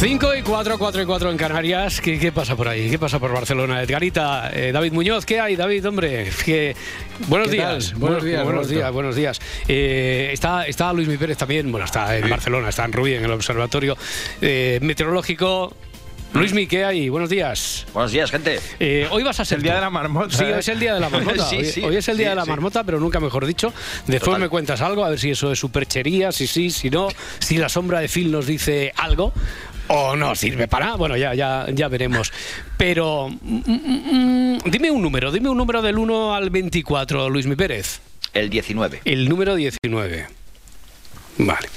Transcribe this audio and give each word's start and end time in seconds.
Cinco 0.00 0.32
y 0.32 0.42
cuatro, 0.42 0.78
cuatro 0.78 1.02
y 1.02 1.06
cuatro 1.06 1.28
en 1.28 1.36
Canarias. 1.36 2.00
¿Qué, 2.00 2.20
qué 2.20 2.30
pasa 2.30 2.54
por 2.54 2.68
ahí? 2.68 2.88
¿Qué 2.88 3.00
pasa 3.00 3.18
por 3.18 3.32
Barcelona? 3.32 3.82
Edgarita, 3.82 4.48
eh, 4.54 4.70
David 4.70 4.92
Muñoz, 4.92 5.26
¿qué 5.26 5.40
hay, 5.40 5.56
David, 5.56 5.88
hombre? 5.88 6.30
Que... 6.44 6.76
Buenos, 7.26 7.48
¿Qué 7.48 7.56
días. 7.56 7.94
Buenos 7.94 8.22
días, 8.22 8.44
Buenos 8.44 8.68
días, 8.68 8.92
buenos 8.92 9.16
días. 9.16 9.40
Eh, 9.66 10.30
está, 10.32 10.66
está 10.68 10.92
Luis 10.92 11.08
Mi 11.08 11.16
Pérez 11.16 11.36
también. 11.36 11.72
Bueno, 11.72 11.84
está 11.84 12.16
en 12.16 12.30
Barcelona, 12.30 12.68
está 12.68 12.84
en 12.84 12.92
Rubí, 12.92 13.14
en 13.14 13.24
el 13.24 13.32
Observatorio 13.32 13.96
eh, 14.40 14.78
Meteorológico. 14.82 15.74
Luis 16.32 16.52
Mi, 16.52 16.68
¿qué 16.68 16.84
hay? 16.84 17.08
Buenos 17.08 17.30
días. 17.30 17.84
Buenos 17.92 18.12
días, 18.12 18.30
gente. 18.30 18.60
Eh, 18.78 19.08
hoy 19.10 19.24
vas 19.24 19.40
a 19.40 19.44
ser 19.44 19.56
el 19.56 19.62
día 19.64 19.72
tú. 19.72 19.76
de 19.76 19.80
la 19.80 19.90
marmota, 19.90 20.36
Sí, 20.36 20.44
¿eh? 20.44 20.52
hoy 20.52 20.58
es 20.60 20.68
el 20.68 20.78
día 20.78 20.94
de 20.94 21.00
la 21.00 21.08
marmota. 21.10 21.44
Sí, 21.48 21.56
hoy, 21.56 21.64
sí, 21.64 21.82
hoy 21.82 21.96
es 21.96 22.08
el 22.08 22.16
día 22.18 22.26
sí, 22.26 22.30
de 22.30 22.36
la 22.36 22.44
sí. 22.44 22.50
marmota, 22.50 22.84
pero 22.84 23.00
nunca 23.00 23.18
mejor 23.18 23.46
dicho. 23.46 23.72
Después 24.06 24.20
Total. 24.26 24.42
me 24.42 24.48
cuentas 24.48 24.80
algo, 24.80 25.04
a 25.04 25.08
ver 25.08 25.18
si 25.18 25.30
eso 25.30 25.50
es 25.50 25.58
superchería, 25.58 26.30
si 26.30 26.46
sí, 26.46 26.70
si 26.70 26.88
no, 26.88 27.08
si 27.40 27.56
la 27.56 27.68
sombra 27.68 27.98
de 27.98 28.08
Phil 28.08 28.30
nos 28.30 28.46
dice 28.46 28.92
algo 28.96 29.32
o 29.88 30.16
no 30.16 30.34
sirve 30.34 30.68
para. 30.68 30.94
Bueno, 30.96 31.16
ya, 31.16 31.34
ya, 31.34 31.66
ya 31.72 31.88
veremos. 31.88 32.32
Pero 32.76 33.28
mm, 33.28 33.60
mm, 33.66 34.56
mm, 34.56 34.70
dime 34.70 34.90
un 34.90 35.02
número, 35.02 35.32
dime 35.32 35.48
un 35.48 35.56
número 35.56 35.82
del 35.82 35.98
1 35.98 36.34
al 36.34 36.50
24, 36.50 37.28
Luis 37.28 37.46
Mi 37.46 37.56
Pérez. 37.56 38.00
El 38.32 38.50
19. 38.50 39.00
El 39.04 39.28
número 39.28 39.54
19. 39.54 40.26
Vale. 41.38 41.68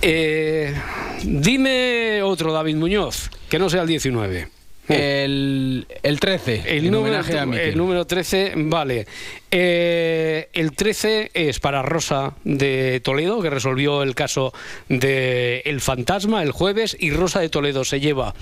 Eh, 0.00 0.74
dime 1.24 2.22
otro, 2.22 2.52
David 2.52 2.76
Muñoz, 2.76 3.30
que 3.48 3.58
no 3.58 3.68
sea 3.68 3.82
el 3.82 3.88
19. 3.88 4.48
El, 4.88 5.86
el 6.02 6.20
13. 6.20 6.64
El 6.66 6.90
número, 6.90 7.16
a 7.16 7.42
el 7.42 7.76
número 7.76 8.06
13, 8.06 8.54
vale. 8.56 9.06
Eh, 9.50 10.48
el 10.52 10.72
13 10.72 11.30
es 11.34 11.60
para 11.60 11.82
Rosa 11.82 12.34
de 12.44 13.00
Toledo, 13.00 13.40
que 13.42 13.50
resolvió 13.50 14.02
el 14.02 14.14
caso 14.14 14.52
de 14.88 15.62
El 15.64 15.80
Fantasma 15.80 16.42
el 16.42 16.52
jueves, 16.52 16.96
y 16.98 17.10
Rosa 17.10 17.40
de 17.40 17.48
Toledo 17.48 17.84
se 17.84 18.00
lleva 18.00 18.34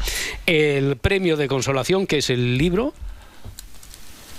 el 0.47 0.97
premio 0.97 1.37
de 1.37 1.49
consolación, 1.49 2.07
que 2.07 2.19
es 2.19 2.31
el 2.31 2.59
libro, 2.59 2.95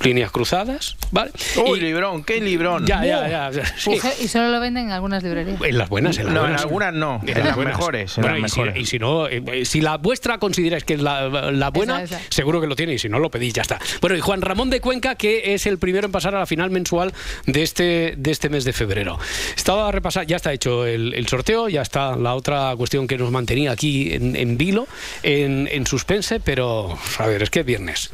Líneas 0.04 0.32
Cruzadas, 0.32 0.96
¿vale? 1.12 1.32
Uy, 1.66 1.80
Y- 1.80 1.82
librón, 1.82 2.24
qué 2.24 2.40
librón. 2.40 2.86
ya, 2.86 3.04
ya, 3.06 3.28
ya. 3.52 3.52
sí. 3.78 3.92
Y 3.94 4.00
so- 4.00 4.14
Y 4.22 4.28
solo 4.28 4.50
lo 4.50 4.60
venden 4.60 4.86
en 4.86 4.92
algunas 4.92 5.24
librerías. 5.24 5.60
En 5.62 5.78
las 5.78 5.90
buenas, 5.90 6.18
en 6.18 6.26
las 6.26 6.34
No, 6.34 6.46
en 6.48 6.54
algunas 6.56 6.94
no, 6.94 7.22
en 7.26 7.44
las 7.44 7.58
mejores, 7.58 8.18
en 8.18 8.22
Bueno, 8.24 8.38
las 8.38 8.52
y, 8.52 8.54
si, 8.54 8.60
mejores. 8.62 8.82
y 8.82 8.86
si 8.86 9.00
no, 9.00 9.28
eh, 9.28 9.66
si 9.66 9.82
la 9.82 9.98
vuestra 9.98 10.38
consideráis 10.38 10.84
que 10.84 10.94
es 10.96 11.02
la, 11.02 11.28
la 11.52 11.70
buena, 11.70 12.02
Esa, 12.04 12.18
esa. 12.18 12.26
seguro 12.30 12.62
que 12.62 12.68
lo 12.68 12.76
tiene 12.76 12.94
y 12.94 13.00
si 13.00 13.10
no 13.10 13.20
lo 13.20 13.30
pedís, 13.32 13.54
ya 13.54 13.62
está. 13.64 13.80
Bueno, 14.02 14.16
y 14.16 14.20
Juan 14.20 14.42
Ramón 14.42 14.70
de 14.70 14.82
Cuenca, 14.82 15.16
que 15.16 15.54
es 15.54 15.66
el 15.66 15.78
primero 15.80 16.06
en 16.06 16.12
pasar 16.12 16.36
a 16.36 16.40
la 16.40 16.46
final 16.46 16.70
mensual 16.70 17.14
de 17.46 17.64
este, 17.64 18.14
de 18.18 18.32
este 18.32 18.50
mes 18.50 18.64
de 18.66 18.74
febrero. 18.74 19.18
Estaba 19.56 19.88
a 19.88 19.92
repasar, 19.92 20.26
ya 20.28 20.36
está 20.36 20.54
hecho 20.54 20.86
el, 20.86 21.14
el 21.14 21.28
sorteo, 21.28 21.70
ya 21.70 21.82
está 21.82 22.16
la 22.16 22.36
otra 22.36 22.74
cuestión 22.78 23.08
que 23.08 23.18
nos 23.18 23.32
mantenía 23.32 23.72
aquí 23.72 24.14
en, 24.14 24.36
en 24.36 24.58
vilo, 24.58 24.88
en, 25.24 25.68
en 25.72 25.86
suspense, 25.88 26.40
pero 26.40 26.98
a 27.18 27.26
ver, 27.28 27.44
es 27.44 27.50
que 27.50 27.62
es 27.62 27.66
viernes. 27.66 28.12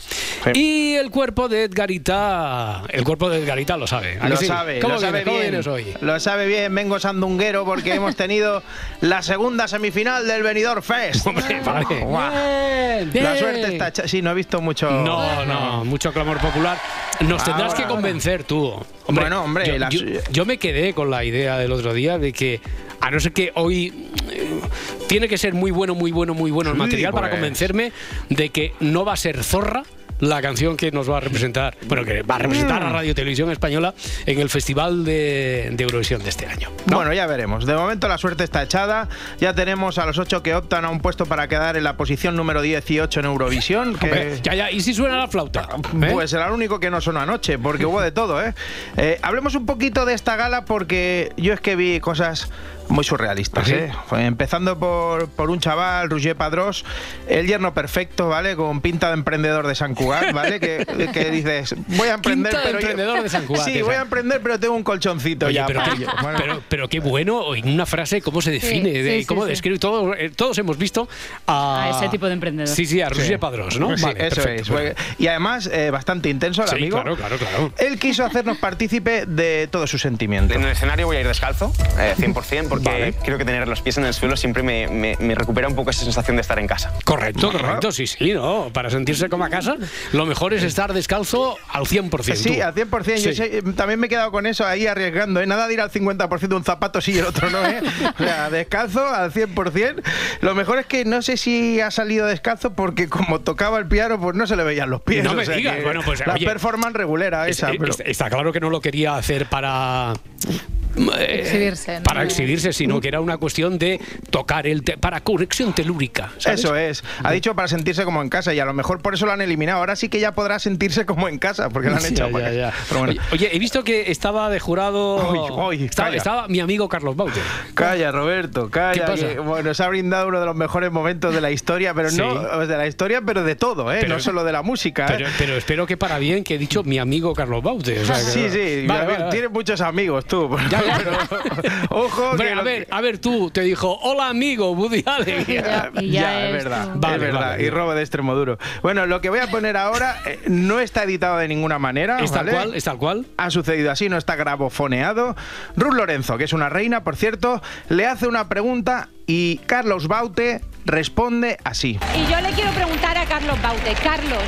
Y 0.53 0.93
el 0.95 1.09
cuerpo 1.09 1.49
de 1.49 1.67
Edgarita, 1.73 2.83
el 2.89 3.03
cuerpo 3.03 3.29
de 3.29 3.39
Edgarita 3.43 3.77
lo 3.77 3.87
sabe. 3.87 4.17
¿a 4.19 4.23
que 4.23 4.29
Lo 4.29 4.37
sí? 4.37 4.45
sabe, 4.45 4.79
¿Cómo 4.79 4.95
lo 4.95 4.99
sabe 5.01 5.23
bien. 5.23 5.67
hoy? 5.67 5.85
Lo 6.01 6.19
sabe 6.19 6.45
bien, 6.47 6.73
vengo 6.73 6.99
sandunguero 6.99 7.65
porque 7.65 7.93
hemos 7.95 8.15
tenido 8.15 8.61
la 9.01 9.21
segunda 9.21 9.67
semifinal 9.67 10.27
del 10.27 10.43
Benidorm 10.43 10.81
Fest. 10.83 11.25
Hombre, 11.27 11.61
vale. 11.65 13.05
Bien. 13.11 13.23
La 13.23 13.37
suerte 13.37 13.73
está 13.73 13.87
hecha. 13.89 14.07
Sí, 14.07 14.21
no 14.21 14.31
he 14.31 14.33
visto 14.33 14.61
mucho. 14.61 14.89
No, 14.89 15.45
no, 15.45 15.83
mucho 15.85 16.13
clamor 16.13 16.39
popular. 16.39 16.77
Nos 17.21 17.43
tendrás 17.43 17.71
Ahora, 17.71 17.75
que 17.77 17.83
ahora. 17.83 17.95
convencer 17.95 18.43
tú. 18.43 18.73
Bueno, 19.07 19.43
hombre, 19.43 19.65
yo, 19.67 19.77
las- 19.77 19.93
yo- 19.93 20.05
yo 20.31 20.45
me 20.45 20.57
quedé 20.57 20.93
con 20.93 21.09
la 21.09 21.23
idea 21.23 21.57
del 21.57 21.71
otro 21.71 21.93
día 21.93 22.17
de 22.17 22.33
que, 22.33 22.61
a 23.01 23.11
no 23.11 23.19
ser 23.19 23.33
que 23.33 23.51
hoy 23.55 24.09
eh, 24.31 24.59
tiene 25.07 25.27
que 25.27 25.37
ser 25.37 25.53
muy 25.53 25.71
bueno, 25.71 25.95
muy 25.95 26.11
bueno, 26.11 26.33
muy 26.33 26.51
bueno 26.51 26.69
el 26.71 26.75
Sí, 26.77 26.81
material 26.81 27.11
para 27.13 27.27
pues. 27.27 27.39
convencerme 27.39 27.91
de 28.29 28.49
que 28.49 28.73
no 28.79 29.05
va 29.05 29.13
a 29.13 29.17
ser 29.17 29.43
zorra 29.43 29.83
la 30.19 30.41
canción 30.41 30.77
que 30.77 30.91
nos 30.91 31.09
va 31.09 31.17
a 31.17 31.19
representar, 31.19 31.75
bueno, 31.87 32.03
que 32.05 32.21
va 32.23 32.35
a 32.35 32.39
representar 32.39 32.81
Mm. 32.81 32.85
a 32.85 32.89
Radio 32.89 33.15
Televisión 33.15 33.51
Española 33.51 33.93
en 34.25 34.39
el 34.39 34.49
Festival 34.49 35.03
de, 35.05 35.69
de 35.73 35.83
Eurovisión 35.83 36.23
de 36.23 36.29
este 36.29 36.45
año. 36.47 36.69
¿no? 36.87 36.97
Bueno, 36.97 37.13
ya 37.13 37.27
veremos. 37.27 37.65
De 37.65 37.75
momento 37.75 38.07
la 38.07 38.17
suerte 38.17 38.43
está 38.43 38.63
echada. 38.63 39.09
Ya 39.39 39.53
tenemos 39.53 39.97
a 39.97 40.05
los 40.05 40.17
ocho 40.17 40.41
que 40.43 40.55
optan 40.55 40.85
a 40.85 40.89
un 40.89 40.99
puesto 41.01 41.25
para 41.25 41.47
quedar 41.47 41.77
en 41.77 41.83
la 41.83 41.97
posición 41.97 42.35
número 42.35 42.61
18 42.61 43.19
en 43.19 43.25
Eurovisión. 43.25 43.95
Que... 43.95 44.05
Hombre, 44.05 44.39
ya, 44.43 44.55
ya, 44.55 44.71
¿y 44.71 44.81
si 44.81 44.93
suena 44.93 45.17
la 45.17 45.27
flauta? 45.27 45.67
¿Eh? 46.01 46.09
Pues 46.11 46.31
era 46.33 46.47
el 46.47 46.53
único 46.53 46.79
que 46.79 46.89
no 46.89 47.01
sonó 47.01 47.19
anoche, 47.19 47.57
porque 47.59 47.85
hubo 47.85 48.01
de 48.01 48.11
todo, 48.11 48.41
¿eh? 48.43 48.53
Eh, 48.97 49.19
Hablemos 49.21 49.55
un 49.55 49.65
poquito 49.65 50.05
de 50.05 50.13
esta 50.13 50.35
gala 50.35 50.65
porque 50.65 51.31
yo 51.37 51.53
es 51.53 51.59
que 51.59 51.75
vi 51.75 51.99
cosas 51.99 52.49
muy 52.89 53.03
surrealistas, 53.03 53.63
¿Ah, 53.63 53.67
sí? 53.67 53.73
¿eh? 53.75 53.91
Empezando 54.25 54.77
por, 54.77 55.29
por 55.29 55.49
un 55.49 55.59
chaval, 55.59 56.09
Roger 56.09 56.35
Padrós, 56.35 56.85
el 57.27 57.47
yerno 57.47 57.73
perfecto, 57.73 58.29
¿vale? 58.29 58.55
Con 58.55 58.81
pinta 58.81 59.07
de 59.07 59.13
emprendedor 59.15 59.65
de 59.67 59.75
San 59.75 59.95
Cugat, 59.95 60.31
¿vale? 60.33 60.59
Que, 60.59 60.85
que 61.13 61.31
dices, 61.31 61.75
voy 61.87 62.07
a 62.09 62.15
emprender, 62.15 62.51
Quinta 62.51 62.65
de 62.67 62.71
pero... 62.73 62.79
yo- 62.79 62.87
emprendedor 62.89 63.23
de 63.23 63.29
Sant 63.29 63.45
Cugat, 63.47 63.65
Sí, 63.65 63.81
voy 63.81 63.95
a 63.95 64.01
emprender, 64.01 64.41
pero 64.41 64.59
tengo 64.59 64.75
un 64.75 64.83
colchoncito 64.83 65.45
Oye, 65.47 65.55
ya. 65.55 65.65
pero, 65.65 65.79
para 65.81 65.95
qué. 65.95 66.05
Bueno, 66.21 66.37
pero, 66.39 66.61
pero 66.69 66.89
qué 66.89 66.99
bueno, 66.99 67.55
en 67.55 67.69
una 67.69 67.85
frase, 67.85 68.21
cómo 68.21 68.41
se 68.41 68.51
define, 68.51 68.91
Sí, 68.91 69.01
de- 69.01 69.19
sí, 69.21 69.25
cómo 69.25 69.45
describe. 69.45 69.79
Todo, 69.79 70.13
eh, 70.13 70.29
todos 70.29 70.57
hemos 70.59 70.77
visto 70.77 71.07
a, 71.47 71.85
A 71.85 71.89
ese 71.97 72.09
tipo 72.09 72.27
de 72.27 72.33
emprendedor. 72.33 72.67
Sí, 72.73 72.85
sí, 72.85 73.01
a 73.01 73.09
Roger 73.09 73.25
Sí. 73.27 73.37
Padrós, 73.37 73.79
¿no? 73.79 73.87
Pues 73.87 74.01
sí, 74.01 74.05
Vale, 74.05 74.27
eso 74.27 74.35
perfecto, 74.35 74.61
es. 74.61 74.69
bueno. 74.69 74.91
Y 75.17 75.27
además, 75.27 75.69
eh, 75.71 75.89
bastante 75.89 76.29
intenso 76.29 76.61
el 76.63 76.69
Sí, 76.69 76.75
amigo. 76.75 76.97
claro, 77.01 77.15
claro, 77.17 77.37
claro. 77.37 77.73
Él 77.77 77.97
quiso 77.99 78.23
hacernos 78.25 78.57
partícipe 78.57 79.25
de 79.25 79.67
todo 79.71 79.87
su 79.87 79.97
sentimiento. 79.97 80.53
En 80.53 80.63
el 80.63 80.69
escenario 80.71 81.07
voy 81.07 81.17
a 81.17 81.21
ir 81.21 81.27
descalzo, 81.27 81.73
eh, 81.97 82.13
100%, 82.17 82.67
porque 82.73 82.89
Vale. 82.89 83.13
creo 83.23 83.37
que 83.37 83.45
tener 83.45 83.67
los 83.67 83.81
pies 83.81 83.97
en 83.97 84.05
el 84.05 84.13
suelo 84.13 84.35
siempre 84.35 84.63
me, 84.63 84.87
me- 84.87 85.15
me 85.19 85.35
recupera 85.35 85.67
un 85.67 85.75
poco 85.75 85.89
esa 85.91 86.03
sensación 86.03 86.37
de 86.37 86.41
estar 86.41 86.57
en 86.59 86.67
casa. 86.67 86.91
Correcto, 87.05 87.51
correcto, 87.51 87.91
sí, 87.91 88.07
sí, 88.07 88.33
¿no? 88.33 88.69
Para 88.73 88.89
sentirse 88.89 89.29
como 89.29 89.45
a 89.45 89.49
casa, 89.49 89.75
lo 90.11 90.25
mejor 90.25 90.53
es 90.53 90.63
estar 90.63 90.91
descalzo 90.93 91.57
al 91.69 91.83
100%. 91.85 92.35
Sí, 92.35 92.55
tú. 92.57 92.63
al 92.63 92.73
100%. 92.73 93.15
Yo 93.21 93.31
Sí. 93.31 93.35
sé- 93.35 93.61
también 93.75 93.99
me 93.99 94.07
he 94.07 94.09
quedado 94.09 94.31
con 94.31 94.45
eso 94.47 94.65
ahí 94.65 94.87
arriesgando, 94.87 95.39
¿eh? 95.41 95.45
Nada 95.45 95.67
de 95.67 95.73
ir 95.75 95.81
al 95.81 95.91
50% 95.91 96.55
de 96.55 96.55
un 96.55 96.63
zapato 96.63 96.99
sí 97.01 97.11
y 97.13 97.19
el 97.19 97.25
otro 97.25 97.49
no, 97.49 97.63
¿eh? 97.65 97.81
O 98.19 98.23
sea, 98.23 98.49
descalzo 98.51 99.05
al 99.07 99.31
100%. 99.31 100.01
Lo 100.41 100.55
mejor 100.55 100.79
es 100.79 100.85
que 100.87 101.05
no 101.05 101.21
sé 101.21 101.37
si 101.37 101.79
ha 101.81 101.91
salido 101.91 102.25
descalzo 102.25 102.73
porque 102.73 103.07
como 103.09 103.41
tocaba 103.41 103.77
el 103.79 103.87
piano, 103.87 104.19
pues 104.19 104.35
no 104.35 104.47
se 104.47 104.55
le 104.55 104.63
veían 104.63 104.89
los 104.89 105.01
pies. 105.01 105.23
No 105.23 105.31
o 105.31 105.35
me 105.35 105.45
sea 105.45 105.55
digas, 105.55 105.75
que 105.77 105.83
bueno, 105.83 106.01
pues, 106.05 106.25
La 106.25 106.33
oye, 106.33 106.45
performance 106.45 106.95
regulera 106.95 107.47
Es- 107.47 107.57
esa, 107.57 107.71
es- 107.71 107.77
pero... 107.79 107.93
Está 108.05 108.29
claro 108.29 108.51
que 108.51 108.59
no 108.59 108.69
lo 108.69 108.81
quería 108.81 109.15
hacer 109.15 109.45
para 109.47 110.13
eh, 110.49 110.57
Exhibirse, 110.95 111.97
¿no? 111.99 112.03
para 112.03 112.23
exhibirse, 112.23 112.73
sino 112.73 113.01
que 113.01 113.07
era 113.07 113.19
una 113.21 113.37
cuestión 113.37 113.77
de 113.77 113.99
tocar 114.29 114.67
el 114.67 114.83
te- 114.83 114.97
para 114.97 115.21
conexión 115.21 115.73
telúrica. 115.73 116.31
¿sabes? 116.37 116.59
Eso 116.59 116.75
es. 116.75 117.03
Ha 117.23 117.31
dicho 117.31 117.55
para 117.55 117.67
sentirse 117.67 118.03
como 118.03 118.21
en 118.21 118.29
casa 118.29 118.53
y 118.53 118.59
a 118.59 118.65
lo 118.65 118.73
mejor 118.73 119.01
por 119.01 119.13
eso 119.13 119.25
lo 119.25 119.31
han 119.31 119.41
eliminado. 119.41 119.79
Ahora 119.79 119.95
sí 119.95 120.09
que 120.09 120.19
ya 120.19 120.33
podrá 120.33 120.59
sentirse 120.59 121.05
como 121.05 121.27
en 121.27 121.39
casa 121.39 121.69
porque 121.69 121.89
lo 121.89 121.95
han 121.97 122.05
hecho. 122.05 122.27
ya, 122.27 122.31
para 122.31 122.45
ya, 122.45 122.51
que- 122.51 122.57
ya. 122.57 122.73
Pero 122.89 122.99
bueno. 122.99 123.13
Oye, 123.31 123.45
oye, 123.45 123.55
he 123.55 123.59
visto 123.59 123.83
que 123.83 124.11
estaba 124.11 124.49
de 124.49 124.59
jurado. 124.59 125.31
Uy, 125.31 125.77
uy, 125.79 125.85
estaba, 125.85 126.15
estaba 126.15 126.47
mi 126.47 126.59
amigo 126.59 126.87
Carlos 126.89 127.15
Baute. 127.15 127.39
Calla, 127.73 128.11
Roberto, 128.11 128.69
calla. 128.69 128.93
¿Qué 128.93 129.11
pasa? 129.11 129.27
que, 129.27 129.39
bueno, 129.39 129.73
se 129.73 129.83
ha 129.83 129.87
brindado 129.87 130.27
uno 130.27 130.39
de 130.39 130.45
los 130.45 130.55
mejores 130.55 130.91
momentos 130.91 131.33
de 131.33 131.41
la 131.41 131.51
historia, 131.51 131.93
pero 131.93 132.09
Sí. 132.09 132.17
no 132.17 132.65
de 132.65 132.77
la 132.77 132.87
historia, 132.87 133.21
pero 133.25 133.43
de 133.43 133.55
todo, 133.55 133.91
¿eh? 133.91 133.97
Pero- 134.01 134.15
no 134.15 134.19
solo 134.19 134.43
de 134.43 134.51
la 134.51 134.61
música. 134.61 135.05
¿eh? 135.07 135.13
Pero, 135.17 135.29
pero 135.37 135.55
espero 135.57 135.85
que 135.87 135.97
para 135.97 136.19
bien 136.19 136.43
que 136.43 136.55
he 136.55 136.57
dicho 136.57 136.83
mi 136.83 136.99
amigo 136.99 137.33
Carlos 137.33 137.63
Baute. 137.63 137.99
o 138.01 138.05
sea 138.05 138.15
que- 138.17 138.21
sí, 138.21 138.49
sí. 138.49 138.85
Vale, 138.87 138.99
a 139.01 139.05
ver, 139.05 139.07
vale, 139.07 139.17
vale. 139.19 139.31
Tienes 139.31 139.51
muchos 139.51 139.81
amigos 139.81 140.25
tú. 140.25 140.49
Ya, 140.69 140.82
ojo, 141.89 142.29
Hombre, 142.31 142.47
que 142.47 142.53
a 142.53 142.61
ver, 142.61 142.85
que- 142.85 142.93
a 142.93 143.01
ver, 143.01 143.17
tú 143.19 143.49
te 143.51 143.61
dijo, 143.61 143.97
hola 144.01 144.27
amigo, 144.29 144.71
Woody 144.71 145.03
Allen. 145.05 145.45
Y 145.47 145.53
ya, 145.55 145.91
ya 145.93 146.01
Ya, 146.01 146.49
es 146.49 146.55
es 146.57 146.63
verdad, 146.63 146.89
Vale, 146.95 147.15
es 147.15 147.21
verdad. 147.21 147.39
vale. 147.41 147.63
Y 147.63 147.69
robo 147.69 147.93
de 147.95 148.01
extremo 148.01 148.35
duro. 148.35 148.57
Bueno, 148.81 149.05
lo 149.05 149.21
que 149.21 149.29
voy 149.29 149.39
a 149.39 149.47
poner 149.47 149.77
ahora 149.77 150.17
eh, 150.25 150.39
no 150.47 150.79
está 150.79 151.03
editado 151.03 151.37
de 151.37 151.47
ninguna 151.47 151.79
manera. 151.79 152.19
¿Es 152.19 152.31
tal 152.31 152.45
¿vale? 152.45 152.57
cual? 152.57 152.75
¿Es 152.75 152.83
tal 152.83 152.97
cual? 152.97 153.25
Ha 153.37 153.49
sucedido 153.49 153.91
así, 153.91 154.09
no 154.09 154.17
está 154.17 154.35
grabofoneado. 154.35 155.35
Ruth 155.75 155.93
Lorenzo, 155.93 156.37
que 156.37 156.45
es 156.45 156.53
una 156.53 156.69
reina, 156.69 157.03
por 157.03 157.15
cierto, 157.15 157.61
le 157.89 158.05
hace 158.05 158.27
una 158.27 158.49
pregunta 158.49 159.09
y 159.27 159.57
Carlos 159.65 160.07
Baute 160.07 160.61
responde 160.85 161.57
así. 161.63 161.99
Y 162.15 162.31
yo 162.31 162.41
le 162.41 162.49
quiero 162.51 162.71
preguntar 162.71 163.17
a 163.17 163.25
Carlos 163.25 163.61
Baute, 163.61 163.93
Carlos, 164.03 164.43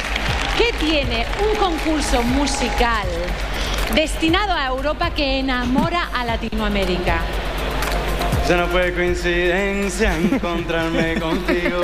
¿qué 0.57 0.73
tiene 0.85 1.25
un 1.49 1.57
concurso 1.57 2.21
musical 2.23 3.07
destinado 3.93 4.53
a 4.53 4.67
Europa 4.67 5.11
que 5.11 5.39
enamora 5.39 6.09
a 6.13 6.25
Latinoamérica? 6.25 7.21
Ya 8.47 8.57
no 8.57 8.67
fue 8.67 8.93
coincidencia 8.93 10.15
encontrarme 10.15 11.19
contigo. 11.19 11.83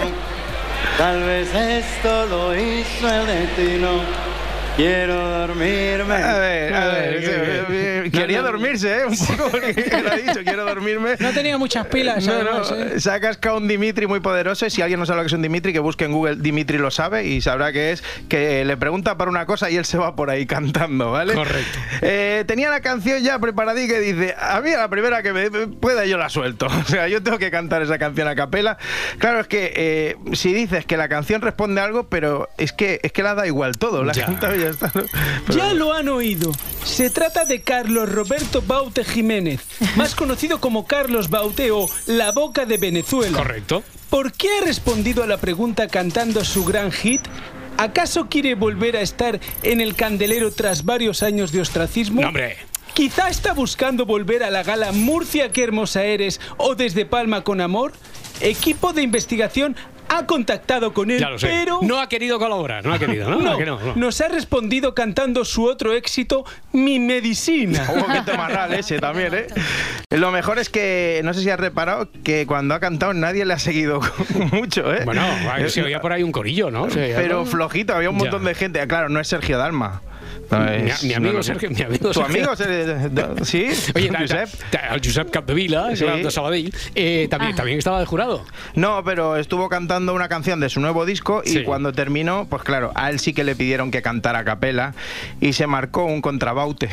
Tal 0.97 1.23
vez 1.23 1.53
esto 1.53 2.25
lo 2.27 2.55
hizo 2.55 3.07
el 3.09 3.27
destino. 3.27 3.89
Quiero 4.81 5.29
dormirme. 5.29 6.15
A 6.15 6.37
ver, 6.39 6.73
a 6.73 6.87
ver, 6.87 7.19
¿qué, 7.19 7.65
eh, 7.69 8.09
Quería 8.11 8.41
dormirse, 8.41 9.01
¿eh? 9.01 9.05
Un 9.05 9.15
poco 9.15 9.49
porque 9.51 9.73
lo 10.03 10.11
ha 10.11 10.15
dicho, 10.15 10.39
quiero 10.43 10.65
dormirme. 10.65 11.15
No 11.19 11.29
tenía 11.31 11.57
muchas 11.59 11.85
pilas, 11.87 12.25
No, 12.25 12.33
además, 12.33 12.71
no, 12.71 12.77
¿eh? 12.77 12.99
se 12.99 13.11
ha 13.11 13.19
cascado 13.19 13.57
un 13.57 13.67
Dimitri 13.67 14.07
muy 14.07 14.19
poderoso 14.21 14.65
y 14.65 14.69
si 14.71 14.81
alguien 14.81 14.99
no 14.99 15.05
sabe 15.05 15.17
lo 15.17 15.23
que 15.23 15.27
es 15.27 15.33
un 15.33 15.41
Dimitri, 15.43 15.71
que 15.71 15.79
busque 15.79 16.05
en 16.05 16.13
Google 16.13 16.37
Dimitri 16.37 16.79
lo 16.79 16.89
sabe 16.89 17.25
y 17.25 17.41
sabrá 17.41 17.71
que 17.71 17.91
es 17.91 18.03
que 18.27 18.65
le 18.65 18.75
pregunta 18.75 19.17
por 19.17 19.29
una 19.29 19.45
cosa 19.45 19.69
y 19.69 19.77
él 19.77 19.85
se 19.85 19.97
va 19.99 20.15
por 20.15 20.29
ahí 20.31 20.45
cantando, 20.47 21.11
¿vale? 21.11 21.35
Correcto. 21.35 21.77
Eh, 22.01 22.43
tenía 22.47 22.69
la 22.71 22.81
canción 22.81 23.21
ya 23.21 23.37
preparada 23.37 23.79
y 23.81 23.87
que 23.87 23.99
dice, 23.99 24.35
a 24.39 24.59
mí 24.61 24.71
a 24.71 24.79
la 24.79 24.89
primera 24.89 25.21
que 25.21 25.31
me 25.31 25.49
pueda 25.67 26.05
yo 26.05 26.17
la 26.17 26.29
suelto. 26.29 26.67
O 26.81 26.85
sea, 26.93 27.07
yo 27.07 27.21
tengo 27.21 27.37
que 27.37 27.51
cantar 27.51 27.81
esa 27.83 27.97
canción 27.99 28.27
a 28.27 28.35
capela. 28.35 28.77
Claro, 29.19 29.39
es 29.39 29.47
que 29.47 29.71
eh, 29.75 30.15
si 30.33 30.51
dices 30.53 30.85
que 30.85 30.97
la 30.97 31.07
canción 31.07 31.41
responde 31.41 31.79
a 31.79 31.83
algo, 31.85 32.09
pero 32.09 32.49
es 32.57 32.73
que, 32.73 32.99
es 33.03 33.11
que 33.11 33.21
la 33.23 33.35
da 33.35 33.45
igual 33.47 33.77
todo, 33.77 34.03
la 34.03 34.13
Ya. 34.13 34.25
canta 34.25 34.49
está. 34.71 34.91
¿no? 34.95 35.03
Pero- 35.47 35.57
Ya 35.59 35.73
lo 35.73 35.93
han 35.93 36.09
oído. 36.09 36.51
Se 36.83 37.09
trata 37.09 37.45
de 37.45 37.61
Carlos 37.61 38.09
Roberto 38.09 38.61
Baute 38.65 39.03
Jiménez, 39.03 39.61
más 39.95 40.15
conocido 40.15 40.59
como 40.59 40.85
Carlos 40.87 41.29
Baute 41.29 41.71
o 41.71 41.87
La 42.07 42.31
Boca 42.31 42.65
de 42.65 42.77
Venezuela. 42.77 43.37
Correcto. 43.37 43.83
¿Por 44.09 44.33
qué 44.33 44.47
ha 44.61 44.65
respondido 44.65 45.23
a 45.23 45.27
la 45.27 45.37
pregunta 45.37 45.87
cantando 45.87 46.43
su 46.43 46.65
gran 46.65 46.91
hit? 46.91 47.21
¿Acaso 47.77 48.27
quiere 48.29 48.55
volver 48.55 48.97
a 48.97 49.01
estar 49.01 49.39
en 49.63 49.79
el 49.81 49.95
candelero 49.95 50.51
tras 50.51 50.83
varios 50.85 51.23
años 51.23 51.51
de 51.51 51.61
ostracismo? 51.61 52.21
No, 52.21 52.27
hombre. 52.27 52.57
Quizá 52.93 53.29
está 53.29 53.53
buscando 53.53 54.05
volver 54.05 54.43
a 54.43 54.51
la 54.51 54.63
gala 54.63 54.91
Murcia, 54.91 55.51
qué 55.53 55.63
hermosa 55.63 56.03
eres 56.03 56.41
o 56.57 56.75
desde 56.75 57.05
Palma 57.05 57.43
con 57.43 57.61
amor. 57.61 57.93
Equipo 58.41 58.91
de 58.91 59.01
investigación 59.01 59.77
ha 60.13 60.25
contactado 60.25 60.93
con 60.93 61.09
él, 61.11 61.25
pero... 61.41 61.79
No 61.81 61.99
ha 61.99 62.07
querido 62.09 62.37
colaborar, 62.39 62.85
no 62.85 62.93
ha 62.93 62.99
querido, 62.99 63.29
¿no? 63.29 63.39
No, 63.41 63.53
¿A 63.53 63.57
que 63.57 63.65
no? 63.65 63.79
No. 63.79 63.95
nos 63.95 64.19
ha 64.21 64.27
respondido 64.27 64.93
cantando 64.93 65.45
su 65.45 65.65
otro 65.65 65.93
éxito, 65.93 66.45
Mi 66.73 66.99
Medicina. 66.99 67.87
Oh, 67.91 68.05
qué 68.11 68.21
temarral 68.21 68.73
ese 68.73 68.99
también, 68.99 69.33
¿eh? 69.33 69.47
Lo 70.11 70.31
mejor 70.31 70.59
es 70.59 70.69
que, 70.69 71.21
no 71.23 71.33
sé 71.33 71.41
si 71.41 71.49
has 71.49 71.59
reparado, 71.59 72.09
que 72.23 72.45
cuando 72.45 72.73
ha 72.75 72.79
cantado 72.79 73.13
nadie 73.13 73.45
le 73.45 73.53
ha 73.53 73.59
seguido 73.59 73.99
mucho, 74.51 74.93
¿eh? 74.93 75.01
Bueno, 75.05 75.21
se 75.67 75.81
oía 75.83 76.01
por 76.01 76.13
ahí 76.13 76.23
un 76.23 76.31
corillo, 76.31 76.69
¿no? 76.71 76.87
Pero 76.87 77.45
flojito, 77.45 77.93
había 77.95 78.09
un 78.09 78.17
Ya. 78.17 78.23
montón 78.23 78.43
de 78.43 78.53
gente. 78.55 78.85
Claro, 78.87 79.09
no 79.09 79.19
es 79.19 79.27
Sergio 79.27 79.57
Dalma. 79.57 80.01
No 80.51 80.59
Mi, 80.59 80.89
es- 80.89 81.03
mi 81.03 81.13
amigo 81.13 81.31
no, 81.33 81.37
no. 81.39 81.43
Sergio, 81.43 81.69
mi 81.69 81.81
amigo 81.81 82.07
¿Tu 82.11 82.13
Sergio. 82.13 82.25
amigo? 82.25 82.55
Sergio- 82.55 83.45
¿Sí? 83.45 83.67
Oye, 83.95 84.09
Josep. 84.17 84.49
ta- 84.69 84.95
Josep 85.03 85.29
Capdevila, 85.31 85.95
Sí. 85.95 86.05
de 86.05 86.31
Sabadell, 86.31 86.73
eh, 86.95 87.27
también, 87.29 87.55
también 87.55 87.77
estaba 87.77 87.99
de 87.99 88.05
jurado. 88.05 88.45
No, 88.75 89.03
pero 89.03 89.37
estuvo 89.37 89.69
cantando 89.69 90.13
una 90.13 90.27
canción 90.29 90.59
de 90.59 90.69
su 90.69 90.79
nuevo 90.79 91.05
disco 91.05 91.41
y 91.45 91.49
Sí. 91.49 91.63
cuando 91.63 91.91
terminó, 91.93 92.47
pues 92.49 92.63
claro, 92.63 92.91
a 92.95 93.09
él 93.09 93.19
sí 93.19 93.33
que 93.33 93.43
le 93.43 93.55
pidieron 93.55 93.91
que 93.91 94.01
cantara 94.01 94.39
a 94.39 94.43
capela 94.43 94.93
y 95.39 95.53
se 95.53 95.67
marcó 95.67 96.03
un 96.05 96.21
contrabaute. 96.21 96.89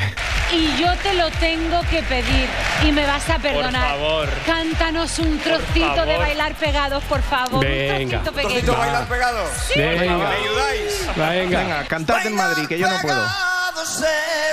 Y 0.53 0.81
yo 0.81 0.91
te 1.03 1.13
lo 1.13 1.29
tengo 1.39 1.81
que 1.91 2.01
pedir 2.03 2.47
y 2.87 2.91
me 2.91 3.05
vas 3.05 3.29
a 3.29 3.37
perdonar. 3.39 3.89
favor. 3.89 4.29
Cántanos 4.45 5.19
un 5.19 5.37
trocito 5.39 6.05
de 6.05 6.17
bailar 6.17 6.55
pegados, 6.55 7.03
por 7.03 7.21
favor. 7.21 7.63
Venga. 7.63 8.17
Un 8.19 8.23
trocito 8.23 8.31
pequeño. 8.49 8.77
bailar 8.77 9.07
pegado? 9.07 9.43
Venga, 9.75 10.31
ayudáis? 10.31 11.07
venga. 11.15 11.59
Venga, 11.59 11.83
cantad 11.85 12.25
en 12.25 12.35
Madrid, 12.35 12.65
que 12.67 12.79
yo 12.79 12.87
no 12.89 12.95
puedo. 13.01 13.21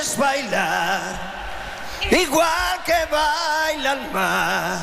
Es 0.01 0.17
bailar 0.17 1.01
igual 2.11 2.83
que 2.85 3.07
baila 3.11 3.93
el 3.93 4.11
mar. 4.13 4.79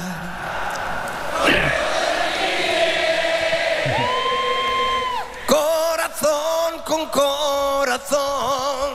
Corazón 5.47 6.81
con 6.85 7.05
corazón 7.09 8.93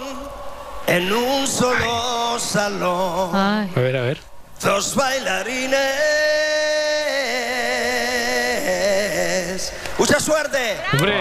en 0.87 1.12
un 1.12 1.46
solo 1.46 2.38
salón. 2.38 3.31
Ay. 3.35 3.73
A 3.75 3.81
ver, 3.81 3.96
a 3.96 4.00
ver. 4.02 4.20
Dos 4.61 4.94
bailarines. 4.94 5.82
Mucha 9.99 10.20
suerte. 10.20 10.76
Hombre, 10.98 11.14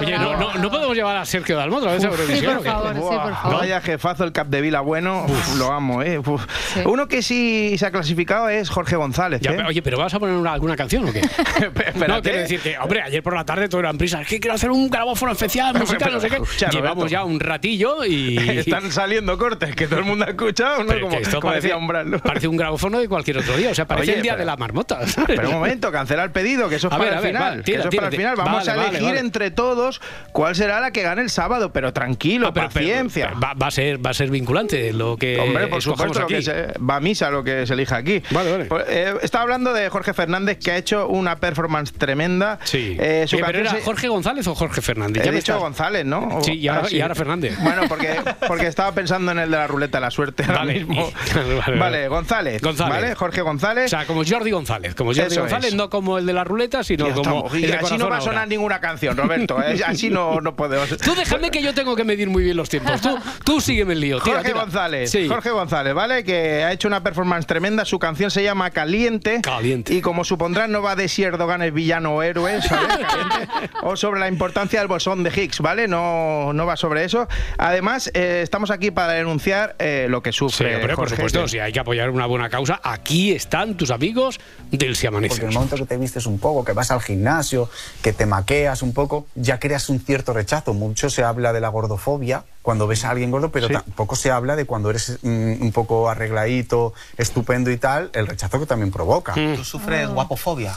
oye, 0.00 0.18
no, 0.18 0.36
no, 0.36 0.54
no 0.54 0.70
podemos 0.70 0.94
llevar 0.96 1.16
a 1.16 1.24
Sergio 1.24 1.56
Dalmo 1.56 1.78
otra 1.78 1.92
vez 1.92 2.04
a 2.04 2.08
Sí, 2.08 2.14
Eurovisión. 2.14 2.52
por 2.52 2.60
¿o 2.60 2.62
qué? 2.62 2.68
favor, 2.70 2.94
sí, 2.94 3.00
por 3.00 3.10
Buah, 3.10 3.34
favor. 3.42 3.58
Vaya 3.58 3.80
jefazo 3.80 4.24
el 4.24 4.32
Capdevila 4.32 4.80
bueno, 4.80 5.24
Uf, 5.28 5.56
lo 5.58 5.72
amo, 5.72 6.02
¿eh? 6.02 6.18
Uf. 6.18 6.44
Sí. 6.74 6.80
Uno 6.84 7.08
que 7.08 7.22
sí 7.22 7.76
se 7.78 7.86
ha 7.86 7.90
clasificado 7.90 8.48
es 8.48 8.68
Jorge 8.70 8.96
González. 8.96 9.40
Ya, 9.40 9.52
¿eh? 9.52 9.54
pero- 9.56 9.68
oye, 9.68 9.82
pero 9.82 9.98
¿vas 9.98 10.12
a 10.14 10.18
poner 10.18 10.34
una- 10.36 10.52
alguna 10.52 10.76
canción 10.76 11.08
o 11.08 11.12
qué? 11.12 11.22
No, 12.08 12.20
quiero 12.22 12.38
decir 12.38 12.60
que, 12.60 12.76
hombre, 12.78 13.02
ayer 13.02 13.22
por 13.22 13.34
la 13.34 13.44
tarde 13.44 13.68
todo 13.68 13.80
eran 13.80 13.96
prisas. 13.98 14.22
Es 14.22 14.28
que 14.28 14.40
quiero 14.40 14.54
hacer 14.54 14.70
un 14.70 14.90
grabófono 14.90 15.32
especial, 15.32 15.74
musical, 15.78 16.12
no 16.12 16.20
sé 16.20 16.28
qué. 16.28 16.36
Escucha, 16.36 16.68
Llevamos 16.70 16.96
Roberto. 16.96 17.12
ya 17.12 17.24
un 17.24 17.40
ratillo 17.40 18.04
y. 18.04 18.36
Están 18.64 18.90
saliendo 18.92 19.38
cortes 19.38 19.74
que 19.74 19.86
todo 19.86 20.00
el 20.00 20.04
mundo 20.04 20.24
ha 20.26 20.30
escuchado, 20.30 20.80
¿no? 20.82 20.86
Pero 20.88 21.00
Como, 21.06 21.16
que 21.16 21.22
esto 21.22 21.40
como 21.40 21.50
parece, 21.52 21.68
decía 21.68 21.76
Umbral, 21.78 22.10
¿no? 22.10 22.18
parece 22.18 22.48
un 22.48 22.56
grabófono 22.56 22.98
de 22.98 23.08
cualquier 23.08 23.38
otro 23.38 23.56
día. 23.56 23.70
O 23.70 23.74
sea, 23.74 23.86
parece 23.86 24.10
Oye, 24.10 24.16
el 24.18 24.22
día 24.22 24.32
pero- 24.32 24.40
de 24.40 24.46
la 24.46 24.56
marmota. 24.56 25.06
¿sabes? 25.06 25.36
Pero 25.36 25.48
un 25.48 25.54
momento, 25.56 25.90
cancela 25.92 26.24
el 26.24 26.30
pedido, 26.30 26.68
que 26.68 26.76
eso 26.76 26.88
es 26.88 26.92
A 26.92 26.98
para 26.98 27.04
ver, 27.04 27.12
el 27.12 27.18
a 27.18 27.20
ver, 27.22 27.32
final. 27.32 27.52
va, 27.52 27.56
que 27.56 27.62
tira, 27.62 27.78
eso 27.80 27.88
es 27.88 27.94
para 27.96 28.08
el 28.08 28.16
final. 28.16 28.36
Vamos 28.36 28.66
Vale, 28.66 28.80
a 28.80 28.88
elegir 28.88 29.13
entre 29.18 29.50
todos 29.50 30.00
cuál 30.32 30.54
será 30.54 30.80
la 30.80 30.90
que 30.90 31.02
gane 31.02 31.22
el 31.22 31.30
sábado, 31.30 31.72
pero 31.72 31.92
tranquilo, 31.92 32.48
Ah, 32.48 32.52
pero- 32.54 32.68
pero- 32.72 32.86
paciencia. 32.86 33.32
va, 33.42 33.54
va 33.54 33.66
a 33.68 33.70
ser, 33.70 34.04
va 34.04 34.10
a 34.10 34.14
ser 34.14 34.30
vinculante 34.30 34.92
lo 34.92 35.16
que 35.16 35.38
Hombre, 35.38 35.66
por 35.68 35.82
supuesto, 35.82 36.18
lo 36.20 36.24
aquí. 36.24 36.34
que 36.36 36.42
se, 36.42 36.66
va 36.78 36.96
a 36.96 37.00
misa 37.00 37.30
lo 37.30 37.42
que 37.44 37.66
se 37.66 37.74
elija 37.74 37.96
aquí. 37.96 38.22
Vale, 38.30 38.50
vale. 38.50 38.64
Pues, 38.66 38.84
eh, 38.88 39.14
estaba 39.22 39.42
hablando 39.42 39.72
de 39.72 39.88
Jorge 39.88 40.12
Fernández, 40.14 40.58
que 40.58 40.70
ha 40.72 40.76
hecho 40.76 41.08
una 41.08 41.36
performance 41.36 41.92
tremenda. 41.92 42.58
Sí. 42.64 42.96
Eh, 42.98 43.24
su 43.28 43.36
Eh, 43.36 43.42
pero 43.46 43.58
era 43.60 43.70
se- 43.72 43.82
Jorge 43.82 44.08
González 44.08 44.46
o 44.46 44.54
Jorge 44.54 44.80
Fernández. 44.80 45.22
He 45.22 45.26
Ya 45.26 45.32
me 45.32 45.36
dicho 45.38 45.52
estás- 45.52 45.62
González, 45.62 46.04
¿no? 46.04 46.28
O- 46.38 46.42
Sí, 46.44 46.52
y 46.52 46.68
ahora- 46.68 46.82
ah, 46.86 46.94
y 46.94 47.00
ahora 47.00 47.14
Fernández. 47.14 47.56
Bueno, 47.60 47.82
porque, 47.88 48.20
porque 48.46 48.66
estaba 48.66 48.92
pensando 48.92 49.32
en 49.32 49.38
el 49.38 49.50
de 49.50 49.56
la 49.56 49.66
ruleta 49.66 49.98
de 49.98 50.02
la 50.02 50.10
suerte 50.10 50.42
ahora 50.44 50.58
Vale. 50.60 50.74
mismo. 50.74 51.10
Vale, 51.78 52.08
González. 52.08 52.60
González. 52.62 52.94
¿Vale? 52.94 53.14
Jorge 53.14 53.40
González. 53.42 53.86
O 53.86 53.88
sea, 53.88 54.06
como 54.06 54.22
Jordi 54.24 54.50
González. 54.50 54.94
Como 54.94 55.10
Jordi 55.12 55.32
Eso 55.32 55.40
González, 55.40 55.68
es. 55.70 55.74
no 55.74 55.90
como 55.90 56.18
el 56.18 56.26
de 56.26 56.32
la 56.32 56.44
ruleta, 56.44 56.82
sino 56.84 57.06
como. 57.08 57.20
estamos. 57.20 57.54
Y 57.54 57.64
el 57.64 57.70
de 57.70 57.76
así 57.78 57.98
no 57.98 58.08
va 58.08 58.16
a 58.16 58.18
ahora. 58.18 58.30
sonar 58.32 58.48
ninguna 58.48 58.80
canción, 58.80 59.03
Roberto. 59.12 59.62
¿eh? 59.62 59.80
Así 59.86 60.08
no, 60.10 60.40
no 60.40 60.56
podemos. 60.56 60.88
Tú 60.98 61.14
déjame 61.14 61.50
que 61.50 61.62
yo 61.62 61.74
tengo 61.74 61.94
que 61.96 62.04
medir 62.04 62.28
muy 62.30 62.42
bien 62.44 62.56
los 62.56 62.68
tiempos. 62.68 63.00
Tú, 63.00 63.18
tú 63.44 63.60
sígueme 63.60 63.92
el 63.94 64.00
lío. 64.00 64.20
Tira, 64.20 64.36
Jorge 64.36 64.48
tira. 64.52 64.60
González, 64.62 65.10
Sí. 65.10 65.28
Jorge 65.28 65.50
González, 65.50 65.94
¿vale? 65.94 66.24
Que 66.24 66.64
ha 66.64 66.72
hecho 66.72 66.88
una 66.88 67.02
performance 67.02 67.46
tremenda. 67.46 67.84
Su 67.84 67.98
canción 67.98 68.30
se 68.30 68.42
llama 68.42 68.70
Caliente. 68.70 69.40
Caliente. 69.42 69.92
Y 69.94 70.00
como 70.00 70.24
supondrán, 70.24 70.72
no 70.72 70.80
va 70.82 70.96
de 70.96 71.08
si 71.08 71.22
Erdogan 71.22 71.62
es 71.62 71.72
villano 71.74 72.14
o 72.16 72.22
héroe, 72.22 72.60
¿sabes? 72.62 72.88
Caliente. 73.06 73.48
o 73.82 73.96
sobre 73.96 74.20
la 74.20 74.28
importancia 74.28 74.78
del 74.78 74.88
bosón 74.88 75.22
de 75.22 75.30
Higgs, 75.30 75.60
¿vale? 75.60 75.88
No, 75.88 76.52
no 76.52 76.66
va 76.66 76.76
sobre 76.76 77.04
eso. 77.04 77.28
Además, 77.58 78.10
eh, 78.14 78.40
estamos 78.42 78.70
aquí 78.70 78.90
para 78.90 79.12
denunciar 79.14 79.76
eh, 79.78 80.06
lo 80.08 80.22
que 80.22 80.32
Sí, 80.32 80.38
sufre. 80.38 80.74
hombre, 80.76 80.88
por 80.94 81.08
Jorge, 81.08 81.16
supuesto, 81.16 81.42
que- 81.42 81.48
si 81.48 81.58
hay 81.58 81.72
que 81.72 81.80
apoyar 81.80 82.10
una 82.10 82.26
buena 82.26 82.48
causa, 82.48 82.80
aquí 82.82 83.32
están 83.32 83.76
tus 83.76 83.90
amigos 83.90 84.38
del 84.70 84.96
Si 84.96 85.06
Amanece. 85.06 85.34
Porque 85.34 85.42
en 85.46 85.48
el 85.50 85.54
momento 85.54 85.76
que 85.76 85.86
te 85.86 85.96
vistes 85.96 86.26
un 86.26 86.38
poco, 86.38 86.64
que 86.64 86.72
vas 86.72 86.90
al 86.90 87.00
gimnasio, 87.02 87.68
que 88.02 88.12
te 88.12 88.24
maqueas 88.26 88.82
un 88.82 88.92
poco, 88.94 89.26
ya 89.34 89.58
creas 89.58 89.88
un 89.88 90.00
cierto 90.00 90.32
rechazo. 90.32 90.72
Mucho 90.74 91.10
se 91.10 91.22
habla 91.24 91.52
de 91.52 91.60
la 91.60 91.68
gordofobia 91.68 92.44
cuando 92.62 92.86
ves 92.86 93.04
a 93.04 93.10
alguien 93.10 93.30
gordo, 93.30 93.50
pero 93.50 93.66
Sí. 93.68 93.74
tampoco 93.74 94.16
se 94.16 94.30
habla 94.30 94.56
de 94.56 94.64
cuando 94.64 94.88
eres 94.90 95.18
mm, 95.22 95.62
un 95.62 95.72
poco 95.72 96.08
arregladito, 96.08 96.94
estupendo 97.18 97.70
y 97.70 97.76
tal, 97.76 98.10
el 98.14 98.26
rechazo 98.26 98.58
que 98.58 98.66
también 98.66 98.90
provoca. 98.90 99.34
¿Tú 99.34 99.62
sufres 99.64 100.08
guapofobia? 100.08 100.74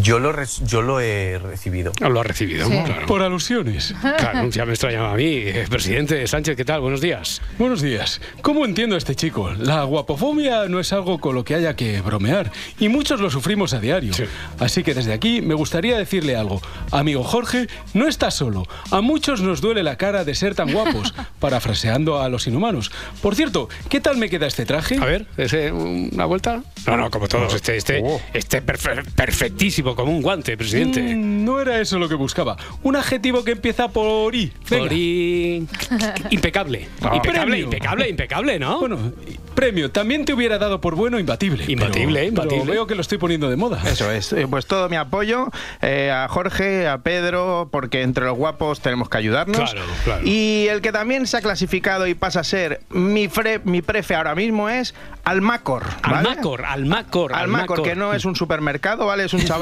Yo, 0.00 0.18
lo 0.18 0.32
res- 0.32 0.62
yo 0.64 0.80
lo 0.82 1.00
he 1.00 1.38
recibido. 1.38 1.92
Lo 2.00 2.20
ha 2.20 2.22
recibido, 2.22 2.66
Sí. 2.68 2.72
claro. 2.84 3.06
Por 3.06 3.22
alusiones. 3.22 3.94
Claro, 4.22 4.48
ya 4.50 4.64
me 4.64 4.72
extrañaba 4.72 5.12
a 5.12 5.16
mí. 5.16 5.24
Eh, 5.24 5.64
Presidente 5.68 6.24
Sánchez, 6.26 6.56
¿qué 6.56 6.64
tal? 6.64 6.80
Buenos 6.80 7.00
días. 7.00 7.42
Buenos 7.58 7.82
días. 7.82 8.20
¿Cómo 8.42 8.64
entiendo 8.64 8.94
a 8.94 8.98
este 8.98 9.16
chico? 9.16 9.50
La 9.52 9.82
guapofobia 9.84 10.68
no 10.68 10.78
es 10.80 10.92
algo 10.92 11.18
con 11.18 11.34
lo 11.34 11.44
que 11.44 11.54
haya 11.56 11.74
que 11.74 12.00
bromear 12.00 12.52
y 12.78 12.88
muchos 12.88 13.20
lo 13.20 13.30
sufrimos 13.30 13.72
a 13.74 13.80
diario. 13.80 14.12
Sí. 14.12 14.24
Así 14.60 14.82
que 14.84 14.94
desde 14.94 15.12
aquí 15.12 15.40
me 15.40 15.54
gustaría 15.54 15.98
decirle 15.98 16.36
algo. 16.36 16.60
Amigo 16.92 17.24
Jorge, 17.24 17.66
no 17.94 18.06
estás 18.06 18.34
solo. 18.34 18.64
A 18.90 19.00
muchos 19.00 19.40
nos 19.40 19.60
duele 19.60 19.82
la 19.82 19.96
cara 19.96 20.24
de 20.24 20.34
ser 20.34 20.54
tan 20.54 20.72
guapos, 20.72 21.14
parafraseando 21.40 22.20
a 22.20 22.28
los 22.28 22.46
inhumanos. 22.46 22.92
Por 23.20 23.34
cierto, 23.34 23.68
¿qué 23.88 24.00
tal 24.00 24.16
me 24.18 24.30
queda 24.30 24.46
este 24.46 24.64
traje? 24.66 24.98
A 25.00 25.04
ver, 25.04 25.26
¿ese, 25.36 25.72
¿una 25.72 26.24
vuelta? 26.26 26.62
No, 26.86 26.96
no, 26.96 27.10
como 27.10 27.26
todos. 27.28 27.52
Este, 27.54 27.76
este, 27.76 28.02
Oh. 28.04 28.20
este 28.34 28.62
perfe- 28.64 29.04
perfectísimo, 29.14 29.71
como 29.80 30.12
un 30.12 30.20
guante, 30.22 30.56
presidente. 30.56 31.00
Mm, 31.02 31.44
no 31.44 31.60
era 31.60 31.80
eso 31.80 31.98
lo 31.98 32.08
que 32.08 32.14
buscaba. 32.14 32.56
Un 32.82 32.96
adjetivo 32.96 33.42
que 33.44 33.52
empieza 33.52 33.88
por 33.88 34.34
I. 34.34 34.52
Venga. 34.68 34.82
Por 34.84 34.92
i- 34.92 35.66
Impecable. 36.30 36.88
Ah. 37.02 37.12
Impecable, 37.16 37.42
Premio. 37.50 37.64
impecable, 37.64 38.08
impecable, 38.08 38.58
¿no? 38.58 38.80
Bueno, 38.80 38.98
premio. 39.54 39.90
También 39.90 40.24
te 40.24 40.32
hubiera 40.32 40.58
dado 40.58 40.80
por 40.80 40.94
bueno 40.94 41.18
imbatible. 41.18 41.64
Imbatible, 41.68 42.14
pero- 42.20 42.28
imbatible. 42.28 42.60
pero 42.60 42.72
veo 42.72 42.86
que 42.86 42.94
lo 42.94 43.00
estoy 43.00 43.18
poniendo 43.18 43.48
de 43.50 43.56
moda. 43.56 43.80
Eso 43.86 44.10
es, 44.10 44.32
Eh, 44.32 44.46
pues 44.48 44.66
todo 44.66 44.88
mi 44.88 44.96
apoyo 44.96 45.48
eh, 45.80 46.10
a 46.10 46.26
Jorge, 46.28 46.88
a 46.88 46.98
Pedro, 46.98 47.68
porque 47.70 48.02
entre 48.02 48.24
los 48.24 48.36
guapos 48.36 48.80
tenemos 48.80 49.08
que 49.08 49.18
ayudarnos. 49.18 49.58
Claro, 49.72 49.86
claro. 50.04 50.22
Y 50.26 50.66
el 50.68 50.80
que 50.80 50.92
también 50.92 51.26
se 51.26 51.36
ha 51.36 51.40
clasificado 51.40 52.06
y 52.06 52.14
pasa 52.14 52.40
a 52.40 52.44
ser 52.44 52.80
mi, 52.90 53.28
fre- 53.28 53.60
mi 53.64 53.82
prefe 53.82 54.14
ahora 54.14 54.34
mismo 54.34 54.68
es 54.68 54.94
Almacor. 55.24 55.84
¿vale? 56.02 56.28
Almacor, 56.30 56.64
Almacor, 56.64 57.32
Almacor, 57.34 57.82
que 57.82 57.94
no 57.94 58.12
es 58.14 58.24
un 58.24 58.34
supermercado, 58.36 59.06
¿vale? 59.06 59.24
Es 59.24 59.34
un 59.34 59.44
chaval 59.44 59.61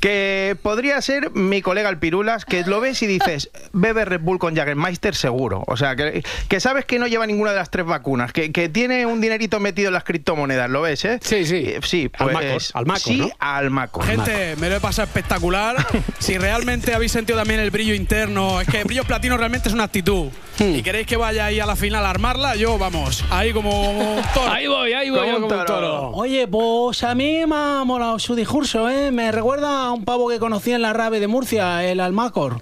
que 0.00 0.56
podría 0.62 1.00
ser 1.00 1.30
mi 1.32 1.62
colega 1.62 1.88
el 1.88 1.98
Pirulas, 1.98 2.44
que 2.44 2.62
lo 2.64 2.80
ves 2.80 3.02
y 3.02 3.06
dices, 3.06 3.50
bebe 3.72 4.04
Red 4.04 4.20
Bull 4.20 4.38
con 4.38 4.54
Jagermeister 4.54 5.14
seguro. 5.14 5.64
O 5.66 5.76
sea, 5.76 5.96
que, 5.96 6.22
que 6.48 6.60
sabes 6.60 6.84
que 6.84 6.98
no 6.98 7.06
lleva 7.06 7.26
ninguna 7.26 7.50
de 7.50 7.56
las 7.56 7.70
tres 7.70 7.86
vacunas, 7.86 8.32
que, 8.32 8.52
que 8.52 8.68
tiene 8.68 9.06
un 9.06 9.20
dinerito 9.20 9.60
metido 9.60 9.88
en 9.88 9.94
las 9.94 10.04
criptomonedas, 10.04 10.68
¿lo 10.70 10.82
ves, 10.82 11.04
eh? 11.04 11.18
Sí, 11.22 11.44
sí. 11.46 11.64
Eh, 11.66 11.80
Sí, 11.86 12.10
Al 12.18 12.30
pues 12.30 12.34
Macor, 12.34 12.62
al 12.74 12.86
Macor, 12.86 13.00
sí, 13.12 13.16
¿no? 13.18 13.30
al 13.38 13.70
Macor. 13.70 14.04
Gente, 14.06 14.56
me 14.56 14.68
lo 14.68 14.76
he 14.76 14.80
pasado 14.80 15.06
espectacular. 15.06 15.76
si 16.18 16.36
realmente 16.36 16.94
habéis 16.94 17.12
sentido 17.12 17.38
también 17.38 17.60
el 17.60 17.70
brillo 17.70 17.94
interno, 17.94 18.60
es 18.60 18.68
que 18.68 18.78
el 18.80 18.84
brillo 18.84 19.04
platino 19.04 19.36
realmente 19.36 19.68
es 19.68 19.74
una 19.74 19.84
actitud. 19.84 20.30
Hmm. 20.58 20.74
Y 20.74 20.82
queréis 20.82 21.06
que 21.06 21.16
vaya 21.16 21.46
ahí 21.46 21.60
a 21.60 21.66
la 21.66 21.76
final 21.76 22.04
a 22.06 22.10
armarla, 22.10 22.56
yo, 22.56 22.78
vamos, 22.78 23.24
ahí 23.30 23.52
como 23.52 24.16
un 24.16 24.22
toro. 24.34 24.50
Ahí 24.50 24.66
voy, 24.66 24.92
ahí 24.94 25.10
voy, 25.10 25.18
Como 25.20 25.28
un 25.36 25.42
como 25.42 25.46
un 25.46 25.50
toro. 25.52 25.64
toro. 25.66 26.10
Oye, 26.12 26.48
pues 26.48 27.02
a 27.04 27.14
mí 27.14 27.44
me 27.46 27.54
ha 27.54 27.84
molado 27.84 28.18
su 28.18 28.34
discurso, 28.34 28.88
¿eh? 28.88 29.10
Me 29.10 29.25
recuerda 29.32 29.86
a 29.86 29.92
un 29.92 30.04
pavo 30.04 30.28
que 30.28 30.38
conocí 30.38 30.72
en 30.72 30.82
la 30.82 30.92
rave 30.92 31.20
de 31.20 31.26
Murcia, 31.26 31.84
el 31.84 32.00
Almacor. 32.00 32.58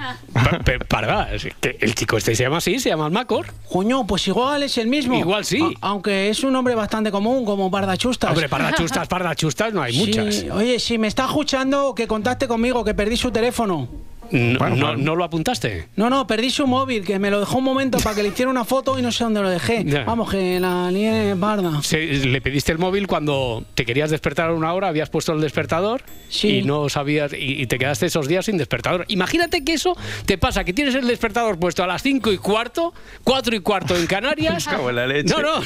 Parda, 0.89 1.29
que 1.61 1.77
el 1.81 1.95
chico 1.95 2.17
este 2.17 2.35
se 2.35 2.43
llama 2.45 2.59
así, 2.59 2.79
se 2.79 2.89
llama 2.91 3.07
Almacor. 3.07 3.47
Coño, 3.71 4.07
pues 4.07 4.27
igual 4.29 4.63
es 4.63 4.79
el 4.79 4.89
mismo. 4.89 5.15
Igual 5.19 5.45
sí. 5.45 5.61
A- 5.81 5.89
aunque 5.89 6.29
es 6.31 6.43
un 6.45 6.53
nombre 6.53 6.75
bastante 6.75 7.11
común, 7.11 7.45
como 7.45 7.71
Pardachustas. 7.71 8.31
Hombre, 8.31 8.49
pardachustas, 8.49 9.09
pardachustas 9.09 9.73
no 9.73 9.83
hay 9.83 9.93
Sí, 9.95 9.99
muchas. 10.07 10.45
Oye, 10.53 10.79
si 10.79 10.99
me 10.99 11.07
está 11.09 11.25
escuchando, 11.27 11.95
que 11.95 12.07
contacte 12.07 12.47
conmigo, 12.49 12.85
que 12.85 12.95
perdí 12.95 13.17
su 13.17 13.31
teléfono. 13.31 13.89
No, 14.35 14.59
Bueno, 14.59 14.75
no- 14.77 14.87
bueno. 14.89 15.03
no 15.05 15.15
lo 15.15 15.23
apuntaste? 15.25 15.87
No, 15.95 16.11
no, 16.11 16.27
perdí 16.27 16.51
su 16.51 16.67
móvil, 16.67 17.05
que 17.05 17.21
me 17.21 17.31
lo 17.31 17.39
dejó 17.39 17.59
un 17.59 17.65
momento 17.65 17.99
para 17.99 18.17
que 18.17 18.23
le 18.25 18.31
hiciera 18.31 18.51
una 18.51 18.65
foto 18.65 18.99
y 18.99 19.03
no 19.03 19.13
sé 19.13 19.23
dónde 19.23 19.41
lo 19.41 19.49
dejé. 19.49 19.85
Ya. 19.95 20.03
Vamos, 20.05 20.29
que 20.31 20.59
la 20.59 20.91
parda. 21.39 21.81
Se- 21.83 21.99
le 22.05 22.41
pediste 22.41 22.73
el 22.73 22.79
móvil 22.79 23.07
cuando 23.07 23.65
te 23.77 23.85
querías 23.85 24.11
despertar 24.11 24.51
a 24.51 24.53
una 24.53 24.73
hora, 24.75 24.89
habías 24.89 25.09
puesto 25.09 25.33
el 25.33 25.41
despertador 25.41 26.03
Sí. 26.29 26.49
y 26.59 26.63
no 26.63 26.89
sabías 26.89 27.33
y, 27.33 27.63
y 27.63 27.67
te 27.69 27.79
quedaste 27.79 28.07
esos 28.07 28.27
días 28.27 28.47
sin 28.47 28.57
despertador. 28.59 29.05
Imagínate 29.09 29.63
que 29.65 29.75
eso 29.75 29.97
te 30.27 30.37
pasa, 30.37 30.65
que 30.65 30.73
tienes 30.73 30.97
el 30.97 31.07
despertador 31.07 31.59
puesto 31.61 31.85
a 31.85 31.87
las 31.87 32.03
5 32.03 32.33
y 32.33 32.39
cuarto, 32.39 32.93
4 33.23 33.55
y 33.55 33.61
cuarto 33.61 33.95
en 33.97 34.07
Canarias. 34.09 34.65
Cago 34.69 34.91
en 34.91 34.97
la 34.97 35.07
leche. 35.07 35.33
No, 35.33 35.41
no, 35.43 35.63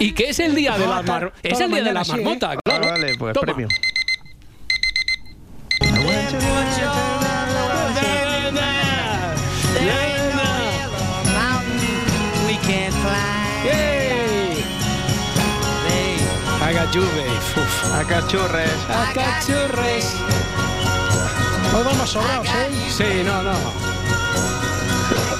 y 0.00 0.12
que 0.12 0.24
es 0.28 0.38
el 0.38 0.54
día 0.54 0.76
de 0.76 0.84
Ah, 0.84 0.88
la 0.88 1.02
to- 1.02 1.12
mar- 1.12 1.32
es 1.42 1.58
el 1.60 1.70
día 1.70 1.82
de 1.82 1.92
la 1.94 2.02
¿eh? 2.02 2.06
marmota, 2.08 2.50
Ah, 2.52 2.56
claro. 2.62 2.84
vale, 2.90 3.14
pues 3.18 3.32
Toma. 3.32 3.46
premio. 3.54 3.68
I 16.94 18.04
got 18.06 18.30
you, 18.30 18.38
babe. 18.38 18.68
Uf. 18.68 18.92
A 18.92 19.12
cachurres. 19.14 20.14
Hoy 21.74 21.82
vamos 21.84 22.10
sobrados, 22.10 22.46
¿eh? 22.46 22.70
Sí, 22.90 23.22
no, 23.24 23.42
no. 23.42 23.52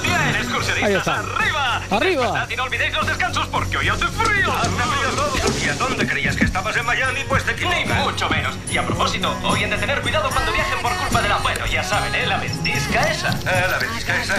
Bien, 0.01 0.15
Ahí 0.19 0.41
excursionistas, 0.41 0.97
está. 0.97 1.19
arriba. 1.19 1.72
Arriba. 1.89 2.47
Y 2.49 2.55
no 2.55 2.63
olvidéis 2.63 2.93
los 2.93 3.07
descansos 3.07 3.47
porque 3.47 3.77
hoy 3.77 3.89
hace 3.89 4.07
frío. 4.07 4.51
Hace 4.51 4.69
frío. 4.69 5.65
¿Y 5.65 5.69
a 5.69 5.73
dónde 5.75 6.05
creías 6.07 6.35
que 6.35 6.45
estabas 6.45 6.75
en 6.75 6.85
Miami? 6.85 7.21
Pues 7.27 7.43
te 7.43 7.51
equilibras. 7.51 7.99
Mucho 7.99 8.29
menos. 8.29 8.55
Y 8.69 8.77
a 8.77 8.85
propósito, 8.85 9.35
hoy 9.43 9.63
han 9.63 9.69
de 9.69 9.77
tener 9.77 10.01
cuidado 10.01 10.29
cuando 10.29 10.51
viajen 10.51 10.79
por 10.81 10.93
culpa 10.95 11.21
de 11.21 11.29
la... 11.29 11.37
Bueno, 11.37 11.65
ya 11.67 11.83
saben, 11.83 12.13
¿eh? 12.15 12.25
La 12.25 12.37
ventisca 12.37 13.01
esa. 13.03 13.29
Ah, 13.45 13.67
la 13.69 13.77
ventisca 13.79 14.21
esa. 14.21 14.35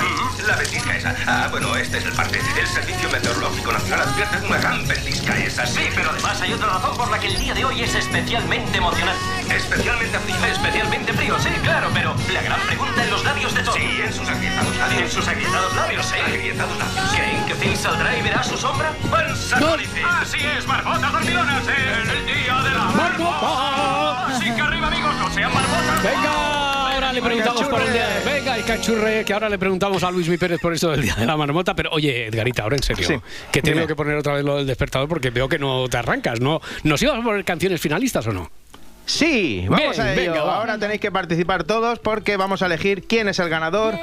La 0.46 0.56
ventisca 0.56 0.96
esa. 0.96 1.14
Ah, 1.26 1.48
bueno, 1.50 1.76
este 1.76 1.98
es 1.98 2.04
el 2.04 2.12
parte. 2.12 2.40
El 2.58 2.66
Servicio 2.66 3.08
Meteorológico 3.10 3.72
Nacional 3.72 4.08
advierte 4.08 4.40
de 4.40 4.46
una 4.46 4.58
gran 4.58 4.86
ventisca 4.86 5.36
esa. 5.38 5.66
Sí, 5.66 5.88
pero 5.94 6.10
además 6.10 6.40
hay 6.40 6.52
otra 6.52 6.68
razón 6.68 6.96
por 6.96 7.10
la 7.10 7.18
que 7.18 7.28
el 7.28 7.38
día 7.38 7.54
de 7.54 7.64
hoy 7.64 7.82
es 7.82 7.94
especialmente 7.94 8.78
emocionante. 8.78 9.20
Especialmente 9.54 10.18
frío. 10.18 10.36
Especialmente 10.46 11.12
frío, 11.12 11.38
sí, 11.38 11.48
claro, 11.62 11.90
pero 11.94 12.14
la 12.32 12.42
gran 12.42 12.60
pregunta 12.60 13.04
en 13.04 13.10
los 13.10 13.24
labios 13.24 13.54
de 13.54 13.62
todos. 13.62 13.76
Sí, 13.76 14.00
en 14.04 14.12
sus 14.12 14.28
agrietados 14.28 14.76
labios. 14.76 15.02
En 15.02 15.10
sus 15.10 15.28
agrietados 15.28 15.74
labios, 15.76 16.12
¿eh? 16.12 16.22
Agrietados 16.26 16.78
labios. 16.78 17.10
¿Creen 17.14 17.33
que 17.46 17.54
Phil 17.54 17.76
saldrá 17.76 18.16
y 18.16 18.22
verá 18.22 18.42
su 18.42 18.56
sombra? 18.56 18.92
Van 19.10 19.36
Sacolice. 19.36 20.02
Así 20.04 20.38
es, 20.38 20.66
marmotas 20.66 21.12
dormilonas 21.12 21.64
en 21.68 22.10
el 22.10 22.26
día 22.26 22.62
de 22.62 22.70
la 22.70 22.84
marmota. 22.84 24.26
Así 24.26 24.44
que 24.54 24.60
arriba, 24.60 24.86
amigos, 24.88 25.14
no 25.16 25.30
sean 25.32 25.52
marmotas. 25.54 26.02
Venga, 26.02 26.92
ahora 26.94 27.12
le 27.12 27.22
preguntamos 27.22 27.62
por 27.68 27.80
el 27.82 27.92
día 27.92 28.08
de... 28.08 28.24
Venga, 28.32 28.56
el 28.56 28.64
cachurre, 28.64 29.24
que 29.24 29.32
ahora 29.32 29.48
le 29.48 29.58
preguntamos 29.58 30.02
a 30.02 30.10
Luis 30.10 30.28
Mi 30.28 30.36
Pérez 30.38 30.60
por 30.60 30.72
esto 30.74 30.90
del 30.90 31.02
día 31.02 31.14
de 31.14 31.26
la 31.26 31.36
marmota. 31.36 31.74
Pero 31.74 31.90
oye, 31.92 32.26
Edgarita, 32.26 32.62
ahora 32.62 32.76
en 32.76 32.82
serio, 32.82 33.06
Sí, 33.06 33.14
que 33.52 33.62
tengo 33.62 33.76
dime. 33.78 33.86
que 33.86 33.96
poner 33.96 34.16
otra 34.16 34.34
vez 34.34 34.44
lo 34.44 34.56
del 34.56 34.66
despertador 34.66 35.08
porque 35.08 35.30
veo 35.30 35.48
que 35.48 35.58
no 35.58 35.88
te 35.88 35.96
arrancas, 35.96 36.40
¿no? 36.40 36.60
¿Nos 36.82 37.00
ibas 37.02 37.18
a 37.18 37.22
poner 37.22 37.44
canciones 37.44 37.80
finalistas 37.80 38.26
o 38.26 38.32
no? 38.32 38.50
Sí, 39.06 39.66
vamos 39.68 39.96
Bien, 39.96 40.00
a 40.06 40.12
ello. 40.14 40.32
venga, 40.32 40.44
va. 40.44 40.56
Ahora 40.56 40.78
tenéis 40.78 41.00
que 41.00 41.10
participar 41.12 41.64
todos 41.64 41.98
porque 41.98 42.36
vamos 42.36 42.62
a 42.62 42.66
elegir 42.66 43.06
quién 43.06 43.28
es 43.28 43.38
el 43.38 43.48
ganador 43.48 43.94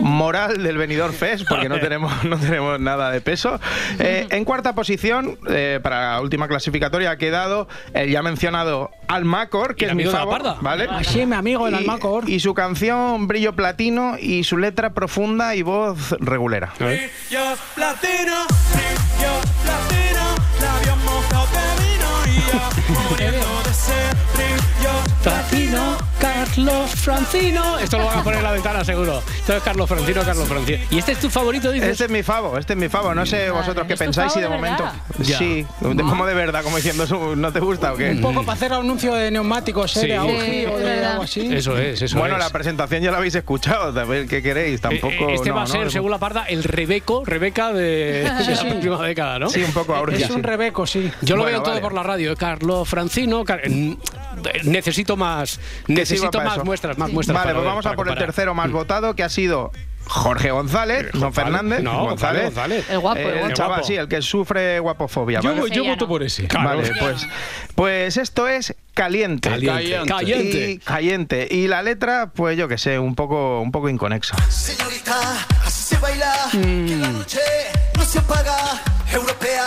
moral 0.00 0.62
del 0.62 0.78
Benidorm 0.78 1.12
Fest, 1.12 1.44
porque 1.48 1.68
no 1.68 1.78
tenemos, 1.78 2.24
no 2.24 2.36
tenemos 2.38 2.80
nada 2.80 3.10
de 3.10 3.20
peso. 3.20 3.60
Eh, 3.98 4.26
en 4.30 4.44
cuarta 4.44 4.74
posición, 4.74 5.38
eh, 5.48 5.78
para 5.82 6.12
la 6.14 6.20
última 6.20 6.48
clasificatoria, 6.48 7.10
ha 7.12 7.16
quedado 7.18 7.68
el 7.92 8.10
ya 8.10 8.22
mencionado 8.22 8.90
Almacor, 9.08 9.76
que 9.76 9.84
¿Y 9.84 9.88
el 9.88 9.90
es 9.90 9.96
mi 9.96 10.02
amigo 10.04 10.12
de 10.12 10.18
la 10.18 10.24
favor, 10.24 10.42
parda? 10.42 10.56
¿vale? 10.62 10.86
Ah, 10.90 11.04
sí, 11.04 11.26
mi 11.26 11.36
amigo, 11.36 11.68
el 11.68 11.74
Y- 11.74 11.76
Almacor. 11.78 12.28
Y 12.28 12.40
su 12.40 12.54
canción 12.54 13.28
Brillo 13.28 13.54
Platino 13.54 14.16
y 14.18 14.44
su 14.44 14.56
letra 14.56 14.94
profunda 14.94 15.54
y 15.54 15.62
voz 15.62 16.12
regulera. 16.18 16.72
Brillo 16.78 17.56
platino, 17.74 18.46
brillo 18.72 19.40
platino, 19.62 20.09
labios 23.20 23.46
mojados 23.46 23.86
de. 23.86 24.20
Brillo 24.34 24.79
Francino, 25.20 25.98
Carlos 26.18 26.90
Francino. 26.92 27.78
Esto 27.78 27.98
lo 27.98 28.06
van 28.06 28.20
a 28.20 28.22
poner 28.24 28.38
en 28.38 28.44
la 28.44 28.52
ventana 28.52 28.82
seguro. 28.84 29.22
Esto 29.36 29.54
es 29.56 29.62
Carlos 29.62 29.86
Francino, 29.86 30.22
Carlos 30.22 30.48
Francino. 30.48 30.78
¿Y 30.90 30.98
este 30.98 31.12
es 31.12 31.18
tu 31.20 31.28
favorito, 31.28 31.70
dices? 31.70 31.90
Este 31.90 32.04
es 32.04 32.10
mi 32.10 32.22
favo, 32.22 32.56
este 32.56 32.72
es 32.72 32.78
mi 32.78 32.88
favo. 32.88 33.14
No 33.14 33.26
sé 33.26 33.50
vosotros 33.50 33.86
qué 33.86 33.92
¿Es 33.94 33.98
tu 33.98 34.04
pensáis 34.06 34.32
y 34.36 34.40
de 34.40 34.44
de 34.46 34.48
momento. 34.48 34.82
verdad? 34.84 34.98
Ya. 35.18 35.36
Sí, 35.38 35.66
de, 35.80 36.02
como 36.04 36.24
de 36.24 36.32
verdad, 36.34 36.62
como 36.62 36.76
diciendo, 36.76 37.04
"Eso 37.04 37.36
¿no 37.36 37.52
te 37.52 37.60
gusta 37.60 37.92
o 37.92 37.96
qué? 37.96 38.12
Un 38.12 38.22
poco 38.22 38.40
para 38.44 38.54
hacer 38.54 38.72
anuncio 38.72 39.14
de 39.14 39.30
neumáticos, 39.30 39.94
¿eh? 39.98 40.00
Sí. 40.00 40.06
De 40.06 40.16
Augi 40.16 40.40
Sí, 40.40 40.66
o 40.66 40.78
de 40.78 41.04
algo 41.04 41.22
así. 41.24 41.54
Eso 41.54 41.76
es, 41.76 42.00
eso 42.00 42.18
Bueno, 42.18 42.36
es. 42.36 42.40
la 42.42 42.48
presentación 42.50 43.02
ya 43.02 43.10
la 43.10 43.18
habéis 43.18 43.34
escuchado, 43.34 43.92
también, 43.92 44.26
¿qué 44.26 44.42
queréis? 44.42 44.80
Tampoco. 44.80 45.12
Eh, 45.12 45.26
eh, 45.30 45.34
Este 45.34 45.50
no, 45.50 45.56
va 45.56 45.62
a 45.64 45.66
ser, 45.66 45.90
según 45.90 46.10
la 46.10 46.18
parda, 46.18 46.44
el 46.44 46.64
Rebeco, 46.64 47.24
Rebeca 47.26 47.72
de, 47.74 48.22
de 48.24 48.54
la 48.56 48.62
última 48.74 49.02
década, 49.06 49.38
¿no? 49.38 49.50
Sí, 49.50 49.62
un 49.62 49.72
poco 49.72 49.94
ahora. 49.94 50.16
Es 50.16 50.30
un 50.30 50.42
rebeco, 50.42 50.86
sí. 50.86 51.10
Yo 51.20 51.36
lo 51.36 51.42
Bueno, 51.42 51.58
veo 51.58 51.62
todo 51.62 51.72
vale. 51.74 51.82
por 51.82 51.92
la 51.92 52.02
radio. 52.02 52.32
eh, 52.32 52.36
Carlos 52.36 52.88
Francino. 52.88 53.44
Car- 53.44 53.68
mm, 53.68 53.96
Necesito 55.00 55.16
más. 55.16 55.60
Necesito 55.86 56.40
más 56.42 56.56
eso. 56.56 56.64
muestras, 56.64 56.98
más 56.98 57.10
muestras. 57.12 57.34
Vale, 57.34 57.44
para 57.46 57.54
pues 57.54 57.64
ver, 57.64 57.70
vamos 57.70 57.86
a 57.86 57.92
por 57.94 58.08
el 58.08 58.16
tercero 58.18 58.54
más 58.54 58.70
votado, 58.70 59.14
que 59.14 59.22
ha 59.22 59.28
sido 59.28 59.72
Jorge 60.06 60.50
González, 60.50 61.06
no 61.14 61.20
González. 61.20 61.34
Fernández. 61.34 61.82
No, 61.82 62.02
González, 62.04 62.44
González. 62.46 62.90
El 62.90 62.98
guapo, 62.98 63.18
Eh, 63.20 63.28
el 63.32 63.38
guapo. 63.40 63.54
chaval, 63.54 63.70
guapo. 63.78 63.86
sí, 63.86 63.94
el 63.96 64.08
que 64.08 64.22
sufre 64.22 64.80
guapofobia. 64.80 65.40
Yo, 65.40 65.54
¿vale? 65.54 65.70
yo 65.70 65.84
ya 65.84 65.90
voto 65.90 66.04
no. 66.06 66.08
por 66.08 66.22
ese. 66.22 66.48
Vale, 66.52 66.92
pues, 66.98 67.26
pues 67.74 68.16
esto 68.16 68.48
es 68.48 68.74
caliente. 68.94 69.48
Caliente. 69.48 70.06
Caliente. 70.08 70.70
Y 70.70 70.78
caliente. 70.78 71.48
Y 71.50 71.68
la 71.68 71.82
letra, 71.82 72.30
pues 72.34 72.56
yo 72.58 72.66
que 72.68 72.78
sé, 72.78 72.98
un 72.98 73.14
poco, 73.14 73.60
un 73.60 73.70
poco 73.70 73.88
inconexa. 73.88 74.36
Señorita, 74.50 75.14
así 75.64 75.94
se 75.94 75.98
baila. 75.98 76.32
Que 76.50 76.58
Mm. 76.58 77.00
la 77.00 77.08
noche 77.10 77.40
no 77.96 78.04
se 78.04 78.18
apaga. 78.18 78.56
Europea, 79.12 79.66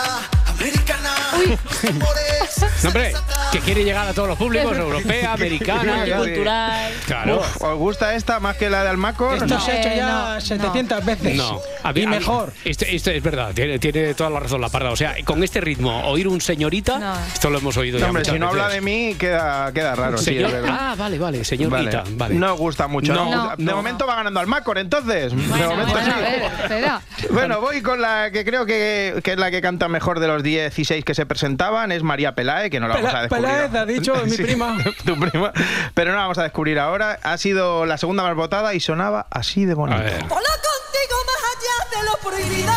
No, 2.82 2.88
hombre, 2.88 3.12
que 3.52 3.60
quiere 3.60 3.84
llegar 3.84 4.06
a 4.08 4.12
todos 4.14 4.28
los 4.28 4.38
públicos, 4.38 4.76
europea, 4.76 5.32
americana. 5.32 5.96
Multicultural. 6.16 6.92
Claro. 7.06 7.38
Uf, 7.40 7.62
¿Os 7.62 7.78
gusta 7.78 8.14
esta 8.14 8.40
más 8.40 8.56
que 8.56 8.68
la 8.70 8.82
de 8.84 8.90
Almacor? 8.90 9.36
Esto 9.36 9.60
se 9.60 9.72
ha 9.72 9.80
hecho 9.80 9.88
Eh, 9.88 9.96
ya 9.96 10.34
no, 10.34 10.40
700 10.40 11.04
veces. 11.04 11.36
No, 11.36 11.60
a 11.82 11.92
mí- 11.92 12.00
y 12.00 12.04
a 12.04 12.08
mí- 12.08 12.16
mejor. 12.16 12.52
Este, 12.64 12.94
este 12.94 13.16
es 13.16 13.22
verdad, 13.22 13.52
tiene, 13.54 13.78
tiene 13.78 14.14
toda 14.14 14.30
la 14.30 14.40
razón 14.40 14.60
la 14.60 14.68
parda. 14.68 14.90
O 14.90 14.96
sea, 14.96 15.14
con 15.24 15.42
este 15.42 15.60
ritmo, 15.60 16.06
oír 16.08 16.28
un 16.28 16.40
señorita, 16.40 16.98
No. 16.98 17.14
esto 17.32 17.50
lo 17.50 17.58
hemos 17.58 17.76
oído 17.76 17.98
No, 17.98 18.04
ya 18.04 18.08
hombre, 18.10 18.24
si 18.24 18.38
no 18.38 18.48
habla 18.48 18.66
veces. 18.66 18.74
de 18.84 18.90
mí, 18.90 19.14
queda, 19.18 19.72
queda 19.72 19.94
raro. 19.94 20.18
sí, 20.18 20.38
ah, 20.68 20.94
vale, 20.98 21.18
vale, 21.18 21.44
señorita, 21.44 22.02
Vale. 22.02 22.16
vale. 22.16 22.34
No 22.34 22.52
os 22.54 22.58
gusta 22.58 22.86
mucho. 22.88 23.12
No. 23.14 23.24
¿no? 23.24 23.30
No. 23.50 23.56
de 23.56 23.64
No. 23.64 23.76
momento 23.76 24.06
va 24.06 24.16
ganando 24.16 24.40
Almacor, 24.40 24.78
entonces. 24.78 25.32
de 25.32 25.46
Bueno, 25.46 25.70
momento 25.70 25.92
bueno, 25.92 26.14
sí. 26.16 26.22
a 26.22 26.68
ver. 26.68 27.30
Bueno, 27.30 27.60
voy 27.60 27.80
con 27.82 28.00
la 28.00 28.30
que 28.30 28.44
creo 28.44 28.66
que, 28.66 29.20
que 29.22 29.32
es 29.32 29.38
la 29.38 29.50
que 29.50 29.60
canta 29.62 29.88
mejor 29.88 30.20
de 30.20 30.26
los 30.28 30.42
16 30.42 31.04
que 31.04 31.14
se 31.14 31.23
presentaban, 31.26 31.92
es 31.92 32.02
María 32.02 32.34
Pelae, 32.34 32.70
que 32.70 32.80
no 32.80 32.88
la 32.88 32.94
Pela- 32.96 33.06
vamos 33.06 33.18
a 33.18 33.22
descubrir. 33.22 33.44
Peláez, 33.46 33.74
ha 33.74 33.86
dicho, 33.86 34.14
mi 34.26 34.36
prima. 34.36 34.76
tu 35.04 35.18
prima. 35.18 35.52
Pero 35.94 36.10
no 36.10 36.16
la 36.16 36.22
vamos 36.22 36.38
a 36.38 36.42
descubrir 36.44 36.78
ahora. 36.78 37.18
Ha 37.22 37.36
sido 37.38 37.86
la 37.86 37.98
segunda 37.98 38.22
más 38.22 38.34
votada 38.34 38.74
y 38.74 38.80
sonaba 38.80 39.26
así 39.30 39.64
de 39.64 39.74
bonito. 39.74 40.00
Hola 40.00 40.10
contigo 40.20 41.16
más 41.26 41.42
allá 41.52 41.98
de 41.98 42.06
lo 42.06 42.30
prohibido. 42.30 42.72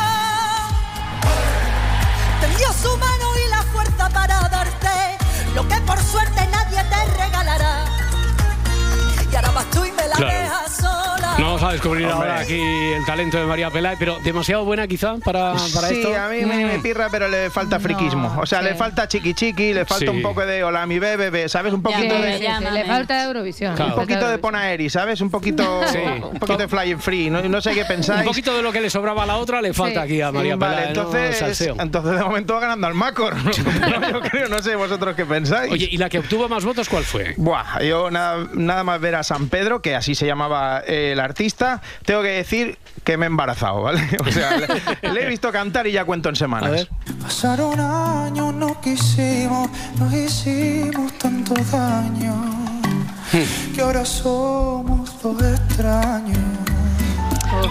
Tendió 2.41 2.67
su 2.73 2.97
mano 2.97 3.25
y 3.45 3.49
la 3.49 3.63
fuerza 3.73 4.09
para 4.09 4.39
darte 4.49 5.17
lo 5.55 5.67
que 5.67 5.75
por 5.81 5.97
suerte 5.99 6.41
nadie 6.51 6.83
te 6.83 7.23
regalará. 7.23 7.85
Y 9.31 9.35
ahora 9.35 9.51
vas 9.51 9.65
tú 9.71 9.83
y 9.85 9.91
me 9.91 10.07
la 10.07 10.15
Claro. 10.15 10.37
dejas 10.39 10.66
Vamos 11.57 11.69
a 11.71 11.73
descubrir 11.73 12.05
Hombre. 12.05 12.29
ahora 12.29 12.39
aquí 12.41 12.53
el 12.59 13.03
talento 13.03 13.37
de 13.39 13.45
María 13.47 13.71
Peláez, 13.71 13.97
pero 13.97 14.19
demasiado 14.23 14.63
buena 14.63 14.87
quizá 14.87 15.15
para, 15.25 15.53
para 15.73 15.87
sí, 15.87 15.95
esto. 16.01 16.15
a 16.15 16.29
mí 16.29 16.45
me, 16.45 16.65
me 16.65 16.77
pirra, 16.79 17.07
pero 17.09 17.27
le 17.27 17.49
falta 17.49 17.79
friquismo. 17.79 18.37
O 18.39 18.45
sea, 18.45 18.61
le 18.61 18.75
falta 18.75 19.07
chiqui 19.07 19.33
chiqui, 19.33 19.73
le 19.73 19.83
falta 19.83 19.97
Sí. 20.11 20.15
un 20.15 20.21
poco 20.21 20.45
de 20.45 20.63
hola 20.63 20.85
mi 20.85 20.99
bebé, 20.99 21.17
bebé, 21.31 21.49
¿sabes? 21.49 21.73
Un 21.73 21.81
poquito 21.81 22.15
Sí, 22.15 22.21
de... 22.21 22.37
sí, 22.37 22.45
sí, 22.45 22.73
le 22.73 22.85
falta 22.85 23.23
Eurovisión. 23.23 23.81
Un 23.81 23.95
poquito 23.95 24.29
de. 24.29 24.37
Ponaeri, 24.37 24.87
¿sabes? 24.91 25.19
Un 25.19 25.31
poquito, 25.31 25.81
Sí. 25.91 25.97
un 25.97 26.37
poquito 26.37 26.57
de 26.57 26.67
Flying 26.67 26.99
Free. 26.99 27.29
No, 27.31 27.41
no 27.41 27.59
sé 27.59 27.73
qué 27.73 27.85
pensáis. 27.85 28.19
Un 28.21 28.27
poquito 28.27 28.55
de 28.55 28.61
lo 28.61 28.71
que 28.71 28.79
le 28.79 28.91
sobraba 28.91 29.23
a 29.23 29.25
la 29.25 29.37
otra 29.37 29.59
le 29.59 29.73
falta 29.73 30.03
aquí 30.03 30.21
a 30.21 30.31
María 30.31 30.55
Vale, 30.57 30.75
Peláez. 30.75 30.95
¿no? 30.95 31.03
entonces, 31.15 31.61
entonces 31.79 32.11
de 32.19 32.23
momento 32.23 32.53
va 32.53 32.59
ganando 32.59 32.85
al 32.85 32.93
Macor. 32.93 33.35
No, 33.35 33.51
yo 34.11 34.21
creo, 34.21 34.47
no 34.47 34.59
sé 34.61 34.75
vosotros 34.75 35.15
qué 35.15 35.25
pensáis. 35.25 35.71
Oye, 35.71 35.87
¿y 35.89 35.97
la 35.97 36.07
que 36.07 36.19
obtuvo 36.19 36.47
más 36.47 36.63
votos 36.63 36.87
cuál 36.87 37.03
fue? 37.03 37.33
Buah, 37.37 37.81
yo 37.81 38.11
nada, 38.11 38.47
nada 38.53 38.83
más 38.83 39.01
ver 39.01 39.15
a 39.15 39.23
San 39.23 39.49
Pedro, 39.49 39.81
que 39.81 39.95
así 39.95 40.13
se 40.13 40.27
llamaba 40.27 40.83
eh, 40.85 41.13
el 41.13 41.19
artista, 41.19 41.46
tengo 42.05 42.21
que 42.21 42.29
decir 42.29 42.77
que 43.03 43.17
me 43.17 43.25
he 43.25 43.27
embarazado, 43.27 43.81
¿vale? 43.83 44.01
O 44.27 44.31
sea, 44.31 44.57
le, 44.57 45.11
le 45.13 45.23
he 45.23 45.27
visto 45.29 45.51
cantar 45.51 45.87
y 45.87 45.91
ya 45.91 46.05
cuento 46.05 46.29
en 46.29 46.35
semanas. 46.35 46.87
Pasaron 47.21 47.79
años, 47.79 48.53
no 48.53 48.79
quisimos, 48.81 49.69
nos 49.99 50.13
hicimos 50.13 51.13
tanto 51.17 51.53
daño 51.71 52.57
que 53.75 53.81
ahora 53.81 54.05
somos 54.05 55.21
dos 55.21 55.41
extraños. 55.43 56.37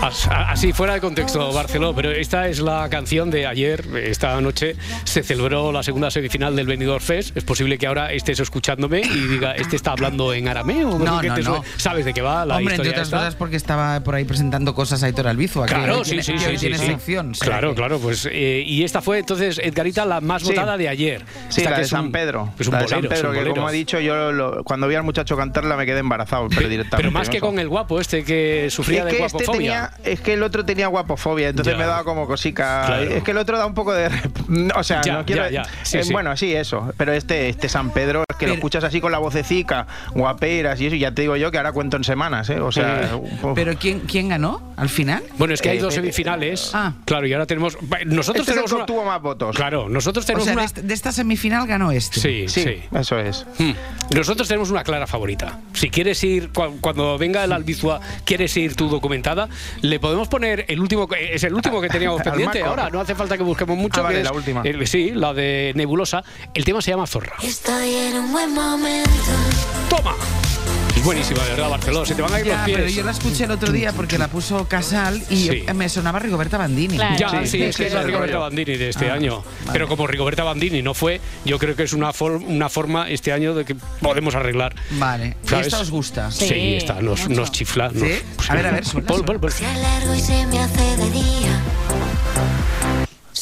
As- 0.03 0.29
Así 0.31 0.73
fuera 0.73 0.95
de 0.95 1.01
contexto, 1.01 1.53
Barceló, 1.53 1.95
pero 1.95 2.11
esta 2.11 2.49
es 2.49 2.61
la 2.61 2.89
canción 2.89 3.31
de 3.31 3.47
ayer. 3.47 3.85
Esta 3.97 4.41
noche 4.41 4.77
se 5.05 5.23
celebró 5.23 5.73
la 5.73 5.83
segunda 5.83 6.11
semifinal 6.11 6.55
del 6.57 6.67
Benidorm 6.67 7.03
Fest. 7.03 7.37
Es 7.37 7.45
posible 7.45 7.79
que 7.79 7.87
ahora 7.87 8.13
estés 8.13 8.41
escuchándome 8.41 9.01
y 9.01 9.27
diga, 9.29 9.53
¿este 9.53 9.77
está 9.77 9.93
hablando 9.93 10.33
en 10.33 10.49
arameo? 10.49 10.99
No, 10.99 11.21
¿Qué 11.21 11.29
no, 11.29 11.37
no. 11.39 11.65
¿Sabes 11.77 12.05
de 12.05 12.15
qué 12.15 12.23
va 12.23 12.45
la 12.47 12.57
Hombre, 12.57 12.75
entre 12.75 12.89
historia 12.89 12.91
otras 12.93 13.07
esta? 13.09 13.17
cosas 13.19 13.35
porque 13.37 13.57
estaba 13.57 14.01
por 14.01 14.15
ahí 14.15 14.25
presentando 14.25 14.75
cosas 14.75 15.03
a 15.03 15.07
Aitor 15.07 15.29
Albizua. 15.29 15.67
que 15.67 15.75
Claro, 15.75 15.99
hoy 15.99 16.05
sí, 16.05 16.11
tiene- 16.11 16.23
sí, 16.23 16.33
que 16.33 16.39
sí, 16.39 16.47
sí, 16.51 16.57
tiene 16.59 16.79
sí. 16.79 16.87
sección. 16.87 17.33
Claro, 17.39 17.71
que- 17.71 17.77
claro, 17.77 17.99
pues 17.99 18.29
eh, 18.31 18.63
y 18.67 18.83
esta 18.85 19.01
fue 19.03 19.19
entonces 19.19 19.59
Edgarita 19.63 20.05
la 20.05 20.21
más 20.21 20.43
Sí. 20.43 20.49
votada 20.49 20.77
de 20.77 20.89
ayer. 20.89 21.23
Sí, 21.49 21.61
Esta 21.61 21.71
la 21.71 21.77
que 21.77 21.81
de 21.81 21.85
es 21.85 21.91
San 21.91 22.07
un- 22.07 22.13
Pedro. 22.13 22.53
Es 22.59 22.67
un 22.67 22.73
la 22.75 22.79
de 22.81 22.85
bolero, 22.85 23.01
San 23.03 23.09
Pedro, 23.11 23.31
que 23.33 23.39
bolero. 23.39 23.55
como 23.55 23.69
ha 23.69 23.73
dicho, 23.73 24.01
yo 24.01 24.33
lo- 24.33 24.63
cuando 24.65 24.89
vi 24.89 24.95
al 24.95 25.03
muchacho 25.05 25.37
cantarla 25.37 25.77
me 25.77 25.87
quedé 25.87 26.01
embarazado, 26.01 26.49
pero 26.49 26.69
directamente. 26.69 26.97
Pero 26.97 27.11
más 27.11 27.29
que 27.29 27.41
con 27.41 27.59
el 27.59 27.69
guapo 27.69 28.01
este 28.01 28.25
que 28.25 28.69
sufría 28.71 29.05
de 29.05 29.13
que 29.13 29.19
guapofobia. 29.19 29.76
Tenía, 29.77 30.13
es 30.13 30.21
que 30.21 30.33
el 30.35 30.43
otro 30.43 30.65
tenía 30.65 30.87
guapofobia, 30.89 31.49
entonces 31.49 31.75
Ya. 31.75 31.79
me 31.79 31.85
daba 31.87 32.05
como 32.05 32.27
cosica. 32.27 32.85
Claro. 32.87 33.03
Es 33.03 33.23
que 33.23 33.31
el 33.31 33.39
otro 33.39 33.59
da 33.59 33.67
un 33.67 33.75
poco 33.75 33.93
de, 33.93 34.09
o 34.75 34.83
sea, 34.83 35.03
Ya, 35.03 35.15
no 35.15 35.25
quiero, 35.25 35.45
ya, 35.51 35.65
ya. 35.65 35.71
Sí, 35.83 35.99
eh, 35.99 36.05
sí. 36.05 36.13
bueno, 36.13 36.37
sí, 36.37 36.55
eso. 36.55 36.93
Pero 36.97 37.13
este, 37.13 37.49
este 37.49 37.69
San 37.69 37.91
Pedro 37.91 38.25
es 38.29 38.37
que 38.37 38.47
lo 38.47 38.55
escuchas 38.55 38.85
así 38.85 39.01
con 39.01 39.13
la 39.13 39.19
vocecica, 39.19 39.87
guaperas 40.15 40.81
y 40.81 40.87
eso, 40.87 40.97
y 40.97 41.01
ya 41.01 41.13
te 41.13 41.23
digo 41.23 41.37
yo 41.37 41.51
que 41.51 41.59
ahora 41.59 41.73
cuento 41.73 41.97
en 41.97 42.05
semanas, 42.05 42.49
¿eh? 42.51 42.61
O 42.61 42.73
sea. 42.73 43.19
Pero 43.55 43.75
¿quién, 43.79 44.01
¿quién 44.01 44.29
ganó 44.29 44.61
al 44.77 44.89
final? 44.89 45.23
Bueno, 45.39 45.55
es 45.55 45.63
que 45.63 45.71
hay 45.71 45.79
Eh, 45.79 45.83
dos 45.83 45.95
eh, 45.95 45.97
semifinales. 45.97 46.71
Ah. 46.75 46.93
Claro, 47.05 47.27
y 47.27 47.33
ahora 47.33 47.47
tenemos. 47.47 47.77
Nosotros 48.07 48.07
este 48.07 48.31
es 48.31 48.39
el 48.39 48.45
tenemos 48.47 48.71
que 48.71 48.75
una- 48.75 48.85
obtuvo 48.85 49.05
más 49.05 49.23
votos. 49.23 49.57
Claro, 49.57 49.89
nosotros 49.89 50.25
O 50.25 50.27
tenemos 50.27 50.45
sea, 50.45 50.53
una. 50.55 50.63
de, 50.63 50.67
este- 50.67 50.83
de 50.83 50.95
esta 50.95 51.13
semifinal 51.13 51.67
ganó 51.67 51.91
este. 51.93 52.21
Sí, 52.21 52.45
sí, 52.49 52.63
Sí, 52.63 52.83
eso 52.95 53.19
es. 53.19 53.47
Hmm. 53.59 53.73
Nosotros 54.15 54.49
tenemos 54.49 54.71
una 54.71 54.83
clara 54.85 55.07
favorita. 55.07 55.59
Si 55.73 55.91
quieres 55.91 56.23
ir, 56.25 56.51
cu- 56.53 56.79
cuando 56.81 57.17
venga 57.19 57.45
el 57.45 57.53
Albizua, 57.53 58.01
quieres 58.25 58.57
ir 58.57 58.75
tú 58.77 58.89
documentada, 58.89 59.49
le 59.83 60.01
podemos 60.01 60.29
poner 60.29 60.65
el 60.69 60.81
último, 60.81 61.07
que- 61.09 61.35
es 61.35 61.45
el 61.45 61.55
último 61.55 61.81
que 61.81 61.89
teníamos 61.89 62.23
pendiente 62.23 62.63
ahora, 62.63 62.91
no 62.91 63.01
hace 63.01 63.15
falta 63.15 63.37
que 63.37 63.43
busquemos 63.43 63.77
mucho. 63.77 64.01
Ah, 64.01 64.05
vale, 64.05 64.17
que 64.17 64.21
es 64.23 64.25
la 64.31 64.33
última. 64.33 64.63
el- 64.65 64.87
sí, 64.87 65.13
la 65.15 65.33
de 65.35 65.73
Nebulosa. 65.75 66.23
El 66.55 66.65
tema 66.65 66.81
se 66.83 66.91
llama 66.91 67.07
Zorra. 67.07 67.37
Estoy 67.43 67.95
en 67.95 68.17
un 68.17 68.33
buen 68.33 68.53
momento. 68.55 69.11
¡Toma! 69.89 70.15
Buenísima, 71.07 71.45
de 71.45 71.51
verdad, 71.51 71.71
Barcelona. 71.71 72.05
Se 72.05 72.15
te 72.17 72.23
van 72.23 72.35
a 72.35 72.41
ir 72.41 72.47
Ya, 72.47 72.57
los 72.57 72.65
pies. 72.65 72.77
pero 72.79 72.89
yo 72.91 73.03
la 73.05 73.11
escuché 73.13 73.45
el 73.45 73.51
otro 73.53 73.71
día 73.73 73.93
porque 73.93 74.19
la 74.19 74.27
puso 74.27 74.67
Casal 74.67 75.23
y 75.31 75.37
Sí. 75.37 75.65
me 75.73 75.89
sonaba 75.89 76.19
Rigoberta 76.19 76.59
Bandini. 76.59 76.97
Claro. 76.97 77.17
Ya, 77.17 77.31
sí, 77.43 77.47
Sí, 77.47 77.63
es 77.63 77.77
que 77.77 77.87
es 77.87 77.93
la 77.95 78.03
Rigoberta 78.03 78.35
rollo. 78.35 78.41
Bandini 78.41 78.77
de 78.77 78.89
este 78.89 79.09
Ah, 79.11 79.15
año. 79.15 79.45
Pero 79.73 79.87
como 79.87 80.09
Rigoberta 80.09 80.43
Bandini 80.43 80.83
no 80.83 80.95
fue, 80.95 81.21
yo 81.45 81.61
creo 81.61 81.77
que 81.77 81.85
es 81.85 81.93
una, 81.93 82.13
for- 82.13 82.33
una 82.45 82.69
forma 82.69 83.09
este 83.09 83.33
año 83.33 83.55
de 83.55 83.65
que 83.65 83.77
podemos 84.03 84.35
arreglar. 84.35 84.75
Vale. 84.99 85.37
¿Y 85.49 85.55
esta 85.55 85.79
os 85.81 85.91
gusta? 85.93 86.33
Sí, 86.33 86.49
Sí, 86.49 86.75
esta 86.75 87.01
nos, 87.01 87.29
nos 87.29 87.53
chifla. 87.53 87.91
¿Sí? 87.91 87.99
nos- 88.37 88.51
A 88.51 88.55
ver, 88.57 88.67
a 88.67 88.71
ver, 88.73 88.85
suelta, 88.85 89.15
Pon, 89.15 89.25
pon, 89.25 89.39
pon. 89.41 89.51
Se 89.53 89.65
alargo 89.65 90.13
y 90.13 90.21
se 90.21 90.45
me 90.47 90.59
hace 90.59 90.97
de 90.97 91.11
día. 91.11 91.61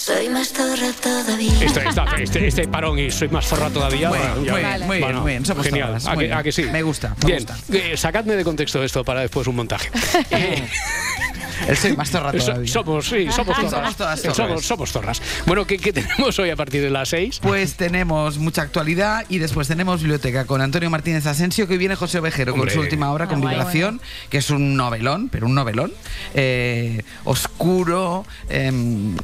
Soy 0.04 0.28
más 0.28 0.52
zorra 0.52 0.92
todavía. 1.00 1.52
Este, 1.62 2.23
este, 2.23 2.46
este 2.49 2.68
parón 2.68 2.99
y 2.99 3.11
soy 3.11 3.28
más 3.28 3.46
zorra 3.46 3.70
todavía. 3.70 4.11
Muy 4.11 4.18
bueno, 4.18 4.34
muy 4.37 4.44
bien, 4.44 4.52
muy 4.87 4.96
bien, 4.98 5.00
Bueno, 5.00 5.20
muy 5.22 5.33
bien. 5.33 5.46
Somos 5.46 5.64
genial. 5.64 5.87
zorras, 5.88 6.07
¿A 6.07 6.11
muy 6.14 6.18
que, 6.24 6.26
bien. 6.26 6.38
a 6.38 6.42
que 6.42 6.52
sí? 6.52 6.62
Me 6.64 6.83
gusta, 6.83 7.14
me 7.22 7.26
Bien, 7.26 7.38
gusta. 7.46 7.57
eh, 7.72 7.96
sacadme 7.96 8.37
de 8.37 8.44
contexto 8.44 8.83
esto 8.85 9.02
para 9.02 9.20
después 9.20 9.46
un 9.46 9.57
montaje. 9.57 9.90
Eh, 10.31 11.68
Él 11.68 11.76
soy 11.76 11.96
más 11.96 12.11
zorra 12.11 12.33
so- 12.33 12.38
todavía. 12.38 12.70
somos, 12.72 13.07
sí, 13.09 13.29
somos 13.31 13.55
zorras. 13.57 13.70
Somos 13.70 13.96
todas 13.96 14.20
zorras. 14.20 14.37
Somos, 14.37 14.66
somos 14.66 14.92
zorras. 14.92 15.22
Bueno, 15.46 15.64
¿qué, 15.66 15.79
qué 15.79 15.92
tenemos 15.92 16.37
hoy 16.40 16.50
a 16.50 16.57
partir 16.57 16.83
de 16.83 16.90
las 16.90 17.09
6? 17.11 17.38
Pues 17.40 17.74
tenemos 17.76 18.38
mucha 18.38 18.62
actualidad 18.62 19.24
y 19.29 19.38
después 19.38 19.68
tenemos 19.68 20.00
biblioteca 20.00 20.46
con 20.46 20.61
Antonio 20.61 20.90
Martínez 20.90 21.24
Asensio, 21.26 21.68
que 21.68 21.74
hoy 21.74 21.79
viene 21.79 21.94
José 21.94 22.18
Ovejero 22.18 22.52
Hombre. 22.55 22.66
con 22.72 22.74
su 22.74 22.81
última 22.81 23.12
obra, 23.12 23.29
con 23.29 23.37
Ah, 23.38 23.40
guay. 23.42 23.55
Vibración, 23.55 24.00
que 24.31 24.38
es 24.38 24.50
un 24.50 24.76
novelón, 24.76 25.29
pero 25.31 25.46
un 25.46 25.55
novelón, 25.55 25.92
eh, 26.35 27.02
oscuro, 27.22 28.26
eh, 28.50 28.72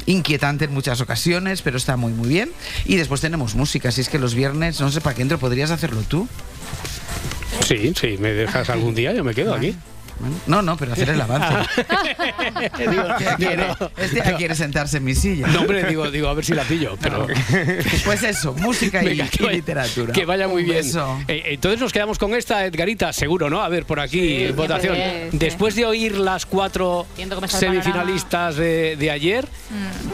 inquietante 0.06 0.68
en 0.70 0.74
muchas 0.74 1.00
ocasiones, 1.00 1.60
pero 1.62 1.76
está 1.76 1.96
muy, 1.96 2.12
muy 2.12 2.28
bien. 2.28 2.50
Y 2.86 2.96
después 2.96 3.20
tenemos 3.20 3.54
música, 3.54 3.92
si 3.92 4.00
es 4.00 4.08
que 4.08 4.18
los 4.18 4.34
viernes, 4.34 4.80
no 4.80 4.90
sé 4.90 5.00
para 5.00 5.14
qué 5.14 5.22
entro, 5.22 5.38
podrías 5.38 5.70
hacerlo 5.70 6.02
tú. 6.08 6.26
Sí, 7.66 7.92
sí, 8.00 8.16
me 8.18 8.32
dejas 8.32 8.70
algún 8.70 8.94
día, 8.94 9.12
yo 9.12 9.22
me 9.22 9.34
quedo 9.34 9.54
aquí. 9.54 9.76
No, 10.46 10.62
no, 10.62 10.76
pero 10.76 10.92
hacer 10.92 11.10
el 11.10 11.20
avance. 11.20 11.54
Digo, 12.78 13.02
quiere- 13.36 13.66
este 13.96 14.16
ya 14.16 14.36
quiere 14.36 14.54
sentarse 14.54 14.98
en 14.98 15.04
mi 15.04 15.14
silla. 15.14 15.46
No, 15.48 15.60
hombre, 15.60 15.84
digo, 15.84 16.10
digo, 16.10 16.28
a 16.28 16.34
ver 16.34 16.44
si 16.44 16.54
la 16.54 16.62
pillo. 16.64 16.96
Pero... 17.00 17.26
Pues 18.04 18.22
eso, 18.22 18.52
música 18.54 19.02
y, 19.02 19.06
Venga, 19.06 19.28
que 19.28 19.42
y 19.42 19.46
vaya- 19.46 19.56
literatura. 19.56 20.12
Que 20.12 20.24
vaya 20.24 20.48
muy 20.48 20.62
Un 20.62 20.68
bien. 20.70 20.84
beso. 20.84 21.18
Eh, 21.28 21.42
entonces 21.46 21.80
nos 21.80 21.92
quedamos 21.92 22.18
con 22.18 22.34
esta, 22.34 22.64
Edgarita, 22.66 23.12
seguro, 23.12 23.48
¿no? 23.50 23.62
A 23.62 23.68
ver, 23.68 23.84
por 23.84 24.00
aquí, 24.00 24.46
Sí, 24.46 24.52
votación. 24.52 24.94
sí, 24.96 25.02
sí. 25.32 25.38
Después 25.38 25.74
de 25.74 25.84
oír 25.86 26.16
las 26.18 26.46
cuatro 26.46 27.06
semifinalistas 27.48 28.56
de, 28.56 28.96
de 28.96 29.10
ayer, 29.10 29.46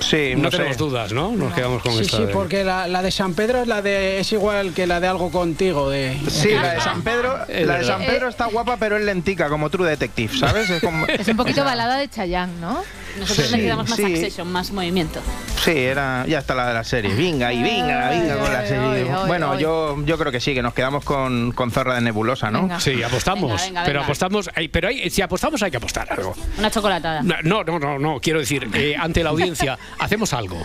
Sí, 0.00 0.32
no, 0.36 0.44
no, 0.44 0.50
tenemos 0.50 0.76
sé. 0.76 0.78
dudas, 0.78 1.12
¿no? 1.12 1.32
Nos 1.32 1.54
quedamos 1.54 1.82
con 1.82 1.92
Sí, 1.92 2.00
esta. 2.02 2.16
sí, 2.18 2.24
de- 2.26 2.32
porque 2.32 2.64
la, 2.64 2.86
la 2.88 3.02
de 3.02 3.10
San 3.10 3.34
Pedro 3.34 3.62
es 3.62 3.68
la 3.68 3.82
de 3.82 4.20
es 4.20 4.32
igual 4.32 4.72
que 4.74 4.86
la 4.86 5.00
de 5.00 5.06
algo 5.06 5.30
contigo 5.30 5.88
de 5.90 6.16
Sí, 6.28 6.50
la 6.50 6.74
de 6.74 6.80
San 6.80 7.02
Pedro, 7.02 7.38
la 7.48 7.78
de. 7.78 7.84
San 7.84 8.04
Pedro 8.04 8.28
está 8.28 8.46
guapa, 8.46 8.76
pero 8.78 8.96
es 8.96 9.04
lentica, 9.04 9.48
como 9.48 9.70
True 9.70 9.88
Detective, 9.98 10.36
¿sabes? 10.38 10.68
Es 10.70 10.82
como- 10.82 11.06
Es 11.06 11.26
un 11.28 11.36
poquito 11.36 11.64
balada 11.64 11.96
de 11.96 12.08
Chayanne, 12.08 12.52
¿no? 12.60 12.82
Nosotros 13.18 13.46
Sí, 13.48 13.56
le 13.56 13.62
quedamos 13.62 13.88
más 13.88 13.96
sí. 13.96 14.04
accession, 14.04 14.52
más 14.52 14.70
movimiento. 14.70 15.20
Sí, 15.64 15.70
era, 15.72 16.24
ya 16.28 16.38
está 16.38 16.54
la 16.54 16.68
de 16.68 16.74
la 16.74 16.84
serie. 16.84 17.14
Venga 17.14 17.52
y 17.52 17.62
venga, 17.62 18.10
venga 18.10 18.36
con 18.38 18.52
la 18.52 18.66
serie. 18.66 19.06
ay, 19.10 19.26
bueno, 19.26 19.52
ay. 19.52 19.62
yo, 19.62 19.96
yo 20.04 20.18
creo 20.18 20.30
que 20.30 20.40
sí, 20.40 20.54
que 20.54 20.62
nos 20.62 20.74
quedamos 20.74 21.04
con, 21.04 21.52
con 21.52 21.70
Zorra 21.70 21.94
de 21.96 22.00
Nebulosa, 22.02 22.50
¿no? 22.50 22.62
Venga. 22.62 22.80
Sí, 22.80 23.02
apostamos. 23.02 23.50
Venga, 23.52 23.64
venga, 23.64 23.82
pero 23.84 23.94
venga. 24.00 24.04
apostamos. 24.04 24.50
ay, 24.54 24.68
pero 24.68 24.88
hay- 24.88 25.08
si 25.10 25.22
apostamos 25.22 25.62
hay 25.62 25.70
que 25.70 25.76
apostar 25.78 26.12
algo. 26.12 26.34
Una 26.58 26.70
chocolatada. 26.70 27.22
No, 27.22 27.62
no, 27.64 27.78
no, 27.78 27.98
no, 27.98 28.20
quiero 28.20 28.38
decir, 28.40 28.68
eh, 28.74 28.94
ante 28.98 29.22
la 29.24 29.30
audiencia, 29.30 29.78
hacemos 29.98 30.32
algo. 30.32 30.62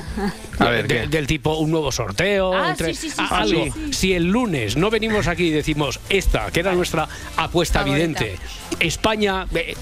A 0.59 0.65
ver, 0.69 1.09
del 1.09 1.27
tipo 1.27 1.55
un 1.57 1.71
nuevo 1.71 1.91
sorteo, 1.91 2.53
Ah, 2.53 2.71
entre- 2.71 2.93
sí, 2.93 3.09
sí, 3.09 3.15
sí, 3.15 3.21
a- 3.21 3.27
sí, 3.27 3.33
algo. 3.33 3.63
sí, 3.65 3.71
sí. 3.87 3.93
Si 3.93 4.13
el 4.13 4.25
lunes 4.25 4.75
no 4.77 4.89
venimos 4.89 5.27
aquí 5.27 5.45
y 5.45 5.51
decimos 5.51 5.99
esta, 6.09 6.51
que 6.51 6.59
era 6.59 6.73
nuestra 6.73 7.07
apuesta 7.37 7.79
Favorita. 7.79 8.03
evidente, 8.03 8.39
España, 8.79 9.45
eh, 9.55 9.75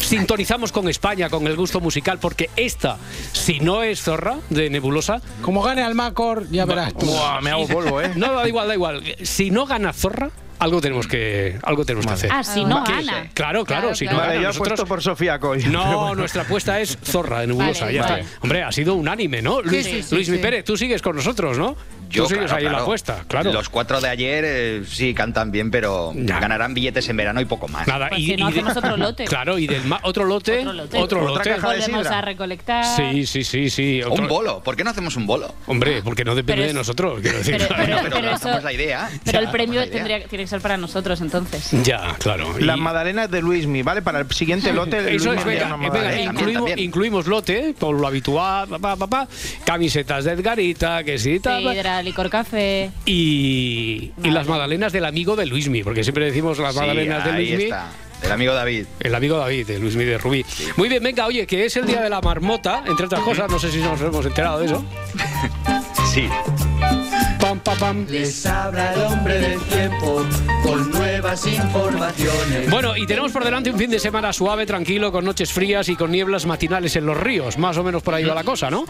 sintonizamos 0.00 0.72
con 0.72 0.88
España, 0.88 1.28
con 1.28 1.46
el 1.46 1.56
gusto 1.56 1.80
musical, 1.80 2.18
porque 2.18 2.50
esta, 2.56 2.98
si 3.32 3.60
no 3.60 3.82
es 3.82 4.02
Zorra 4.02 4.38
de 4.50 4.70
Nebulosa, 4.70 5.20
Como 5.42 5.62
gane 5.62 5.82
al 5.82 5.94
Macor, 5.94 6.50
ya 6.50 6.64
verás 6.64 6.94
tú. 6.94 7.06
Buah, 7.06 7.40
me 7.40 7.50
hago 7.50 7.66
polvo, 7.68 8.00
¿eh? 8.00 8.12
no 8.16 8.32
da 8.34 8.48
igual, 8.48 8.68
da 8.68 8.74
igual. 8.74 9.02
Si 9.22 9.50
no 9.50 9.66
gana 9.66 9.92
Zorra, 9.92 10.30
algo 10.60 10.80
tenemos 10.80 11.06
que, 11.06 11.58
algo 11.62 11.84
tenemos 11.84 12.06
que 12.06 12.12
hacer. 12.12 12.30
Ah, 12.32 12.44
si 12.44 12.64
no 12.64 12.84
¿Qué? 12.84 12.92
gana. 12.92 13.28
Claro, 13.34 13.64
claro, 13.64 13.64
Claro, 13.64 13.94
si 13.94 14.04
claro. 14.04 14.16
no 14.18 14.22
Vale, 14.22 14.34
gana 14.34 14.42
yo 14.42 14.48
nosotros. 14.48 14.72
apuesto 14.80 14.86
por 14.86 15.02
Sofía 15.02 15.38
Coy. 15.38 15.64
No, 15.64 16.14
nuestra 16.14 16.42
apuesta 16.42 16.80
es 16.80 16.96
Zorra 17.02 17.40
de 17.40 17.48
Nebulosa. 17.48 17.86
Vale, 17.86 17.96
ya 17.96 18.02
vale. 18.02 18.20
está. 18.22 18.38
Hombre, 18.42 18.62
ha 18.62 18.72
sido 18.72 18.94
unánime, 18.94 19.42
¿no? 19.42 19.60
Luis, 19.62 19.84
sí, 19.86 20.02
sí, 20.02 20.14
Luis 20.14 20.26
sí. 20.28 20.38
Pérez, 20.38 20.64
tú 20.64 20.76
sigues 20.76 21.02
con 21.02 21.16
nosotros, 21.16 21.58
¿no? 21.58 21.76
Yo, 22.10 22.24
tú 22.24 22.30
sigues 22.30 22.46
claro, 22.46 22.58
ahí 22.58 22.66
en 22.66 22.72
la 22.72 22.78
apuesta, 22.78 23.24
claro. 23.28 23.52
Los 23.52 23.68
cuatro 23.68 24.00
de 24.00 24.08
ayer 24.08 24.44
eh, 24.44 24.82
sí 24.84 25.14
cantan 25.14 25.52
bien, 25.52 25.70
pero 25.70 26.12
Ya. 26.16 26.40
ganarán 26.40 26.74
billetes 26.74 27.08
en 27.08 27.16
verano 27.16 27.40
y 27.40 27.44
poco 27.44 27.68
más. 27.68 27.86
Nada, 27.86 28.08
Pues 28.08 28.20
y, 28.20 28.26
si 28.26 28.36
no, 28.36 28.50
y 28.50 28.52
de- 28.52 28.58
hacemos 28.60 28.76
otro 28.76 28.96
lote. 28.96 29.24
Claro, 29.30 29.58
y 29.58 29.68
del 29.68 29.84
ma- 29.84 30.00
otro 30.02 30.24
lote, 30.24 30.58
Otro 30.58 30.72
lote. 30.72 30.98
otro 30.98 31.20
Otra 31.22 31.34
lote. 31.34 31.50
caja 31.50 31.66
Volvemos 31.68 32.06
a 32.08 32.20
recolectar. 32.20 32.84
Sí, 32.84 33.26
sí, 33.26 33.44
sí, 33.44 33.70
sí. 33.70 34.02
otro- 34.02 34.24
Un 34.24 34.28
bolo, 34.28 34.60
¿por 34.60 34.74
qué 34.74 34.82
no 34.82 34.90
hacemos 34.90 35.14
un 35.16 35.24
bolo? 35.26 35.54
Hombre, 35.68 36.02
porque 36.02 36.24
no 36.24 36.34
depende 36.34 36.66
de 36.66 36.74
nosotros, 36.74 37.20
quiero 37.22 37.38
decir. 37.38 37.56
Pero, 38.10 38.30
eso- 38.34 38.60
la 38.60 38.72
idea. 38.72 39.08
pero 39.24 39.38
el 39.38 39.48
premio 39.50 39.88
tendría, 39.88 40.18
que 40.24 40.28
ser 40.50 40.60
para 40.60 40.76
nosotros, 40.76 41.20
entonces. 41.22 41.70
Ya, 41.82 42.14
claro. 42.18 42.54
Y- 42.58 42.64
Las 42.64 42.78
magdalenas 42.78 43.30
de 43.30 43.40
Luismi, 43.40 43.82
¿vale? 43.82 44.02
Para 44.02 44.20
el 44.20 44.30
siguiente 44.30 44.72
lote, 44.74 44.98
Eso 45.14 45.32
es, 45.32 45.44
venga, 45.44 45.76
venga, 45.76 46.20
incluimos, 46.20 46.54
también. 46.68 46.78
incluimos 46.78 47.26
lote, 47.26 47.74
por 47.78 47.98
lo 47.98 48.06
habitual, 48.06 48.68
pa, 48.80 48.96
pa, 48.96 49.06
pa, 49.06 49.28
camisetas 49.64 50.24
de 50.24 50.32
Edgarita, 50.32 51.02
que 51.04 51.18
sí, 51.18 51.40
tal, 51.40 51.64
licor 52.04 52.28
café. 52.28 52.90
y, 53.06 54.12
y 54.22 54.30
las 54.30 54.46
magdalenas 54.46 54.92
del 54.92 55.04
amigo 55.06 55.36
de 55.36 55.46
Luismi, 55.46 55.82
porque 55.82 56.02
siempre 56.02 56.26
decimos 56.26 56.58
las 56.58 56.74
Sí, 56.74 56.80
magdalenas 56.80 57.24
de 57.24 57.30
ahí 57.30 57.46
Luismi. 57.48 57.64
está. 57.64 57.88
del 58.22 58.32
amigo 58.32 58.52
David. 58.54 58.84
El 59.00 59.14
amigo 59.14 59.38
David, 59.38 59.66
de 59.66 59.78
Luis 59.78 59.96
Miguel 59.96 60.18
Rubí. 60.20 60.44
Muy 60.76 60.88
bien, 60.88 61.02
venga, 61.02 61.26
oye, 61.26 61.46
que 61.46 61.64
es 61.64 61.76
el 61.76 61.86
día 61.86 62.02
de 62.02 62.10
la 62.10 62.20
marmota, 62.20 62.82
entre 62.86 63.06
otras 63.06 63.20
cosas, 63.22 63.50
no 63.50 63.58
sé 63.58 63.70
si 63.70 63.78
nos 63.78 64.00
hemos 64.00 64.26
enterado 64.26 64.58
de 64.60 64.66
eso. 64.66 64.84
Sí. 66.12 66.28
Pam, 67.50 67.58
pam, 67.58 67.78
pam. 67.78 68.06
Les 68.08 68.46
habla 68.46 68.94
el 68.94 69.00
hombre 69.00 69.40
del 69.40 69.60
tiempo 69.62 70.24
con 70.62 70.88
nuevas 70.92 71.44
informaciones. 71.48 72.70
Bueno, 72.70 72.96
y 72.96 73.08
tenemos 73.08 73.32
por 73.32 73.42
delante 73.42 73.72
un 73.72 73.76
fin 73.76 73.90
de 73.90 73.98
semana 73.98 74.32
suave, 74.32 74.66
tranquilo, 74.66 75.10
con 75.10 75.24
noches 75.24 75.52
frías 75.52 75.88
y 75.88 75.96
con 75.96 76.12
nieblas 76.12 76.46
matinales 76.46 76.94
en 76.94 77.06
los 77.06 77.16
ríos. 77.16 77.58
Más 77.58 77.76
o 77.76 77.82
menos 77.82 78.04
por 78.04 78.14
ahí 78.14 78.22
va 78.22 78.36
la 78.36 78.44
cosa, 78.44 78.70
¿no? 78.70 78.84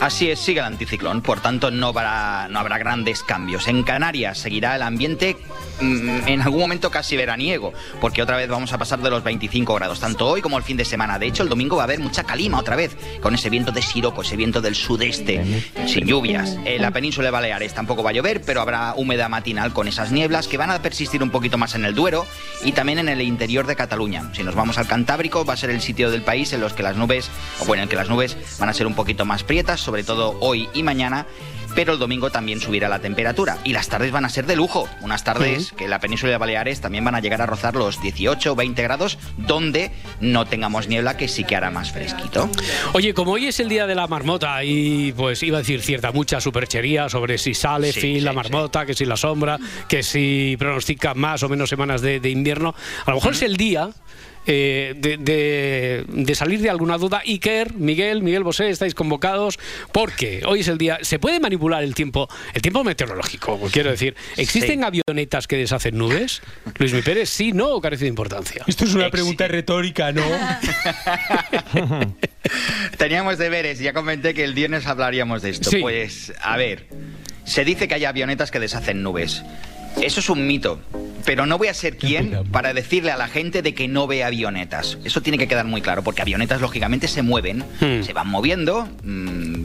Así 0.00 0.30
es, 0.30 0.40
sigue 0.40 0.60
el 0.60 0.66
anticiclón, 0.66 1.20
por 1.20 1.40
tanto 1.40 1.70
no 1.70 1.88
habrá, 1.88 2.48
no 2.48 2.58
habrá 2.58 2.78
grandes 2.78 3.22
cambios. 3.22 3.68
En 3.68 3.82
Canarias 3.82 4.38
seguirá 4.38 4.74
el 4.74 4.80
ambiente 4.80 5.36
mm, 5.82 6.26
en 6.26 6.40
algún 6.40 6.60
momento 6.60 6.90
casi 6.90 7.18
veraniego, 7.18 7.74
porque 8.00 8.22
otra 8.22 8.38
vez 8.38 8.48
vamos 8.48 8.72
a 8.72 8.78
pasar 8.78 9.02
de 9.02 9.10
los 9.10 9.22
25 9.22 9.74
grados, 9.74 10.00
tanto 10.00 10.26
hoy 10.26 10.40
como 10.40 10.56
el 10.56 10.64
fin 10.64 10.78
de 10.78 10.86
semana. 10.86 11.18
De 11.18 11.26
hecho, 11.26 11.42
el 11.42 11.50
domingo 11.50 11.76
va 11.76 11.82
a 11.82 11.84
haber 11.84 11.98
mucha 11.98 12.24
calima 12.24 12.58
otra 12.58 12.76
vez, 12.76 12.96
con 13.20 13.34
ese 13.34 13.50
viento 13.50 13.72
de 13.72 13.82
siroco, 13.82 14.22
ese 14.22 14.36
viento 14.36 14.62
del 14.62 14.74
sudeste, 14.74 15.62
sin 15.86 16.06
lluvias. 16.06 16.56
En 16.64 16.80
la 16.80 16.92
península 16.92 17.26
de 17.26 17.32
Baleares 17.32 17.74
tampoco 17.74 18.02
va 18.02 18.08
a 18.08 18.14
llover, 18.14 18.40
pero 18.40 18.62
habrá 18.62 18.94
humedad 18.96 19.28
matinal 19.28 19.74
con 19.74 19.86
esas 19.86 20.12
nieblas 20.12 20.48
que 20.48 20.56
van 20.56 20.70
a 20.70 20.80
persistir 20.80 21.22
un 21.22 21.28
poquito 21.28 21.58
más 21.58 21.74
en 21.74 21.84
el 21.84 21.94
Duero 21.94 22.24
y 22.64 22.72
también 22.72 23.00
en 23.00 23.10
el 23.10 23.20
interior 23.20 23.66
de 23.66 23.76
Cataluña. 23.76 24.30
Si 24.32 24.42
nos 24.44 24.54
vamos 24.54 24.78
al 24.78 24.86
Cantábrico, 24.86 25.44
va 25.44 25.52
a 25.52 25.58
ser 25.58 25.68
el 25.68 25.82
sitio 25.82 26.10
del 26.10 26.22
país 26.22 26.54
en 26.54 26.62
los 26.62 26.72
que 26.72 26.82
las 26.82 26.96
nubes, 26.96 27.28
o 27.60 27.66
bueno, 27.66 27.82
en 27.82 27.88
que 27.90 27.96
las 27.96 28.08
nubes 28.08 28.38
van 28.58 28.70
a 28.70 28.72
ser 28.72 28.86
un 28.86 28.94
poquito 28.94 29.26
más 29.26 29.44
prietas, 29.44 29.89
sobre 29.90 30.04
todo 30.04 30.36
hoy 30.38 30.68
y 30.72 30.84
mañana. 30.84 31.26
Pero 31.74 31.92
el 31.92 31.98
domingo 31.98 32.30
también 32.30 32.60
subirá 32.60 32.88
la 32.88 33.00
temperatura 33.00 33.58
y 33.64 33.72
las 33.72 33.88
tardes 33.88 34.12
van 34.12 34.24
a 34.24 34.28
ser 34.28 34.46
de 34.46 34.54
lujo. 34.54 34.88
Unas 35.00 35.24
tardes 35.24 35.72
que 35.72 35.84
en 35.84 35.90
la 35.90 35.98
península 35.98 36.30
de 36.30 36.38
Baleares 36.38 36.80
también 36.80 37.04
van 37.04 37.16
a 37.16 37.20
llegar 37.20 37.42
a 37.42 37.46
rozar 37.46 37.74
los 37.74 38.00
18 38.00 38.52
o 38.52 38.56
20 38.56 38.82
grados, 38.82 39.18
donde 39.36 39.90
no 40.20 40.46
tengamos 40.46 40.86
niebla, 40.86 41.16
que 41.16 41.26
sí 41.26 41.42
que 41.42 41.56
hará 41.56 41.70
más 41.70 41.90
fresquito. 41.90 42.48
Oye, 42.92 43.14
como 43.14 43.32
hoy 43.32 43.46
es 43.46 43.58
el 43.58 43.68
día 43.68 43.88
de 43.88 43.96
la 43.96 44.06
marmota 44.06 44.62
y 44.62 45.12
pues 45.12 45.42
iba 45.42 45.58
a 45.58 45.60
decir 45.60 45.80
cierta 45.80 46.12
mucha 46.12 46.40
superchería 46.40 47.08
sobre 47.08 47.36
si 47.38 47.54
sale 47.54 47.92
Sí, 47.92 48.00
fin 48.00 48.14
sí, 48.16 48.20
la 48.20 48.32
marmota, 48.32 48.86
que 48.86 48.94
si 48.94 49.04
la 49.04 49.16
sombra, 49.16 49.58
que 49.88 50.04
si 50.04 50.56
pronostica 50.56 51.14
más 51.14 51.42
o 51.42 51.48
menos 51.48 51.68
semanas 51.68 52.00
de, 52.00 52.20
de 52.20 52.30
invierno, 52.30 52.74
a 53.06 53.10
lo 53.10 53.16
mejor 53.16 53.32
es 53.32 53.42
el 53.42 53.56
día 53.56 53.90
eh, 54.46 54.94
de, 54.96 55.16
de- 55.18 56.04
de 56.08 56.34
salir 56.34 56.60
de 56.60 56.70
alguna 56.70 56.96
duda. 56.98 57.22
Iker, 57.26 57.74
Miguel, 57.74 58.22
Miguel 58.22 58.42
Bosé, 58.42 58.70
estáis 58.70 58.94
convocados 58.94 59.58
porque 59.92 60.42
hoy 60.46 60.60
es 60.60 60.68
el 60.68 60.78
día. 60.78 60.98
¿Se 61.02 61.18
puede 61.18 61.40
manipular 61.40 61.82
el 61.84 61.94
tiempo, 61.94 62.28
el 62.54 62.62
tiempo 62.62 62.82
meteorológico? 62.84 63.58
Quiero 63.72 63.90
decir, 63.90 64.14
¿existen 64.36 64.84
avionetas 64.84 65.46
que 65.46 65.56
deshacen 65.56 65.96
nubes? 65.98 66.42
Luis 66.78 66.92
Mi 66.92 67.02
Pérez, 67.02 67.28
sí, 67.28 67.52
no 67.52 67.68
o 67.70 67.80
carece 67.80 68.04
de 68.04 68.08
importancia. 68.08 68.64
Esto 68.66 68.84
es 68.84 68.94
una 68.94 69.10
pregunta 69.10 69.46
retórica, 69.48 70.12
¿no? 70.12 70.22
Teníamos 72.98 73.38
deberes, 73.38 73.78
ya 73.78 73.92
comenté 73.92 74.34
que 74.34 74.44
el 74.44 74.54
viernes 74.54 74.86
hablaríamos 74.86 75.42
de 75.42 75.50
esto. 75.50 75.70
Sí. 75.70 75.78
Pues, 75.80 76.32
a 76.42 76.56
ver, 76.56 76.86
se 77.44 77.64
dice 77.64 77.88
que 77.88 77.94
hay 77.94 78.04
avionetas 78.04 78.50
que 78.50 78.58
deshacen 78.60 79.02
nubes. 79.02 79.42
Eso 80.00 80.20
es 80.20 80.30
un 80.30 80.46
mito, 80.46 80.80
pero 81.24 81.46
no 81.46 81.58
voy 81.58 81.68
a 81.68 81.74
ser 81.74 81.96
quien 81.98 82.44
para 82.52 82.72
decirle 82.72 83.10
a 83.10 83.16
la 83.16 83.28
gente 83.28 83.60
de 83.62 83.74
que 83.74 83.86
no 83.88 84.06
ve 84.06 84.24
avionetas. 84.24 84.98
Eso 85.04 85.20
tiene 85.20 85.36
que 85.38 85.46
quedar 85.48 85.66
muy 85.66 85.82
claro, 85.82 86.02
porque 86.02 86.22
avionetas 86.22 86.60
lógicamente 86.60 87.06
se 87.08 87.22
mueven, 87.22 87.64
Hmm. 87.80 88.02
se 88.02 88.12
van 88.12 88.28
moviendo 88.28 88.88
mm, 89.02 89.64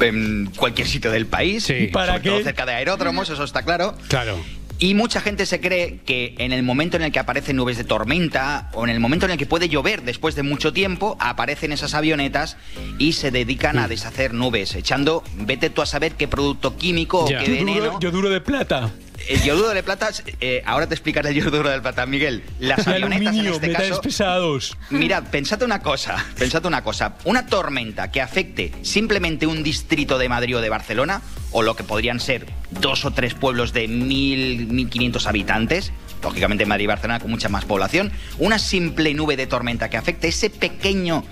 en 0.00 0.50
cualquier 0.56 0.86
sitio 0.86 1.10
del 1.10 1.26
país, 1.26 1.70
¿Para 1.92 2.14
sobre 2.14 2.30
todo 2.30 2.42
cerca 2.42 2.64
de 2.66 2.72
aeródromos, 2.72 3.28
eso 3.28 3.44
está 3.44 3.62
claro. 3.62 3.94
Claro. 4.08 4.38
Y 4.78 4.94
mucha 4.94 5.20
gente 5.20 5.44
se 5.44 5.60
cree 5.60 5.98
que 6.06 6.34
en 6.38 6.52
el 6.52 6.62
momento 6.62 6.96
en 6.96 7.02
el 7.02 7.12
que 7.12 7.18
aparecen 7.18 7.56
nubes 7.56 7.76
de 7.76 7.84
tormenta 7.84 8.70
o 8.72 8.84
en 8.84 8.88
el 8.90 8.98
momento 8.98 9.26
en 9.26 9.32
el 9.32 9.36
que 9.36 9.44
puede 9.44 9.68
llover 9.68 10.00
después 10.04 10.36
de 10.36 10.42
mucho 10.42 10.72
tiempo, 10.72 11.18
aparecen 11.20 11.72
esas 11.72 11.92
avionetas 11.92 12.56
y 12.98 13.12
se 13.12 13.30
dedican 13.30 13.78
a 13.78 13.88
deshacer 13.88 14.32
nubes, 14.32 14.74
echando, 14.74 15.22
vete 15.36 15.68
tú 15.68 15.82
a 15.82 15.86
saber 15.86 16.12
qué 16.12 16.28
producto 16.28 16.78
químico 16.78 17.28
Ya. 17.28 17.40
o 17.40 17.44
qué 17.44 17.50
veneno. 17.50 17.74
Yoduro, 17.76 18.00
yoduro 18.00 18.30
de 18.30 18.40
plata. 18.40 18.90
El 19.28 19.42
yoduro 19.42 19.70
de 19.70 19.82
plata, 19.82 20.10
eh, 20.40 20.62
ahora 20.66 20.86
te 20.86 20.94
explicaré 20.94 21.30
el 21.30 21.36
yoduro 21.36 21.70
de 21.70 21.80
plata, 21.80 22.06
Miguel. 22.06 22.42
Las 22.58 22.86
avionetas 22.86 23.36
en 23.36 23.46
este 23.46 23.72
caso. 23.72 24.00
pesados. 24.00 24.76
Mirad, 24.90 25.24
pensad 25.24 25.62
una 25.62 25.80
cosa, 25.80 26.24
pensad 26.38 26.64
una 26.66 26.82
cosa. 26.82 27.14
Una 27.24 27.46
tormenta 27.46 28.10
que 28.10 28.20
afecte 28.20 28.72
simplemente 28.82 29.46
un 29.46 29.62
distrito 29.62 30.18
de 30.18 30.28
Madrid 30.28 30.56
o 30.56 30.60
de 30.60 30.68
Barcelona, 30.68 31.22
o 31.52 31.62
lo 31.62 31.76
que 31.76 31.84
podrían 31.84 32.20
ser 32.20 32.46
dos 32.70 33.04
o 33.04 33.12
tres 33.12 33.34
pueblos 33.34 33.72
de 33.72 33.88
mil, 33.88 34.66
mil 34.66 34.88
quinientos 34.88 35.26
habitantes, 35.26 35.92
lógicamente 36.22 36.66
Madrid 36.66 36.84
y 36.84 36.88
Barcelona 36.88 37.20
con 37.20 37.30
mucha 37.30 37.48
más 37.48 37.64
población, 37.64 38.12
una 38.38 38.58
simple 38.58 39.14
nube 39.14 39.36
de 39.36 39.46
tormenta 39.46 39.90
que 39.90 39.96
afecte 39.96 40.28
ese 40.28 40.50
pequeño 40.50 41.24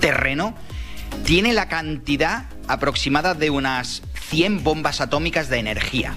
terreno, 0.00 0.54
tiene 1.24 1.52
la 1.52 1.68
cantidad 1.68 2.46
aproximada 2.68 3.34
de 3.34 3.50
unas 3.50 4.02
100 4.30 4.64
bombas 4.64 5.00
atómicas 5.00 5.48
de 5.48 5.58
energía. 5.58 6.16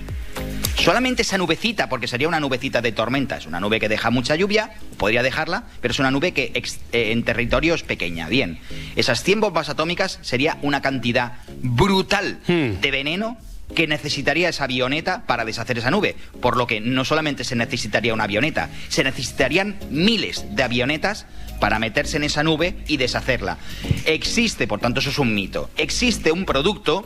Solamente 0.77 1.21
esa 1.23 1.37
nubecita, 1.37 1.89
porque 1.89 2.07
sería 2.07 2.27
una 2.27 2.39
nubecita 2.39 2.81
de 2.81 2.91
tormenta, 2.91 3.37
es 3.37 3.45
una 3.47 3.59
nube 3.59 3.79
que 3.79 3.89
deja 3.89 4.09
mucha 4.11 4.35
lluvia, 4.35 4.71
podría 4.97 5.23
dejarla, 5.23 5.63
pero 5.81 5.91
es 5.93 5.99
una 5.99 6.11
nube 6.11 6.31
que 6.33 6.51
ex- 6.53 6.79
eh, 6.91 7.11
en 7.11 7.23
territorio 7.23 7.73
es 7.73 7.83
pequeña. 7.83 8.27
Bien, 8.27 8.59
esas 8.95 9.23
100 9.23 9.39
bombas 9.41 9.69
atómicas 9.69 10.19
sería 10.21 10.57
una 10.61 10.81
cantidad 10.81 11.33
brutal 11.61 12.39
de 12.47 12.91
veneno 12.91 13.37
que 13.73 13.87
necesitaría 13.87 14.47
esa 14.49 14.65
avioneta 14.65 15.25
para 15.25 15.43
deshacer 15.43 15.77
esa 15.79 15.89
nube. 15.89 16.15
Por 16.39 16.55
lo 16.55 16.67
que 16.67 16.81
no 16.81 17.03
solamente 17.03 17.43
se 17.43 17.55
necesitaría 17.55 18.13
una 18.13 18.25
avioneta, 18.25 18.69
se 18.89 19.03
necesitarían 19.03 19.77
miles 19.89 20.45
de 20.55 20.61
avionetas 20.61 21.25
para 21.59 21.79
meterse 21.79 22.17
en 22.17 22.23
esa 22.23 22.43
nube 22.43 22.75
y 22.87 22.97
deshacerla. 22.97 23.57
Existe, 24.05 24.67
por 24.67 24.79
tanto, 24.79 24.99
eso 24.99 25.09
es 25.09 25.19
un 25.19 25.33
mito. 25.33 25.69
Existe 25.77 26.31
un 26.31 26.45
producto 26.45 27.05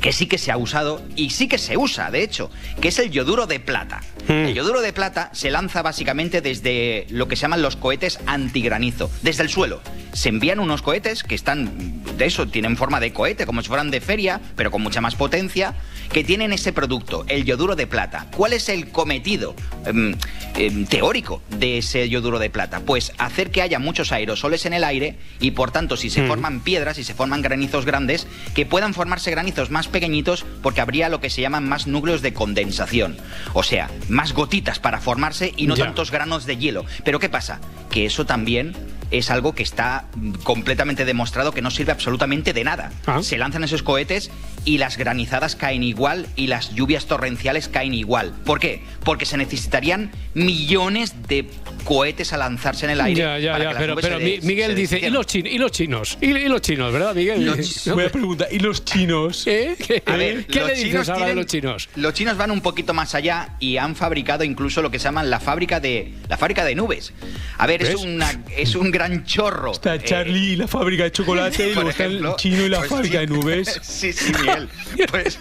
que 0.00 0.12
sí 0.12 0.26
que 0.26 0.36
se 0.36 0.50
ha 0.50 0.56
usado 0.56 1.00
y 1.16 1.30
sí 1.30 1.48
que 1.48 1.58
se 1.58 1.76
usa, 1.76 2.10
de 2.10 2.22
hecho, 2.22 2.50
que 2.80 2.88
es 2.88 2.98
el 2.98 3.10
yoduro 3.10 3.46
de 3.46 3.60
plata. 3.60 4.02
El 4.28 4.54
yoduro 4.54 4.80
de 4.80 4.92
plata 4.92 5.30
se 5.32 5.50
lanza 5.50 5.82
básicamente 5.82 6.40
desde 6.40 7.06
lo 7.10 7.28
que 7.28 7.36
se 7.36 7.42
llaman 7.42 7.62
los 7.62 7.76
cohetes 7.76 8.18
antigranizo, 8.26 9.10
desde 9.22 9.44
el 9.44 9.48
suelo. 9.48 9.80
Se 10.12 10.28
envían 10.28 10.60
unos 10.60 10.82
cohetes 10.82 11.22
que 11.22 11.34
están, 11.34 12.02
de 12.18 12.26
eso, 12.26 12.46
tienen 12.48 12.76
forma 12.76 13.00
de 13.00 13.12
cohete, 13.12 13.46
como 13.46 13.62
si 13.62 13.68
fueran 13.68 13.90
de 13.90 14.00
feria, 14.00 14.40
pero 14.56 14.70
con 14.70 14.82
mucha 14.82 15.00
más 15.00 15.14
potencia, 15.14 15.74
que 16.10 16.24
tienen 16.24 16.52
ese 16.52 16.72
producto, 16.72 17.24
el 17.28 17.44
yoduro 17.44 17.76
de 17.76 17.86
plata. 17.86 18.26
¿Cuál 18.36 18.52
es 18.52 18.68
el 18.68 18.88
cometido 18.88 19.54
em, 19.86 20.14
em, 20.56 20.86
teórico 20.86 21.42
de 21.50 21.78
ese 21.78 22.08
yoduro 22.08 22.38
de 22.38 22.50
plata? 22.50 22.80
Pues 22.80 23.12
hacer 23.18 23.50
que 23.50 23.62
haya 23.62 23.78
muchos 23.78 24.12
aerosoles 24.12 24.66
en 24.66 24.72
el 24.72 24.84
aire 24.84 25.18
y 25.40 25.52
por 25.52 25.70
tanto 25.70 25.96
si 25.96 26.10
se 26.10 26.26
forman 26.26 26.60
piedras 26.60 26.98
y 26.98 27.04
se 27.04 27.14
forman 27.14 27.42
granizos 27.42 27.84
grandes, 27.84 28.26
que 28.54 28.66
puedan 28.66 28.94
formarse 28.94 29.30
granizos 29.30 29.70
más 29.70 29.88
pequeñitos 29.88 30.44
porque 30.62 30.80
habría 30.80 31.08
lo 31.08 31.20
que 31.20 31.30
se 31.30 31.40
llaman 31.40 31.68
más 31.68 31.86
núcleos 31.86 32.22
de 32.22 32.32
condensación. 32.32 33.16
O 33.52 33.62
sea, 33.62 33.90
más 34.08 34.32
gotitas 34.32 34.78
para 34.78 35.00
formarse 35.00 35.52
y 35.56 35.66
no 35.66 35.76
tantos 35.76 36.10
granos 36.10 36.46
de 36.46 36.56
hielo. 36.56 36.84
Pero 37.04 37.18
¿qué 37.18 37.28
pasa? 37.28 37.60
Que 37.90 38.06
eso 38.06 38.26
también 38.26 38.74
es 39.12 39.30
algo 39.30 39.54
que 39.54 39.62
está 39.62 40.06
mm, 40.14 40.32
completamente 40.42 41.04
demostrado 41.04 41.52
que 41.52 41.62
no 41.62 41.70
sirve 41.70 41.92
absolutamente 41.92 42.52
de 42.52 42.64
nada. 42.64 42.90
Se 43.20 43.38
lanzan 43.38 43.62
esos 43.62 43.82
cohetes 43.82 44.30
y 44.64 44.78
las 44.78 44.96
granizadas 44.96 45.56
caen 45.56 45.82
igual 45.82 46.26
y 46.36 46.46
las 46.46 46.74
lluvias 46.74 47.06
torrenciales 47.06 47.68
caen 47.68 47.94
igual. 47.94 48.32
¿Por 48.44 48.60
qué? 48.60 48.82
Porque 49.04 49.26
se 49.26 49.36
necesitarían 49.36 50.10
millones 50.34 51.14
de 51.28 51.46
cohetes 51.84 52.32
a 52.32 52.36
lanzarse 52.36 52.84
en 52.84 52.92
el 52.92 53.00
aire. 53.00 53.20
Ya, 53.20 53.38
ya, 53.38 53.52
para 53.52 53.64
ya, 53.72 53.78
que 53.78 53.86
las 53.88 53.96
pero, 54.00 54.18
Miguel 54.20 54.74
dice, 54.76 55.00
¿y 55.00 55.10
los, 55.10 55.26
chin- 55.26 55.46
y 55.46 55.58
los 55.58 55.72
chinos? 55.72 56.16
¿Y, 56.20 56.26
y 56.26 56.48
los 56.48 56.60
chinos, 56.62 56.92
verdad, 56.92 57.14
Miguel? 57.14 57.50
Buena 57.92 58.08
pregunta. 58.10 58.46
¿Y 58.50 58.60
los 58.60 58.84
chinos? 58.84 59.44
¿Eh? 59.46 59.76
¿Qué, 59.84 60.02
A 60.06 60.16
ver, 60.16 60.46
¿qué 60.46 60.60
los 60.60 60.68
le 60.68 60.74
dices 60.74 60.90
chinos 60.90 61.08
ahora 61.08 61.26
de 61.26 61.34
los 61.34 61.46
chinos? 61.46 61.88
Los 61.96 62.14
chinos 62.14 62.36
van 62.36 62.50
un 62.50 62.60
poquito 62.60 62.94
más 62.94 63.14
allá 63.14 63.56
y 63.58 63.76
han 63.78 63.96
fabricado 63.96 64.44
incluso 64.44 64.80
lo 64.80 64.90
que 64.90 64.98
se 64.98 65.04
llama 65.04 65.24
la 65.24 65.40
fábrica 65.40 65.80
de 65.80 66.12
la 66.28 66.36
fábrica 66.36 66.64
de 66.64 66.74
nubes. 66.76 67.12
A 67.58 67.66
ver, 67.66 67.82
es 67.82 67.96
una 67.96 68.30
es 68.56 68.74
un 68.76 68.90
gran 68.92 69.24
chorro. 69.24 69.72
Está 69.72 69.96
Eh, 69.96 70.02
Charlie 70.04 70.52
y 70.52 70.56
la 70.56 70.68
fábrica 70.68 71.02
de 71.04 71.12
chocolate 71.12 71.70
y 71.70 71.74
luego 71.74 71.90
está 71.90 72.04
el 72.04 72.24
chino 72.36 72.64
y 72.64 72.68
la 72.68 72.78
pues 72.78 72.90
fábrica 72.90 73.20
sí. 73.20 73.26
de 73.26 73.26
nubes. 73.26 73.80
Sí, 74.02 74.12
sí, 74.12 74.32
Miguel. 74.54 74.68
Pues, 75.10 75.38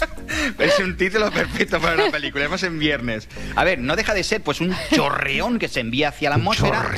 es 0.58 0.78
un 0.78 0.96
título 0.96 1.30
perfecto 1.30 1.80
para 1.80 1.94
una 1.94 2.10
película. 2.10 2.44
Además 2.44 2.62
en 2.62 2.78
viernes. 2.78 3.28
A 3.56 3.64
ver, 3.64 3.78
no 3.78 3.96
deja 3.96 4.14
de 4.14 4.24
ser 4.24 4.42
pues 4.42 4.60
un 4.60 4.74
chorreón 4.94 5.58
que 5.58 5.68
se 5.68 5.80
envía 5.80 6.08
hacia 6.08 6.30
la 6.30 6.36
atmósfera. 6.36 6.90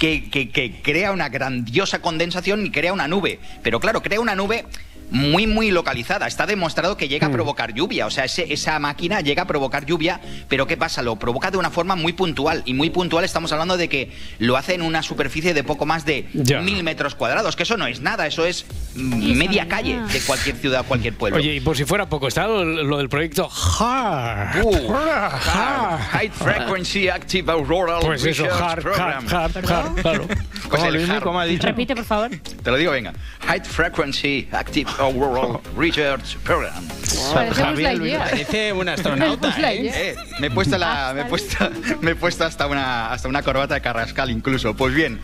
Que, 0.00 0.30
que- 0.30 0.48
que 0.50 0.80
crea 0.82 1.12
una 1.12 1.28
grandiosa 1.28 2.00
condensación 2.00 2.64
y 2.64 2.70
crea 2.70 2.92
una 2.94 3.08
nube. 3.08 3.40
Pero 3.62 3.78
claro, 3.78 4.02
crea 4.02 4.20
una 4.20 4.34
nube 4.34 4.64
muy, 5.12 5.46
muy 5.46 5.70
localizada. 5.70 6.26
Está 6.26 6.46
demostrado 6.46 6.96
que 6.96 7.06
llega 7.08 7.26
a 7.28 7.30
provocar 7.30 7.74
lluvia. 7.74 8.06
O 8.06 8.10
sea, 8.10 8.24
ese- 8.24 8.52
esa 8.52 8.78
máquina 8.78 9.20
llega 9.20 9.42
a 9.42 9.46
provocar 9.46 9.84
lluvia. 9.86 10.20
Pero 10.48 10.66
¿qué 10.66 10.76
pasa? 10.76 11.02
Lo 11.02 11.16
provoca 11.16 11.50
de 11.50 11.58
una 11.58 11.70
forma 11.70 11.94
muy 11.96 12.12
puntual. 12.14 12.62
Y 12.64 12.74
muy 12.74 12.90
puntual 12.90 13.24
estamos 13.24 13.52
hablando 13.52 13.76
de 13.76 13.88
que 13.88 14.10
lo 14.38 14.56
hace 14.56 14.74
en 14.74 14.82
una 14.82 15.02
superficie 15.02 15.54
de 15.54 15.62
poco 15.64 15.86
más 15.86 16.04
de 16.04 16.28
Ya. 16.32 16.60
mil 16.60 16.82
metros 16.82 17.14
cuadrados. 17.14 17.56
Que 17.56 17.62
eso 17.64 17.76
no 17.76 17.86
es 17.86 18.00
nada. 18.00 18.26
Eso 18.26 18.46
es 18.46 18.64
mm, 18.94 19.36
media 19.36 19.68
calle 19.68 20.00
de 20.12 20.20
cualquier 20.22 20.56
ciudad, 20.56 20.84
cualquier 20.86 21.14
pueblo. 21.14 21.38
Oye, 21.38 21.54
y 21.54 21.60
por 21.60 21.76
si 21.76 21.84
fuera 21.84 22.06
poco, 22.08 22.26
está 22.28 22.46
lo, 22.46 22.64
lo 22.64 22.96
del 22.98 23.08
proyecto 23.08 23.48
HARP. 23.50 24.64
Uh, 24.64 24.92
HARP, 24.94 26.00
High 26.10 26.30
Frequency 26.30 27.08
Active 27.08 27.52
Auroral 27.52 28.00
Pues 28.02 28.24
eso, 28.24 28.44
HARP, 28.50 28.82
Program. 28.82 29.26
HARP, 29.28 29.56
HARP, 29.56 29.70
HARP, 29.70 30.00
claro. 30.00 30.26
Pues 30.70 30.82
el 30.84 30.94
Luismi? 30.94 31.14
HARP. 31.14 31.24
¿Cómo 31.24 31.38
ha 31.40 31.44
dicho? 31.44 31.66
Repite, 31.66 31.94
por 31.94 32.04
favor. 32.04 32.30
Te 32.30 32.70
lo 32.70 32.76
digo, 32.76 32.92
venga. 32.92 33.12
High 33.46 33.60
Frequency 33.64 34.48
Active 34.52 34.90
Research 35.76 36.36
Program. 36.44 36.86
Parece 37.34 37.62
Buzz 37.64 37.78
Lightyear. 37.80 38.30
Parece 38.30 38.72
un 38.72 38.88
astronauta, 38.88 39.48
Buzz 39.56 39.58
¿eh? 39.58 39.90
Eh, 39.94 40.16
me 40.38 40.46
he 40.48 40.50
puesto 40.50 40.78
la, 40.78 41.12
me 41.14 41.22
he 41.22 41.24
puesto, 41.24 41.70
me 42.00 42.10
he 42.12 42.14
puesto 42.14 42.44
hasta 42.44 42.66
una, 42.66 43.12
hasta 43.12 43.28
una 43.28 43.42
corbata 43.42 43.74
de 43.74 43.80
Carrascal 43.80 44.30
incluso. 44.30 44.74
Pues 44.74 44.94
bien, 44.94 45.20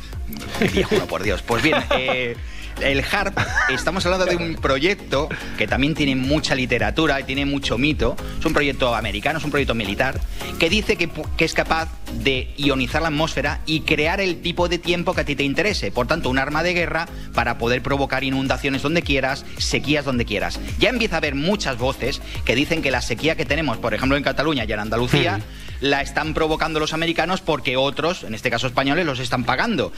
viejo, 0.73 0.97
por 1.07 1.23
Dios. 1.23 1.43
Pues 1.43 1.63
bien, 1.63 1.77
eh, 1.91 2.37
el 2.81 3.05
HARP, 3.05 3.37
estamos 3.71 4.05
hablando 4.07 4.27
de 4.27 4.37
un 4.37 4.55
proyecto 4.55 5.29
que 5.57 5.67
también 5.67 5.95
tiene 5.95 6.17
mucha 6.17 6.55
literatura 6.55 7.21
y 7.21 7.25
tiene 7.25 7.45
mucho 7.45 7.79
mito. 7.79 8.17
Es 8.39 8.45
un 8.45 8.53
proyecto 8.53 8.95
americano, 8.95 9.39
es 9.39 9.45
un 9.45 9.51
proyecto 9.51 9.75
militar, 9.75 10.21
que 10.59 10.69
dice 10.69 10.97
que, 10.97 11.11
es 11.39 11.55
capaz 11.55 11.89
de 12.13 12.53
ionizar 12.57 13.03
la 13.03 13.09
atmósfera 13.09 13.61
y 13.67 13.81
crear 13.81 14.21
el 14.21 14.41
tipo 14.41 14.69
de 14.69 14.79
tiempo 14.79 15.15
que 15.15 15.23
a 15.23 15.25
ti 15.25 15.37
te 15.37 15.45
interese. 15.45 15.91
Por 15.91 16.07
tanto, 16.07 16.31
un 16.31 16.39
arma 16.39 16.63
de 16.63 16.75
guerra 16.75 17.09
para 17.35 17.59
poder 17.59 17.83
provocar 17.83 18.25
inundaciones 18.25 18.83
donde 18.83 19.03
quieras, 19.03 19.45
sequías 19.59 20.05
donde 20.05 20.25
quieras. 20.25 20.61
Ya 20.79 20.91
empieza 20.91 21.17
a 21.17 21.19
haber 21.19 21.35
muchas 21.35 21.79
voces 21.79 22.21
que 22.45 22.55
dicen 22.55 22.83
que 22.83 22.91
la 22.91 23.03
sequía 23.03 23.37
que 23.37 23.45
tenemos, 23.45 23.79
por 23.79 23.95
ejemplo, 23.95 24.17
en 24.17 24.23
Cataluña 24.23 24.65
y 24.65 24.73
en 24.73 24.81
Andalucía, 24.81 25.41
la 25.81 26.03
están 26.03 26.35
provocando 26.35 26.81
los 26.81 26.93
americanos 26.93 27.41
porque 27.41 27.77
otros, 27.77 28.25
en 28.25 28.35
este 28.35 28.51
caso 28.51 28.67
españoles, 28.67 29.07
los 29.07 29.21
están 29.21 29.45
pagando. 29.45 29.93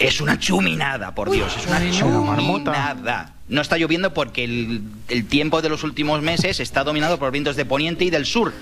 Es 0.00 0.20
una 0.22 0.38
chuminada, 0.38 1.14
por 1.14 1.30
Dios, 1.30 1.54
es 1.58 1.66
una 1.66 1.90
chuminada. 1.90 3.34
No 3.50 3.60
está 3.60 3.76
lloviendo 3.76 4.14
porque 4.14 4.44
el, 4.44 4.80
el 5.08 5.26
tiempo 5.26 5.60
de 5.60 5.68
los 5.68 5.82
últimos 5.84 6.22
meses 6.22 6.60
está 6.60 6.84
dominado 6.84 7.18
por 7.18 7.32
vientos 7.32 7.56
de 7.56 7.64
poniente 7.66 8.04
y 8.04 8.10
del 8.10 8.24
sur, 8.24 8.52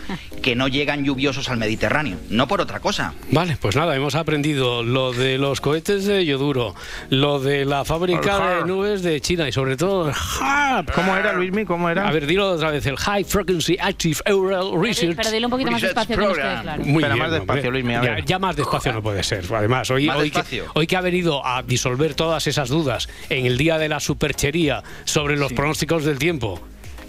que 0.42 0.57
no 0.57 0.66
llegan 0.66 1.05
lluviosos 1.05 1.48
al 1.51 1.59
Mediterráneo. 1.59 2.16
No 2.31 2.48
por 2.48 2.61
otra 2.61 2.81
cosa. 2.81 3.12
Vale, 3.31 3.57
pues 3.61 3.77
nada, 3.77 3.94
hemos 3.94 4.14
aprendido 4.14 4.83
lo 4.83 5.12
de 5.12 5.38
los 5.38 5.61
cohetes 5.61 6.07
de 6.07 6.24
Yoduro, 6.24 6.74
lo 7.11 7.38
de 7.38 7.64
la 7.66 7.85
fábrica 7.85 8.57
de 8.57 8.64
nubes 8.64 9.03
de 9.03 9.20
China 9.20 9.46
y 9.46 9.53
sobre 9.53 9.77
todo 9.77 10.09
el 10.09 10.14
HARP. 10.40 10.90
¿Cómo 10.92 11.14
era, 11.16 11.33
Luismi? 11.35 11.64
¿Cómo 11.66 11.88
era? 11.90 12.09
A 12.09 12.12
ver, 12.12 12.27
dilo 12.27 12.51
otra 12.53 12.70
vez, 12.70 12.87
el 12.87 12.96
High 12.96 13.24
Frequency 13.24 13.77
Active 13.79 14.16
Auroral 14.24 14.70
Research. 14.81 15.16
Pero 15.16 15.31
dile 15.31 15.44
un 15.46 15.51
poquito 15.51 15.70
más 15.70 15.83
despacio 15.83 16.16
que 16.16 16.24
nos 16.24 16.37
quede 16.38 16.61
claro. 16.62 16.85
Muy 16.85 17.05
bien, 17.05 17.18
más 17.18 17.31
despacio. 17.31 17.70
Luismi, 17.70 17.94
a 17.94 18.03
Ya, 18.03 18.11
ver. 18.14 18.24
ya 18.24 18.38
más 18.38 18.57
despacio 18.57 18.92
no 18.94 19.03
puede 19.03 19.22
ser. 19.22 19.44
Además, 19.55 19.90
hoy, 19.90 20.09
hoy, 20.09 20.31
que, 20.31 20.62
hoy 20.74 20.87
que 20.87 20.96
ha 20.96 21.03
venido 21.03 21.44
a 21.46 21.62
disolver 21.62 22.14
todas 22.14 22.46
esas 22.46 22.70
dudas 22.70 23.07
en 23.29 23.44
el 23.44 23.59
día 23.59 23.77
de 23.77 23.88
la 23.90 24.01
superchería 24.01 24.77
sobre 25.04 25.36
los 25.36 25.52
pronósticos 25.52 26.04
del 26.04 26.18
tiempo. 26.18 26.60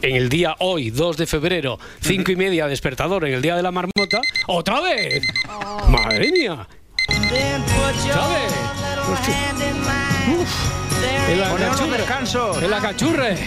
En 0.02 0.16
el 0.16 0.30
día 0.30 0.56
hoy, 0.60 0.92
2 0.92 1.18
de 1.18 1.28
febrero, 1.28 1.78
5 2.02 2.32
y 2.32 2.36
media, 2.38 2.68
despertador, 2.68 3.26
en 3.26 3.34
el 3.34 3.42
día 3.42 3.56
de 3.58 3.64
la 3.64 3.72
marmota, 3.72 4.22
¡otra 4.48 4.80
vez! 4.80 5.22
¡Madre 5.90 6.32
mía! 6.32 6.66
¿Sabes? 8.14 8.54
En 11.30 11.40
la 11.40 11.50
Ponemos 11.50 11.60
los 11.60 11.80
cachurre. 11.80 11.98
descansos. 11.98 12.64
En 12.64 12.72
la 12.72 12.80
cachurre. 12.80 13.38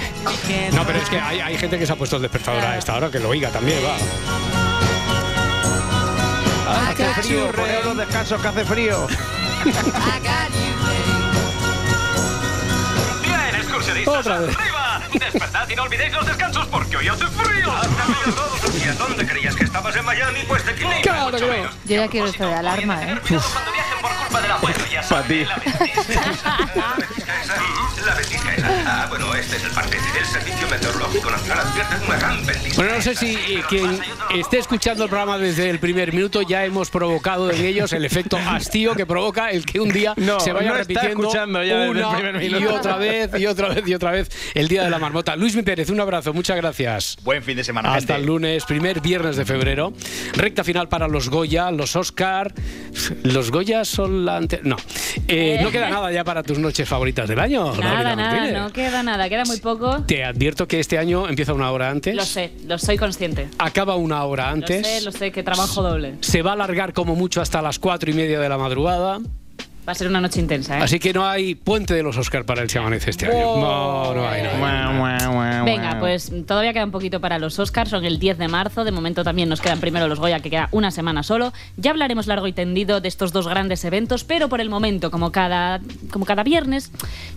No, 0.73 0.85
pero 0.87 0.99
es 0.99 1.09
que 1.09 1.19
hay, 1.19 1.41
hay 1.41 1.57
gente 1.59 1.79
que 1.79 1.87
se 1.87 1.93
ha 1.93 1.97
puesto 1.97 2.17
el 2.17 2.23
despertador 2.23 2.65
a 2.65 2.79
esta 2.79 2.97
hora, 2.97 3.11
que 3.11 3.19
lo 3.19 3.29
oiga 3.31 3.51
también, 3.51 3.79
va. 3.85 3.97
Hace 6.91 7.23
frío, 7.23 7.51
ponemos 7.53 7.85
los 7.87 7.97
descansos 7.97 8.41
que 8.41 8.49
hace 8.49 8.65
frío. 8.65 9.07
Otra 14.07 14.39
vez. 14.41 14.57
arriba. 14.57 15.01
Despertad 15.13 15.69
y 15.69 15.77
no 15.77 15.83
olvidéis 15.83 16.13
los 16.13 16.27
descansos 16.27 16.67
porque 16.69 16.97
hoy 16.97 17.09
hace 17.09 17.27
frío. 17.27 17.73
Días. 18.73 18.99
¿Dónde 18.99 19.27
creías 19.27 19.55
que 19.55 19.65
estabas 19.65 19.95
en 19.97 20.05
Miami? 20.05 20.41
Pues 20.49 20.65
te 20.65 20.71
equilibras 20.73 21.01
Claro 21.03 21.39
menos. 21.47 21.75
Yo 21.85 21.97
ya 21.97 22.09
quiero 22.09 22.27
esto 22.27 22.47
de 22.47 22.55
alarma, 22.55 23.03
¿eh? 23.03 23.19
Cuidado 23.27 23.49
cuando 23.53 23.73
viajen 23.73 24.01
por 24.01 24.11
culpa 24.13 24.41
del 24.41 24.51
abuelo, 24.53 24.79
ya 24.93 25.03
Pa' 25.03 25.23
ti. 25.23 25.45
saben, 25.45 25.49
la 25.49 26.95
ventisca 26.97 27.43
esa. 27.43 27.57
La 28.07 28.15
ventisca 28.15 28.55
esa. 28.55 28.69
Ah, 29.03 29.07
bueno, 29.09 29.35
este 29.35 29.57
es 29.57 29.65
el 29.65 29.71
parte. 29.73 29.97
El 30.17 30.25
Servicio 30.25 30.69
Meteorológico 30.69 31.29
Nacional 31.29 31.67
advierte 31.67 31.99
de 31.99 32.07
una 32.07 32.17
gran 32.19 32.47
ventisca. 32.47 32.77
Bueno, 32.77 32.95
no 32.95 33.03
sé 33.03 33.17
si 33.17 33.35
eh, 33.35 33.63
quien 33.69 33.99
esté 34.33 34.59
escuchando 34.59 35.03
el 35.03 35.11
programa 35.11 35.39
desde 35.39 35.69
el 35.71 35.81
primer 35.81 36.13
minuto 36.13 36.43
ya 36.43 36.65
hemos 36.65 36.89
provocado 36.89 37.51
en 37.51 37.65
ellos 37.65 37.93
el 37.93 38.05
efecto 38.05 38.37
hastío 38.37 38.95
que 38.95 39.05
provoca 39.05 39.51
el 39.51 39.67
que 39.67 39.81
un 39.81 39.89
día 39.89 40.15
No, 40.23 40.39
se 40.39 40.53
vaya 40.53 40.71
no 40.71 40.77
repitiendo 40.77 41.09
escuchando 41.21 41.65
ya 41.65 41.79
desde 41.79 41.91
el 41.91 41.97
una 41.97 42.17
primer 42.17 42.45
y 42.45 42.65
otra 42.65 42.97
vez 42.97 43.31
y 43.41 43.47
otra 43.47 43.69
vez 43.71 43.89
y 43.89 43.95
otra 43.95 44.11
vez 44.13 44.29
el 44.55 44.69
día 44.69 44.85
de 44.85 44.91
la 44.91 45.01
marmota. 45.01 45.35
Luis 45.35 45.57
Mi 45.57 45.63
Pérez, 45.63 45.91
un 45.91 46.01
abrazo, 46.01 46.33
muchas 46.33 46.57
gracias. 46.57 47.17
Buen 47.25 47.43
fin 47.43 47.57
de 47.57 47.65
semana. 47.65 47.89
Hasta 47.95 48.15
gente. 48.15 48.21
el 48.21 48.27
lunes, 48.27 48.65
primer 48.67 49.01
viernes 49.01 49.35
de 49.35 49.45
febrero. 49.45 49.93
Recta 50.35 50.63
final 50.63 50.89
para 50.89 51.09
los 51.09 51.29
Goya, 51.29 51.73
los 51.73 51.97
Oscar. 51.97 52.55
¿Los 53.25 53.51
Goya 53.51 53.85
son 53.85 54.25
la 54.25 54.37
ante- 54.37 54.61
No. 54.63 54.77
Eh, 55.27 55.59
no 55.61 55.73
queda 55.73 55.91
nada 55.91 56.13
ya 56.13 56.23
para 56.23 56.45
tus 56.45 56.59
noches 56.59 56.89
favoritas 56.89 57.29
del 57.29 57.41
año. 57.41 57.75
Nada, 57.75 58.15
no 58.15 58.73
queda 58.73 58.92
nada, 59.03 59.29
queda 59.29 59.45
muy 59.45 59.59
poco. 59.61 60.03
Te 60.07 60.25
advierto 60.25 60.67
que 60.67 60.81
este 60.81 60.99
año 60.99 61.29
empieza 61.29 61.53
una 61.55 61.71
hora 61.71 61.89
antes. 61.89 62.17
Lo 62.17 62.25
sé, 62.25 62.53
lo 62.67 62.79
soy 62.79 62.99
consciente. 62.99 63.49
Acaba 63.59 63.95
una 63.95 64.25
hora 64.25 64.47
Lo 64.47 64.51
antes. 64.55 64.85
sé, 64.87 65.01
lo 65.03 65.13
sé, 65.13 65.31
que 65.31 65.43
trabajo 65.45 65.83
doble. 65.83 66.17
Se 66.21 66.43
va 66.43 66.51
a 66.51 66.55
alargar 66.55 66.93
como 66.93 67.15
mucho 67.15 67.41
hasta 67.41 67.63
las 67.63 67.79
cuatro 67.79 68.11
y 68.11 68.15
media 68.15 68.41
de 68.41 68.49
la 68.49 68.59
madrugada. 68.59 69.21
Va 69.87 69.93
a 69.93 69.95
ser 69.97 70.07
una 70.07 70.21
noche 70.21 70.39
intensa, 70.39 70.79
¿eh? 70.79 70.83
Así 70.83 71.01
que 71.01 71.13
no 71.13 71.27
hay 71.27 71.57
puente 71.57 71.93
de 71.93 72.05
los 72.05 72.17
Oscar 72.17 72.45
para 72.45 72.63
el 72.63 72.71
Se 72.71 72.79
Amanece 72.79 73.11
este 73.11 73.27
año. 73.27 73.57
No, 73.57 74.15
no 74.15 74.29
hay. 74.29 74.43
No 74.43 75.43
hay. 75.43 75.65
Venga, 75.65 75.99
pues 75.99 76.33
todavía 76.47 76.73
queda 76.73 76.85
un 76.85 76.91
poquito 76.91 77.21
para 77.21 77.39
los 77.39 77.59
Oscars, 77.59 77.91
son 77.91 78.05
el 78.05 78.19
10 78.19 78.39
de 78.39 78.49
marzo, 78.49 78.85
de 78.85 78.93
momento 78.93 79.25
también 79.25 79.49
nos 79.49 79.61
quedan 79.61 79.81
primero 79.81 80.07
los 80.09 80.19
Goya, 80.21 80.41
que 80.41 80.51
queda 80.51 80.69
una 80.73 80.91
semana 80.91 81.23
solo. 81.23 81.53
Ya 81.77 81.91
hablaremos 81.91 82.27
largo 82.27 82.47
y 82.47 82.53
tendido 82.53 83.01
de 83.01 83.09
estos 83.09 83.33
dos 83.33 83.49
grandes 83.49 83.85
eventos, 83.85 84.25
pero 84.25 84.49
por 84.49 84.61
el 84.61 84.71
momento, 84.71 85.11
como 85.11 85.33
cada, 85.33 85.81
como 86.11 86.25
cada 86.27 86.43
viernes, 86.43 86.91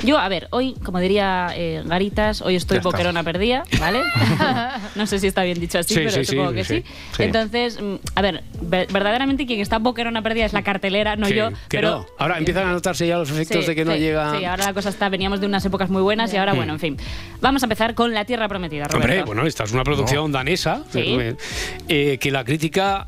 yo, 0.04 0.18
a 0.20 0.28
ver, 0.30 0.48
hoy, 0.52 0.76
como 0.84 1.00
diría 1.00 1.50
eh, 1.56 1.82
Garitas, 1.86 2.42
hoy 2.42 2.56
estoy 2.56 2.80
boquerona 2.80 3.24
perdida, 3.24 3.64
¿vale? 3.80 4.02
no 4.96 5.06
sé 5.08 5.20
si 5.20 5.28
está 5.28 5.44
bien 5.44 5.60
dicho 5.60 5.80
así, 5.80 5.94
Sí, 5.96 6.00
pero 6.00 6.12
sí, 6.12 6.26
supongo 6.26 6.50
sí, 6.52 6.56
que 6.56 6.64
sí. 6.64 6.76
sí. 6.82 6.94
Sí. 7.18 7.24
Entonces, 7.24 7.82
mm, 7.82 7.96
a 8.16 8.22
ver, 8.22 8.44
ver- 8.62 8.88
verdaderamente 8.92 9.46
quien 9.46 9.62
está 9.62 9.80
boquerona 9.80 10.22
perdida 10.22 10.46
es 10.46 10.54
la 10.54 10.64
cartelera, 10.64 11.16
no 11.16 11.30
yo. 11.30 11.50
que 11.70 11.78
pero 11.78 11.90
no. 11.92 12.06
Ahora 12.18 12.35
empiezan 12.38 12.68
a 12.68 12.72
notarse 12.72 13.08
ya 13.08 13.18
los 13.18 13.30
efectos 13.32 13.62
Sí, 13.62 13.68
de 13.68 13.76
que 13.76 13.86
no 13.86 13.94
sí, 13.94 14.00
llega. 14.00 14.38
Sí, 14.38 14.46
ahora 14.46 14.66
la 14.66 14.74
cosa 14.74 14.90
está, 14.90 15.10
veníamos 15.10 15.40
de 15.40 15.46
unas 15.48 15.66
épocas 15.66 15.90
muy 15.90 16.02
buenas 16.02 16.34
y 16.34 16.38
ahora, 16.38 16.54
Mm. 16.54 16.58
bueno, 16.58 16.74
en 16.74 16.80
fin. 16.80 16.98
Vamos 17.42 17.64
a 17.64 17.66
empezar 17.66 17.94
con 17.96 18.14
La 18.14 18.26
Tierra 18.26 18.48
Prometida, 18.48 18.86
Roberto. 18.88 18.98
Hombre, 18.98 19.24
bueno, 19.24 19.46
esta 19.46 19.64
es 19.64 19.72
una 19.72 19.84
producción 19.84 20.32
danesa 20.32 20.84
Sí. 20.92 21.18
eh, 21.88 22.18
que 22.20 22.32
la 22.32 22.44
crítica. 22.44 23.08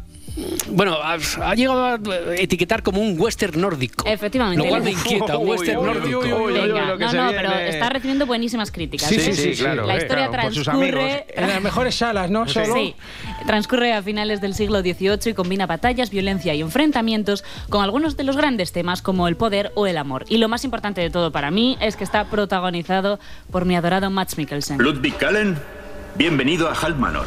Bueno, 0.70 0.98
ha, 1.02 1.14
ha 1.14 1.56
llegado 1.56 1.86
a 1.86 2.00
etiquetar 2.36 2.84
como 2.84 3.02
un 3.02 3.20
western 3.20 3.60
nórdico. 3.60 4.06
Efectivamente. 4.08 4.64
Lo 4.64 4.70
cual 4.70 4.84
me 4.84 4.92
inquieta, 4.92 5.38
un 5.38 5.50
western 5.50 5.86
nórdico. 5.86 6.24
no, 6.26 7.14
no, 7.14 7.32
pero 7.32 7.54
está 7.54 7.90
recibiendo 7.90 8.26
buenísimas 8.26 8.72
críticas. 8.72 9.10
Sí, 9.10 9.20
sí, 9.20 9.34
sí, 9.34 9.56
sí, 9.56 9.64
claro, 9.64 9.86
La 9.86 9.96
eh, 9.96 9.98
historia 10.00 10.30
claro, 10.30 10.52
transcurre. 10.52 11.26
En 11.36 11.48
las 11.48 11.62
mejores 11.62 11.96
salas, 11.96 12.30
¿no? 12.30 12.48
Solo. 12.48 12.74
Sí, 12.74 12.96
transcurre 13.46 13.94
a 13.94 14.02
finales 14.02 14.42
del 14.42 14.54
siglo 14.54 14.82
XVIII 14.82 15.32
y 15.32 15.34
combina 15.34 15.66
batallas, 15.66 16.10
violencia 16.10 16.54
y 16.54 16.62
enfrentamientos 16.62 17.44
con 17.70 17.84
algunos 17.84 18.18
de 18.18 18.24
los 18.24 18.38
grandes 18.38 18.72
temas 18.72 19.02
como 19.02 19.28
el 19.28 19.36
poder 19.36 19.72
o 19.76 19.88
el 19.88 19.98
amor. 19.98 20.26
Y 20.30 20.38
lo 20.38 20.48
más 20.48 20.64
importante 20.64 21.02
de 21.02 21.10
todo 21.10 21.32
para 21.32 21.52
mí 21.52 21.78
es 21.82 21.96
que 21.96 22.04
está 22.04 22.26
protagonizado 22.26 23.20
por 23.52 23.66
mi 23.66 23.76
adorado 23.76 24.10
Max 24.10 24.38
Mikkelsen. 24.38 24.78
Ludwig 24.78 25.16
Kallen, 25.18 25.58
bienvenido 26.16 26.68
a 26.70 26.74
Halt 26.74 26.98
Manor. 26.98 27.26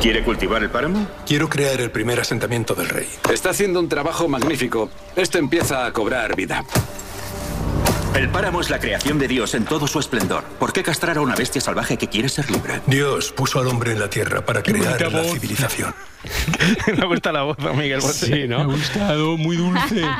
¿Quiere 0.00 0.24
cultivar 0.24 0.62
el 0.62 0.70
páramo? 0.70 1.06
Quiero 1.26 1.50
crear 1.50 1.78
el 1.78 1.90
primer 1.90 2.18
asentamiento 2.20 2.74
del 2.74 2.88
rey. 2.88 3.06
Está 3.30 3.50
haciendo 3.50 3.80
un 3.80 3.88
trabajo 3.88 4.28
magnífico. 4.28 4.88
Esto 5.14 5.36
empieza 5.36 5.84
a 5.84 5.92
cobrar 5.92 6.34
vida. 6.34 6.64
El 8.14 8.30
páramo 8.30 8.62
es 8.62 8.70
la 8.70 8.78
creación 8.78 9.18
de 9.18 9.28
Dios 9.28 9.54
en 9.54 9.66
todo 9.66 9.86
su 9.86 10.00
esplendor. 10.00 10.44
¿Por 10.58 10.72
qué 10.72 10.82
castrar 10.82 11.18
a 11.18 11.20
una 11.20 11.34
bestia 11.34 11.60
salvaje 11.60 11.98
que 11.98 12.08
quiere 12.08 12.30
ser 12.30 12.50
libre? 12.50 12.80
Dios 12.86 13.30
puso 13.32 13.60
al 13.60 13.66
hombre 13.66 13.92
en 13.92 14.00
la 14.00 14.08
tierra 14.08 14.44
para 14.44 14.62
crear 14.62 15.00
la 15.00 15.20
voz. 15.20 15.32
civilización. 15.32 15.94
Me 16.98 17.06
gusta 17.06 17.32
la 17.32 17.42
voz, 17.42 17.58
a 17.60 17.72
Miguel 17.72 18.00
Bosé. 18.00 18.26
Sí, 18.26 18.48
¿no? 18.48 18.58
Me 18.58 18.62
ha 18.74 18.76
gustado, 18.76 19.36
muy 19.36 19.56
dulce. 19.56 20.02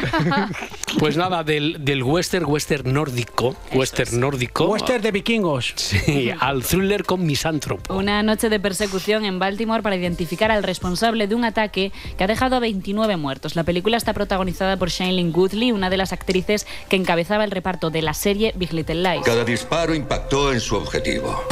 Pues 0.99 1.17
nada, 1.17 1.45
del, 1.45 1.77
del 1.85 2.03
western, 2.03 2.47
western 2.47 2.93
nórdico, 2.93 3.55
western 3.73 4.19
nórdico. 4.19 4.67
Western 4.67 5.01
de 5.01 5.13
vikingos. 5.13 5.73
Sí, 5.77 6.33
al 6.41 6.65
thriller 6.65 7.05
con 7.05 7.25
misántropo. 7.25 7.95
Una 7.95 8.25
noche 8.25 8.49
de 8.49 8.59
persecución 8.59 9.25
en 9.25 9.39
Baltimore 9.39 9.85
para 9.85 9.95
identificar 9.95 10.51
al 10.51 10.65
responsable 10.65 11.29
de 11.29 11.37
un 11.37 11.45
ataque 11.45 11.93
que 12.19 12.25
ha 12.25 12.27
dejado 12.27 12.57
a 12.57 12.59
29 12.59 13.17
muertos. 13.17 13.55
La 13.55 13.63
película 13.63 13.97
está 13.97 14.13
protagonizada 14.15 14.77
por 14.79 14.91
Shailene 14.91 15.31
Woodley, 15.31 15.71
una 15.71 15.91
de 15.91 15.97
las 15.97 16.13
actrices 16.13 16.67
que 16.89 16.97
encabezaba 16.97 17.45
el 17.45 17.53
reparto 17.53 17.91
de 17.91 18.03
la 18.03 18.13
serie 18.13 18.53
Big 18.57 18.73
Little 18.73 18.97
Lies. 18.97 19.25
Cada 19.25 19.45
disparo 19.45 19.95
impactó 19.95 20.53
en 20.53 20.61
su 20.61 20.75
objetivo. 20.75 21.45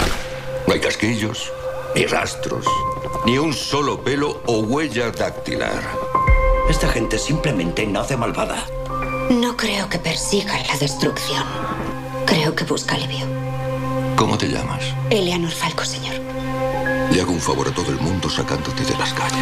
No 0.67 0.75
hay 0.75 0.81
casquillos, 0.81 1.53
ni 1.95 2.07
rastros, 2.07 2.65
ni 3.27 3.39
un 3.39 3.53
solo 3.53 4.03
pelo 4.03 4.41
o 4.47 4.61
huella 4.61 5.11
dactilar. 5.11 5.83
Esta 6.69 6.89
gente 6.89 7.19
simplemente 7.19 7.87
nace 7.87 8.17
malvada. 8.17 8.67
No 9.31 9.57
creo 9.57 9.89
que 9.89 9.99
persigan 9.99 10.67
la 10.67 10.77
destrucción. 10.79 11.45
Creo 12.27 12.55
que 12.55 12.65
busca 12.65 12.95
alivio. 12.95 13.27
¿Cómo 14.17 14.37
te 14.37 14.49
llamas? 14.49 14.83
Eleanor 15.11 15.51
Falco, 15.51 15.85
señor. 15.85 16.15
Le 17.13 17.23
hago 17.23 17.33
un 17.33 17.41
favor 17.41 17.67
a 17.69 17.71
todo 17.73 17.91
el 17.91 17.99
mundo 17.99 18.29
sacándote 18.29 18.85
de 18.85 18.97
las 18.99 19.13
calles. 19.15 19.41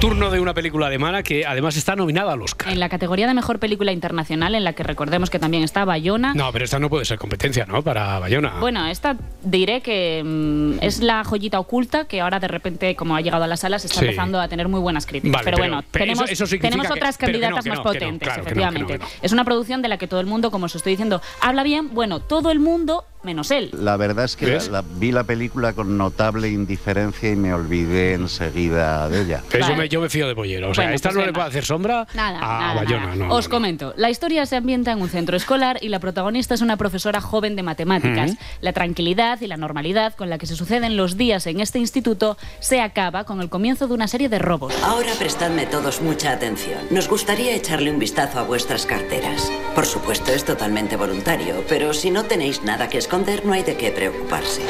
Turno 0.00 0.30
de 0.30 0.40
una 0.40 0.52
película 0.52 0.86
alemana 0.88 1.22
que 1.22 1.46
además 1.46 1.76
está 1.76 1.94
nominada 1.96 2.32
al 2.32 2.42
Oscar. 2.42 2.72
En 2.72 2.80
la 2.80 2.88
categoría 2.88 3.26
de 3.26 3.34
mejor 3.34 3.58
película 3.60 3.92
internacional, 3.92 4.54
en 4.54 4.64
la 4.64 4.72
que 4.72 4.82
recordemos 4.82 5.30
que 5.30 5.38
también 5.38 5.62
está 5.62 5.84
Bayona. 5.84 6.34
No, 6.34 6.50
pero 6.52 6.64
esta 6.64 6.78
no 6.78 6.90
puede 6.90 7.04
ser 7.04 7.18
competencia, 7.18 7.66
¿no? 7.66 7.82
Para 7.82 8.18
Bayona. 8.18 8.54
Bueno, 8.60 8.86
esta 8.86 9.16
diré 9.42 9.80
que 9.80 10.22
mm, 10.24 10.78
es 10.84 11.00
la 11.00 11.22
joyita 11.24 11.60
oculta 11.60 12.06
que 12.06 12.20
ahora 12.20 12.40
de 12.40 12.48
repente, 12.48 12.94
como 12.96 13.14
ha 13.16 13.20
llegado 13.20 13.44
a 13.44 13.46
las 13.46 13.60
salas, 13.60 13.84
está 13.84 14.00
Sí. 14.00 14.04
empezando 14.06 14.40
a 14.40 14.48
tener 14.48 14.68
muy 14.68 14.80
buenas 14.80 15.06
críticas. 15.06 15.32
Vale, 15.32 15.44
pero, 15.44 15.56
pero- 15.56 15.68
bueno, 15.70 15.84
pero 15.90 16.02
tenemos, 16.04 16.24
eso- 16.24 16.32
eso 16.32 16.46
significa 16.46 16.68
tenemos 16.70 16.86
que- 16.88 16.92
otras 16.98 17.16
que 17.18 17.26
candidatas 17.26 17.64
que 17.64 17.70
más 17.70 17.78
no, 17.78 17.84
que 17.84 17.88
no, 17.88 17.92
potentes, 17.94 18.28
claro, 18.28 18.44
que 18.44 18.50
no, 18.50 18.54
que 18.54 18.60
no, 18.60 18.66
efectivamente. 18.68 18.92
que 19.08 19.16
no. 19.16 19.22
Es 19.22 19.32
una 19.32 19.44
producción 19.44 19.82
de 19.82 19.88
la 19.88 19.98
que 19.98 20.08
todo 20.08 20.20
el 20.20 20.26
mundo, 20.26 20.50
como 20.50 20.66
os 20.66 20.74
estoy 20.74 20.92
diciendo, 20.94 21.22
habla 21.40 21.62
bien, 21.62 21.94
bueno, 21.94 22.20
todo 22.20 22.50
el 22.50 22.60
mundo 22.60 23.04
menos 23.22 23.50
él. 23.50 23.70
La 23.72 23.96
verdad 23.96 24.24
es 24.24 24.36
que 24.36 24.46
la- 24.46 24.64
la- 24.70 24.84
vi 24.96 25.12
la 25.12 25.24
película 25.24 25.72
con 25.72 25.96
notable 25.98 26.48
indiferencia 26.48 27.30
y 27.30 27.36
me 27.36 27.52
olvidé 27.52 28.14
enseguida 28.14 29.08
de 29.08 29.22
ella. 29.22 29.42
Pero 29.50 29.64
yo, 29.64 29.70
Vale. 29.72 29.82
me, 29.82 29.88
yo 29.88 30.00
me 30.00 30.08
fío 30.08 30.28
de 30.28 30.34
Pollero. 30.34 30.70
O 30.70 30.74
sea, 30.74 30.84
Bueno, 30.84 30.94
esta 30.96 31.08
pues 31.08 31.14
no 31.16 31.20
le 31.22 31.26
venga. 31.26 31.34
puede 31.38 31.48
hacer 31.48 31.64
sombra 31.64 32.06
Nada, 32.14 32.38
a 32.38 32.60
nada, 32.60 32.74
Bayona. 32.74 33.00
nada. 33.06 33.16
No, 33.16 33.24
Os 33.34 33.44
no, 33.44 33.48
no. 33.48 33.56
comento, 33.56 33.94
la 33.96 34.10
historia 34.10 34.46
se 34.46 34.56
ambienta 34.56 34.92
en 34.92 35.00
un 35.00 35.08
centro 35.08 35.36
escolar 35.36 35.78
y 35.80 35.88
la 35.88 35.98
protagonista 36.00 36.54
es 36.54 36.60
una 36.60 36.76
profesora 36.76 37.20
joven 37.20 37.56
de 37.56 37.62
matemáticas. 37.62 38.32
La 38.60 38.72
tranquilidad 38.72 39.40
y 39.40 39.46
la 39.46 39.56
normalidad 39.56 40.14
con 40.14 40.30
la 40.30 40.38
que 40.38 40.46
se 40.46 40.56
suceden 40.56 40.96
los 40.96 41.16
días 41.16 41.46
en 41.46 41.60
este 41.60 41.78
instituto 41.78 42.36
se 42.60 42.80
acaba 42.80 43.24
con 43.24 43.40
el 43.40 43.48
comienzo 43.48 43.88
de 43.88 43.94
una 43.94 44.08
serie 44.08 44.28
de 44.28 44.38
robos. 44.38 44.72
Ahora 44.84 45.12
prestadme 45.18 45.66
todos 45.66 46.00
mucha 46.00 46.32
atención. 46.32 46.78
Nos 46.90 47.08
gustaría 47.08 47.54
echarle 47.54 47.90
un 47.90 47.98
vistazo 47.98 48.38
a 48.38 48.42
vuestras 48.42 48.86
carteras. 48.86 49.50
Por 49.74 49.86
supuesto, 49.86 50.32
es 50.32 50.44
totalmente 50.44 50.96
voluntario, 50.96 51.64
pero 51.68 51.92
si 51.94 52.10
no 52.10 52.24
tenéis 52.24 52.62
nada 52.62 52.88
que 52.88 52.98
esconder, 53.08 53.46
no 53.46 53.54
hay 53.54 53.62
de 53.62 53.74
qué 53.74 53.90
preocuparse. 53.90 54.60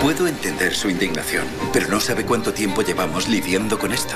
Puedo 0.00 0.26
entender 0.26 0.74
su 0.74 0.88
indignación, 0.88 1.46
pero 1.70 1.86
no 1.88 2.00
sabe 2.00 2.24
cuánto 2.24 2.54
tiempo 2.54 2.80
llevamos 2.80 3.28
lidiando 3.28 3.78
con 3.78 3.92
esto. 3.92 4.14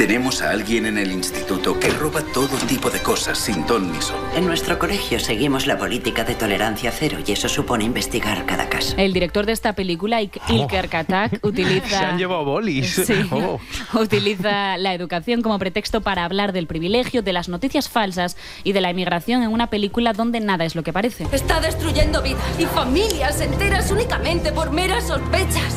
Tenemos 0.00 0.40
a 0.40 0.48
alguien 0.52 0.86
en 0.86 0.96
el 0.96 1.12
instituto 1.12 1.78
que 1.78 1.90
roba 1.90 2.22
todo 2.32 2.56
tipo 2.66 2.88
de 2.88 3.00
cosas 3.00 3.36
sin 3.36 3.66
ton 3.66 3.92
ni 3.92 4.00
son. 4.00 4.16
En 4.34 4.46
nuestro 4.46 4.78
colegio 4.78 5.20
seguimos 5.20 5.66
la 5.66 5.76
política 5.76 6.24
de 6.24 6.34
tolerancia 6.34 6.90
cero 6.90 7.18
y 7.26 7.32
eso 7.32 7.50
supone 7.50 7.84
investigar 7.84 8.46
cada 8.46 8.70
caso. 8.70 8.94
El 8.96 9.12
director 9.12 9.44
de 9.44 9.52
esta 9.52 9.74
película, 9.74 10.22
Ik- 10.22 10.40
Ilker 10.48 10.88
Katak, 10.88 11.40
utiliza... 11.44 11.86
Se 11.90 11.96
han 11.96 12.16
llevado 12.16 12.46
bolis. 12.46 13.02
Sí. 13.06 13.12
Oh. 13.30 13.60
Utiliza 14.00 14.78
la 14.78 14.94
educación 14.94 15.42
como 15.42 15.58
pretexto 15.58 16.00
para 16.00 16.24
hablar 16.24 16.54
del 16.54 16.66
privilegio, 16.66 17.20
de 17.20 17.34
las 17.34 17.50
noticias 17.50 17.90
falsas 17.90 18.38
y 18.64 18.72
de 18.72 18.80
la 18.80 18.88
emigración 18.88 19.42
en 19.42 19.50
una 19.52 19.66
película 19.68 20.14
donde 20.14 20.40
nada 20.40 20.64
es 20.64 20.74
lo 20.74 20.82
que 20.82 20.94
parece. 20.94 21.26
Está 21.30 21.60
destruyendo 21.60 22.22
vidas 22.22 22.42
y 22.58 22.64
familias 22.64 23.38
enteras 23.42 23.90
únicamente 23.90 24.50
por 24.50 24.70
meras 24.70 25.08
sospechas. 25.08 25.76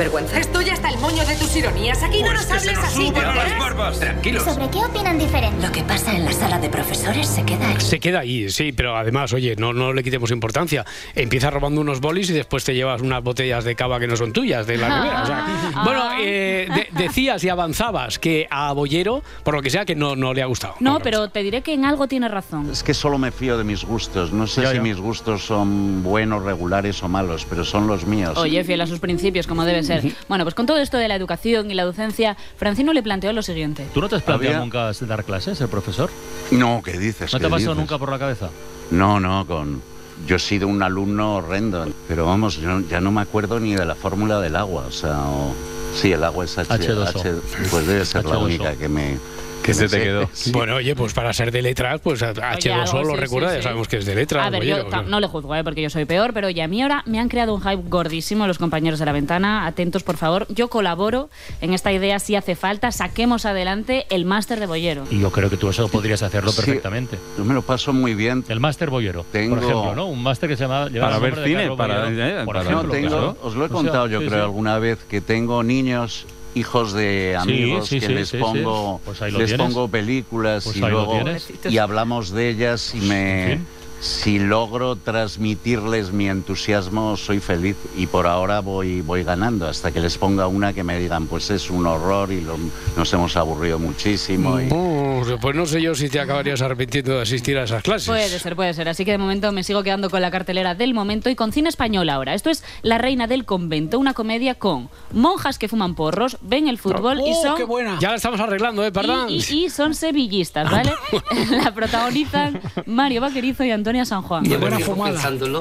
No 0.00 0.04
se 0.04 0.08
avergüenza. 0.16 0.38
Estoy 0.40 0.70
hasta 0.70 0.88
el 0.88 0.98
moño 0.98 1.26
de 1.26 1.36
tus 1.36 1.54
ironías. 1.56 2.02
Aquí 2.02 2.22
no 2.22 2.32
nos 2.32 2.50
hables 2.50 2.78
así, 2.78 3.10
¿te 3.10 3.18
enteras? 3.20 3.98
Tranquilos. 4.00 4.44
¿Sobre 4.44 4.70
qué 4.70 4.78
opinan 4.78 5.18
diferente? 5.18 5.66
Lo 5.66 5.70
que 5.70 5.82
pasa 5.82 6.16
en 6.16 6.24
la 6.24 6.32
sala 6.32 6.58
de 6.58 6.70
profesores 6.70 7.26
se 7.28 7.44
queda 7.44 7.68
ahí. 7.68 7.80
Se 7.80 8.00
queda 8.00 8.20
ahí, 8.20 8.48
sí, 8.48 8.72
pero 8.72 8.96
además, 8.96 9.32
oye, 9.34 9.56
no, 9.56 9.74
no 9.74 9.92
le 9.92 10.02
quitemos 10.02 10.30
importancia. 10.30 10.86
Empieza 11.14 11.50
robando 11.50 11.82
unos 11.82 12.00
bolis 12.00 12.30
y 12.30 12.32
después 12.32 12.64
te 12.64 12.74
llevas 12.74 13.02
unas 13.02 13.22
botellas 13.22 13.64
de 13.64 13.74
cava 13.74 14.00
que 14.00 14.06
no 14.06 14.16
son 14.16 14.32
tuyas, 14.32 14.66
de 14.66 14.78
la 14.78 14.88
nevera. 15.00 15.22
o 15.22 15.26
sea, 15.26 15.82
bueno, 15.84 16.02
eh, 16.18 16.66
de- 16.74 16.88
decías 17.04 17.44
y 17.44 17.50
avanzabas 17.50 18.18
que 18.18 18.46
a 18.50 18.72
Bollero, 18.72 19.22
por 19.44 19.54
lo 19.54 19.60
que 19.60 19.68
sea, 19.68 19.84
que 19.84 19.94
no, 19.96 20.16
no 20.16 20.32
le 20.32 20.40
ha 20.42 20.46
gustado. 20.46 20.76
No, 20.80 21.00
pero 21.00 21.28
te 21.28 21.42
diré 21.42 21.60
que 21.60 21.74
en 21.74 21.84
algo 21.84 22.08
tiene 22.08 22.28
razón. 22.28 22.70
Es 22.70 22.82
que 22.82 22.94
solo 22.94 23.18
me 23.18 23.32
fío 23.32 23.58
de 23.58 23.64
mis 23.64 23.84
gustos. 23.84 24.32
No 24.32 24.46
sé 24.46 24.62
Ya, 24.62 24.70
si 24.70 24.76
ya. 24.76 24.82
mis 24.82 24.96
gustos 24.96 25.44
son 25.44 26.02
buenos, 26.02 26.42
regulares 26.42 27.02
o 27.02 27.08
malos, 27.08 27.46
pero 27.48 27.64
son 27.64 27.86
los 27.86 28.06
míos. 28.06 28.38
Oye, 28.38 28.64
fiel 28.64 28.80
a 28.80 28.86
sus 28.86 28.98
principios, 28.98 29.46
como 29.46 29.64
debe 29.64 29.82
ser. 29.82 29.89
Bueno, 30.28 30.44
pues 30.44 30.54
con 30.54 30.66
todo 30.66 30.78
esto 30.78 30.96
de 30.96 31.08
la 31.08 31.14
educación 31.16 31.70
y 31.70 31.74
la 31.74 31.84
docencia, 31.84 32.36
Francino 32.56 32.92
le 32.92 33.02
planteó 33.02 33.32
lo 33.32 33.42
siguiente. 33.42 33.86
¿Tú 33.94 34.00
no 34.00 34.08
te 34.08 34.16
has 34.16 34.22
planteado 34.22 34.56
Había- 34.62 34.64
nunca 34.64 34.92
dar 35.06 35.24
clases, 35.24 35.58
ser 35.58 35.68
profesor? 35.68 36.10
No, 36.50 36.80
¿qué 36.84 36.98
dices? 36.98 37.32
¿No 37.32 37.38
¿Qué 37.38 37.42
te 37.42 37.46
ha 37.46 37.50
pasado 37.50 37.74
nunca 37.74 37.98
por 37.98 38.10
la 38.10 38.18
cabeza? 38.18 38.50
No, 38.90 39.20
no, 39.20 39.46
con... 39.46 39.82
Yo 40.26 40.36
he 40.36 40.38
sido 40.38 40.68
un 40.68 40.82
alumno 40.82 41.36
horrendo, 41.36 41.86
pero 42.06 42.26
vamos, 42.26 42.56
yo 42.58 42.80
ya 42.80 43.00
no 43.00 43.10
me 43.10 43.22
acuerdo 43.22 43.58
ni 43.58 43.74
de 43.74 43.86
la 43.86 43.94
fórmula 43.94 44.38
del 44.40 44.54
agua, 44.54 44.84
o 44.86 44.92
sea, 44.92 45.18
o- 45.20 45.54
sí, 45.94 46.12
el 46.12 46.22
agua 46.22 46.44
es 46.44 46.58
H, 46.58 46.68
H2O. 46.74 47.06
H- 47.20 47.34
pues 47.70 47.86
debe 47.86 48.04
ser 48.04 48.26
la 48.26 48.32
H2O. 48.36 48.44
única 48.44 48.74
que 48.74 48.88
me... 48.88 49.18
Que 49.62 49.74
me 49.74 49.88
sé. 49.88 50.26
Sí. 50.32 50.52
Bueno, 50.52 50.76
oye, 50.76 50.94
pues 50.94 51.12
para 51.12 51.32
ser 51.32 51.52
de 51.52 51.60
letras, 51.62 52.00
pues 52.02 52.22
H2O 52.22 52.72
algo, 52.72 53.02
lo 53.04 53.14
sí, 53.14 53.20
recuerda, 53.20 53.50
sí, 53.50 53.56
ya 53.56 53.62
sabemos 53.62 53.88
que 53.88 53.98
es 53.98 54.06
de 54.06 54.14
letras. 54.14 54.46
A 54.46 54.50
ver, 54.50 54.64
yo 54.64 54.86
o 54.86 54.90
sea. 54.90 55.02
no 55.02 55.20
le 55.20 55.26
juzgo, 55.26 55.54
¿eh? 55.54 55.62
porque 55.62 55.82
yo 55.82 55.90
soy 55.90 56.06
peor, 56.06 56.32
pero 56.32 56.46
oye, 56.48 56.62
a 56.62 56.68
mí 56.68 56.80
ahora 56.82 57.02
me 57.06 57.18
han 57.20 57.28
creado 57.28 57.54
un 57.54 57.60
hype 57.60 57.82
gordísimo 57.88 58.46
los 58.46 58.58
compañeros 58.58 58.98
de 58.98 59.04
la 59.06 59.12
ventana. 59.12 59.66
Atentos, 59.66 60.02
por 60.02 60.16
favor. 60.16 60.46
Yo 60.48 60.68
colaboro 60.68 61.28
en 61.60 61.74
esta 61.74 61.92
idea 61.92 62.18
si 62.18 62.36
hace 62.36 62.56
falta. 62.56 62.90
Saquemos 62.90 63.44
adelante 63.44 64.06
el 64.10 64.24
máster 64.24 64.60
de 64.60 64.66
Bollero. 64.66 65.04
Y 65.10 65.20
yo 65.20 65.30
creo 65.30 65.50
que 65.50 65.56
tú 65.56 65.68
eso 65.68 65.88
podrías 65.88 66.22
hacerlo 66.22 66.50
Sí, 66.52 66.56
perfectamente. 66.62 67.18
Yo 67.36 67.44
me 67.44 67.54
lo 67.54 67.62
paso 67.62 67.92
muy 67.92 68.14
bien. 68.14 68.44
El 68.48 68.60
máster 68.60 68.88
Bollero, 68.90 69.24
Tengo- 69.30 69.56
por 69.56 69.64
ejemplo, 69.64 69.94
¿no? 69.94 70.06
Un 70.06 70.22
máster 70.22 70.48
que 70.48 70.56
se 70.56 70.64
llama... 70.64 70.88
lleva 70.88 71.06
Para 71.08 71.18
ver 71.18 71.34
cine, 71.44 71.54
Carlos 71.60 71.76
para- 71.78 72.04
Bollero, 72.04 72.24
eh, 72.26 72.44
por 72.44 72.54
para- 72.54 72.60
ejemplo, 72.64 72.82
No, 72.88 72.92
tengo- 72.92 73.08
claro. 73.08 73.36
os 73.42 73.54
lo 73.54 73.62
he 73.62 73.66
O 73.66 73.68
sea, 73.68 73.76
contado 73.76 74.06
yo 74.08 74.20
sí, 74.20 74.26
creo 74.26 74.38
sí. 74.38 74.44
alguna 74.44 74.78
vez 74.78 74.98
que 75.08 75.20
tengo 75.20 75.62
niños 75.62 76.26
hijos 76.54 76.92
de 76.92 77.36
amigos 77.38 77.88
sí, 77.88 78.00
que 78.00 78.06
sí, 78.06 78.12
les 78.14 78.28
sí, 78.28 78.36
sí. 78.36 78.42
pongo 78.42 79.00
Pues 79.04 79.20
les 79.20 79.34
tienes. 79.34 79.52
pongo 79.56 79.88
películas 79.88 80.64
Pues 80.64 80.76
y 80.76 80.80
luego 80.80 81.20
y 81.68 81.78
hablamos 81.78 82.30
de 82.30 82.48
ellas 82.50 82.94
y 82.94 83.00
me 83.00 83.52
En 83.52 83.58
fin. 83.58 83.66
Si 84.00 84.38
logro 84.38 84.96
transmitirles 84.96 86.10
mi 86.12 86.28
entusiasmo 86.28 87.16
soy 87.16 87.38
feliz 87.40 87.76
y 87.96 88.06
por 88.06 88.26
ahora 88.26 88.60
voy 88.60 89.00
voy 89.02 89.22
ganando 89.24 89.66
hasta 89.68 89.92
que 89.92 90.00
les 90.00 90.16
ponga 90.18 90.46
una 90.46 90.72
que 90.72 90.82
me 90.82 90.98
digan 90.98 91.26
pues 91.26 91.50
es 91.50 91.70
un 91.70 91.86
horror 91.86 92.32
y 92.32 92.40
lo- 92.40 92.58
nos 92.96 93.12
hemos 93.12 93.36
aburrido 93.36 93.78
muchísimo 93.78 94.60
y- 94.60 94.68
Uh, 94.72 95.36
pues 95.40 95.54
no 95.54 95.66
sé 95.66 95.82
yo 95.82 95.94
si 95.94 96.08
te 96.08 96.18
acabarías 96.18 96.62
arrepintiendo 96.62 97.12
de 97.16 97.22
asistir 97.22 97.58
a 97.58 97.64
esas 97.64 97.82
clases. 97.82 98.06
Puede 98.08 98.28
ser, 98.38 98.56
puede 98.56 98.72
ser. 98.74 98.88
Así 98.88 99.04
que 99.04 99.10
de 99.12 99.18
momento 99.18 99.52
me 99.52 99.62
sigo 99.62 99.82
quedando 99.82 100.08
con 100.10 100.22
la 100.22 100.30
cartelera 100.30 100.74
del 100.74 100.94
momento 100.94 101.28
y 101.28 101.34
con 101.36 101.52
cine 101.52 101.68
español 101.68 102.08
ahora. 102.08 102.34
Esto 102.34 102.48
es 102.50 102.64
La 102.82 102.96
Reina 102.98 103.26
del 103.26 103.44
Convento, 103.44 103.98
una 103.98 104.14
comedia 104.14 104.54
con 104.54 104.88
monjas 105.12 105.58
que 105.58 105.68
fuman 105.68 105.94
porros, 105.94 106.38
ven 106.40 106.68
el 106.68 106.78
fútbol 106.78 107.18
y 107.20 107.32
Oh, 107.32 107.42
son. 107.42 107.56
qué 107.56 107.64
buena. 107.64 107.98
Ya 108.00 108.10
la 108.10 108.16
estamos 108.16 108.40
arreglando, 108.40 108.84
¿eh? 108.84 108.90
Perdón. 108.92 109.28
Y, 109.28 109.36
y- 109.50 109.64
y 109.66 109.70
son 109.70 109.94
sevillistas, 109.94 110.70
¿vale? 110.70 110.92
la 111.64 111.74
protagonizan 111.74 112.60
Mario 112.86 113.20
Vaquerizo 113.20 113.64
y 113.64 113.70
Antonia 113.90 114.04
San 114.04 114.22
Juan. 114.22 114.44
Yo 114.44 114.56
me 114.60 114.70
fijo 114.76 114.94
pensándolo 114.94 115.60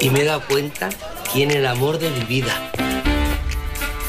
y 0.00 0.08
me 0.08 0.22
he 0.22 0.24
dado 0.24 0.40
cuenta 0.48 0.88
quién 1.30 1.50
es 1.50 1.56
el 1.56 1.66
amor 1.66 1.98
de 1.98 2.08
mi 2.08 2.20
vida. 2.20 2.50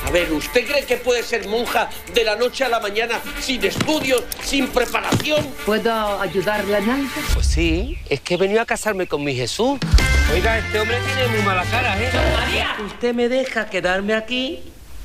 A 0.07 0.11
ver, 0.11 0.31
¿usted 0.31 0.65
cree 0.65 0.85
que 0.85 0.95
puede 0.95 1.21
ser 1.21 1.45
monja 1.49 1.89
de 2.13 2.23
la 2.23 2.37
noche 2.37 2.63
a 2.63 2.69
la 2.69 2.79
mañana 2.79 3.19
sin 3.41 3.65
estudios, 3.65 4.23
sin 4.41 4.69
preparación? 4.69 5.45
¿Puedo 5.65 6.21
ayudarle 6.21 6.77
en 6.77 6.89
algo? 6.89 7.09
Pues 7.33 7.47
sí, 7.47 7.97
es 8.07 8.21
que 8.21 8.35
he 8.35 8.37
venido 8.37 8.61
a 8.61 8.65
casarme 8.65 9.05
con 9.07 9.25
mi 9.25 9.35
Jesús. 9.35 9.77
Oiga, 10.33 10.59
este 10.59 10.79
hombre 10.79 10.97
tiene 11.13 11.27
muy 11.35 11.41
mala 11.41 11.65
cara, 11.65 12.01
¿eh? 12.01 12.11
Usted 12.85 13.13
me 13.13 13.27
deja 13.27 13.69
quedarme 13.69 14.13
aquí 14.13 14.61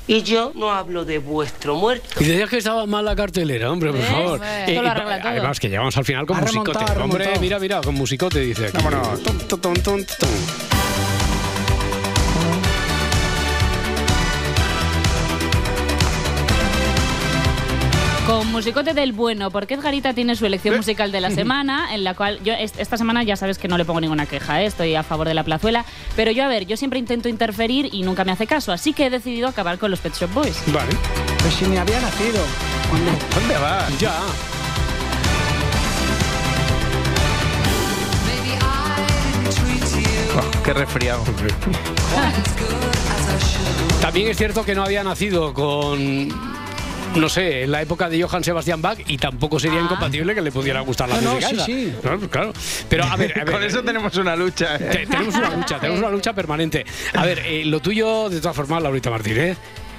y 0.07 0.23
yo 0.23 0.51
no 0.55 0.71
hablo 0.71 1.05
de 1.05 1.19
vuestro 1.19 1.75
muerto. 1.75 2.07
Y 2.19 2.25
decías 2.25 2.49
que 2.49 2.57
estaba 2.57 2.85
mal 2.85 3.03
la 3.05 3.15
cartelera, 3.15 3.71
hombre, 3.71 3.91
por 3.91 4.01
favor. 4.01 4.41
Eh, 4.43 4.73
y- 4.73 4.77
además 4.77 5.59
que 5.59 5.69
llegamos 5.69 5.95
al 5.97 6.05
final 6.05 6.25
con 6.25 6.37
Ha 6.37 6.41
musicote. 6.41 6.77
hombre, 6.79 6.93
remontado. 6.95 7.41
mira, 7.41 7.59
mira, 7.59 7.81
con 7.81 7.95
musicote 7.95 8.39
dice 8.39 8.67
aquí. 8.67 8.77
Vámonos. 8.77 9.21
Tum, 9.23 9.37
tum, 9.59 9.73
tum, 9.75 10.03
Con 18.27 18.51
musicote 18.51 18.93
del 18.93 19.13
bueno, 19.13 19.49
porque 19.51 19.75
Edgarita 19.75 20.13
tiene 20.13 20.35
su 20.35 20.45
elección 20.45 20.75
musical 20.75 21.13
de 21.13 21.21
la 21.21 21.31
semana, 21.31 21.95
en 21.95 22.03
la 22.03 22.13
cual 22.13 22.39
yo 22.43 22.53
est- 22.53 22.77
esta 22.77 22.97
semana 22.97 23.23
ya 23.23 23.37
sabes 23.37 23.57
que 23.57 23.69
no 23.69 23.77
le 23.77 23.85
pongo 23.85 24.01
ninguna 24.01 24.25
queja, 24.25 24.61
¿eh? 24.61 24.65
estoy 24.65 24.95
a 24.95 25.03
favor 25.03 25.29
de 25.29 25.33
la 25.33 25.45
plazuela, 25.45 25.85
pero 26.17 26.31
yo 26.31 26.43
a 26.43 26.49
ver, 26.49 26.65
yo 26.65 26.75
siempre 26.75 26.99
intento 26.99 27.29
interferir 27.29 27.87
y 27.93 28.03
nunca 28.03 28.25
me 28.25 28.33
hace 28.33 28.45
caso, 28.45 28.73
así 28.73 28.91
que 28.91 29.05
he 29.05 29.09
decidido 29.09 29.47
acabar 29.47 29.77
con 29.77 29.91
los 29.91 30.01
Pet 30.01 30.13
Shop 30.13 30.33
Boys. 30.33 30.61
Vale. 30.73 30.91
Pues 31.41 31.53
si 31.53 31.65
ni 31.67 31.77
había 31.77 32.01
nacido. 32.01 32.43
¿Dónde 33.33 33.57
vas? 33.59 33.97
Ya. 33.97 34.13
Oh, 40.37 40.63
qué 40.63 40.73
resfriado. 40.73 41.23
También 44.01 44.27
es 44.29 44.37
cierto 44.37 44.63
que 44.63 44.75
no 44.75 44.83
había 44.83 45.03
nacido 45.03 45.53
con. 45.53 46.56
No 47.17 47.29
sé, 47.29 47.63
en 47.63 47.71
la 47.71 47.81
época 47.81 48.09
de 48.09 48.21
Johann 48.21 48.43
Sebastian 48.43 48.81
Bach 48.81 48.99
y 49.07 49.17
tampoco 49.17 49.59
sería 49.59 49.79
incompatible 49.81 50.35
que 50.35 50.41
le 50.41 50.51
pudiera 50.51 50.81
gustar 50.81 51.09
la 51.09 51.15
Ah, 51.17 51.21
no, 51.21 51.33
música. 51.35 51.49
sí, 51.49 51.55
esa. 51.55 51.65
sí. 51.65 51.93
Claro, 52.01 52.19
claro. 52.29 52.53
Pero 52.89 53.03
a 53.05 53.15
ver, 53.15 53.39
a 53.39 53.43
ver, 53.43 53.53
Con 53.53 53.63
eso 53.63 53.83
tenemos 53.83 54.15
una 54.17 54.35
lucha. 54.35 54.77
Te- 54.77 55.05
tenemos 55.07 55.35
una 55.35 55.49
lucha, 55.49 55.79
tenemos 55.79 55.99
una 55.99 56.09
lucha 56.11 56.33
permanente. 56.33 56.85
A 57.13 57.25
ver, 57.25 57.39
eh, 57.45 57.65
lo 57.65 57.79
tuyo, 57.79 58.29
de 58.29 58.39
todas 58.39 58.55
formas, 58.55 58.81
Laurita 58.83 59.09
Martínez, 59.09 59.57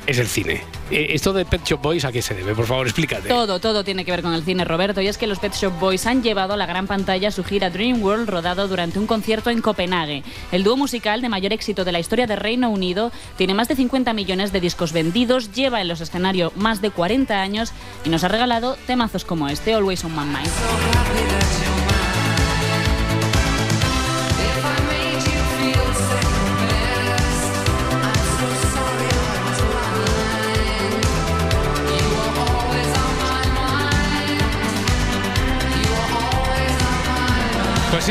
es 0.09 0.19
el 0.19 0.27
cine. 0.27 0.63
Eh, 0.91 1.09
esto 1.11 1.35
de 1.35 1.45
Pet 1.45 1.63
Shop 1.65 1.83
Boys, 1.83 2.07
¿a 2.07 2.11
qué 2.11 2.23
se 2.23 2.35
debe? 2.35 2.55
Por 2.55 2.65
favor, 2.65 2.87
explícate. 2.87 3.29
Todo, 3.29 3.61
todo 3.61 3.85
tiene 3.85 4.07
que 4.07 4.11
ver 4.11 4.23
con 4.23 4.33
el 4.33 4.43
cine, 4.43 4.65
Roberto. 4.65 5.03
Y 5.03 5.07
es 5.07 5.19
que 5.19 5.27
los 5.27 5.39
Pet 5.39 5.53
Shop 5.55 5.79
Boys 5.79 6.07
han 6.07 6.23
llevado 6.23 6.55
a 6.55 6.57
la 6.57 6.65
gran 6.65 6.87
pantalla 6.87 7.31
su 7.31 7.45
gira 7.45 7.69
Dream 7.69 8.03
World 8.03 8.31
rodado 8.31 8.69
durante 8.69 8.99
un 8.99 9.07
concierto 9.07 9.51
en 9.51 9.61
Copenhague. 9.61 10.25
El 10.51 10.65
dúo 10.65 10.79
musical 10.79 11.21
de 11.21 11.29
mayor 11.29 11.53
éxito 11.53 11.85
de 11.85 11.93
la 11.93 12.01
historia 12.01 12.27
de 12.27 12.37
Reino 12.37 12.71
Unido 12.71 13.13
tiene 13.37 13.53
más 13.53 13.69
de 13.69 13.77
50 13.77 14.15
millones 14.15 14.51
de 14.51 14.61
discos 14.61 14.93
vendidos, 14.93 15.53
lleva 15.53 15.83
en 15.83 15.89
los 15.89 16.01
escenarios 16.01 16.57
más 16.57 16.81
de 16.81 16.91
40 16.91 17.43
años 17.43 17.73
y 18.07 18.09
nos 18.09 18.25
ha 18.25 18.29
regalado 18.29 18.79
temazos 18.87 19.27
como 19.27 19.49
este, 19.49 19.75
Always 19.75 20.05
on 20.05 20.13
My 20.13 20.25
Mind. 20.25 21.68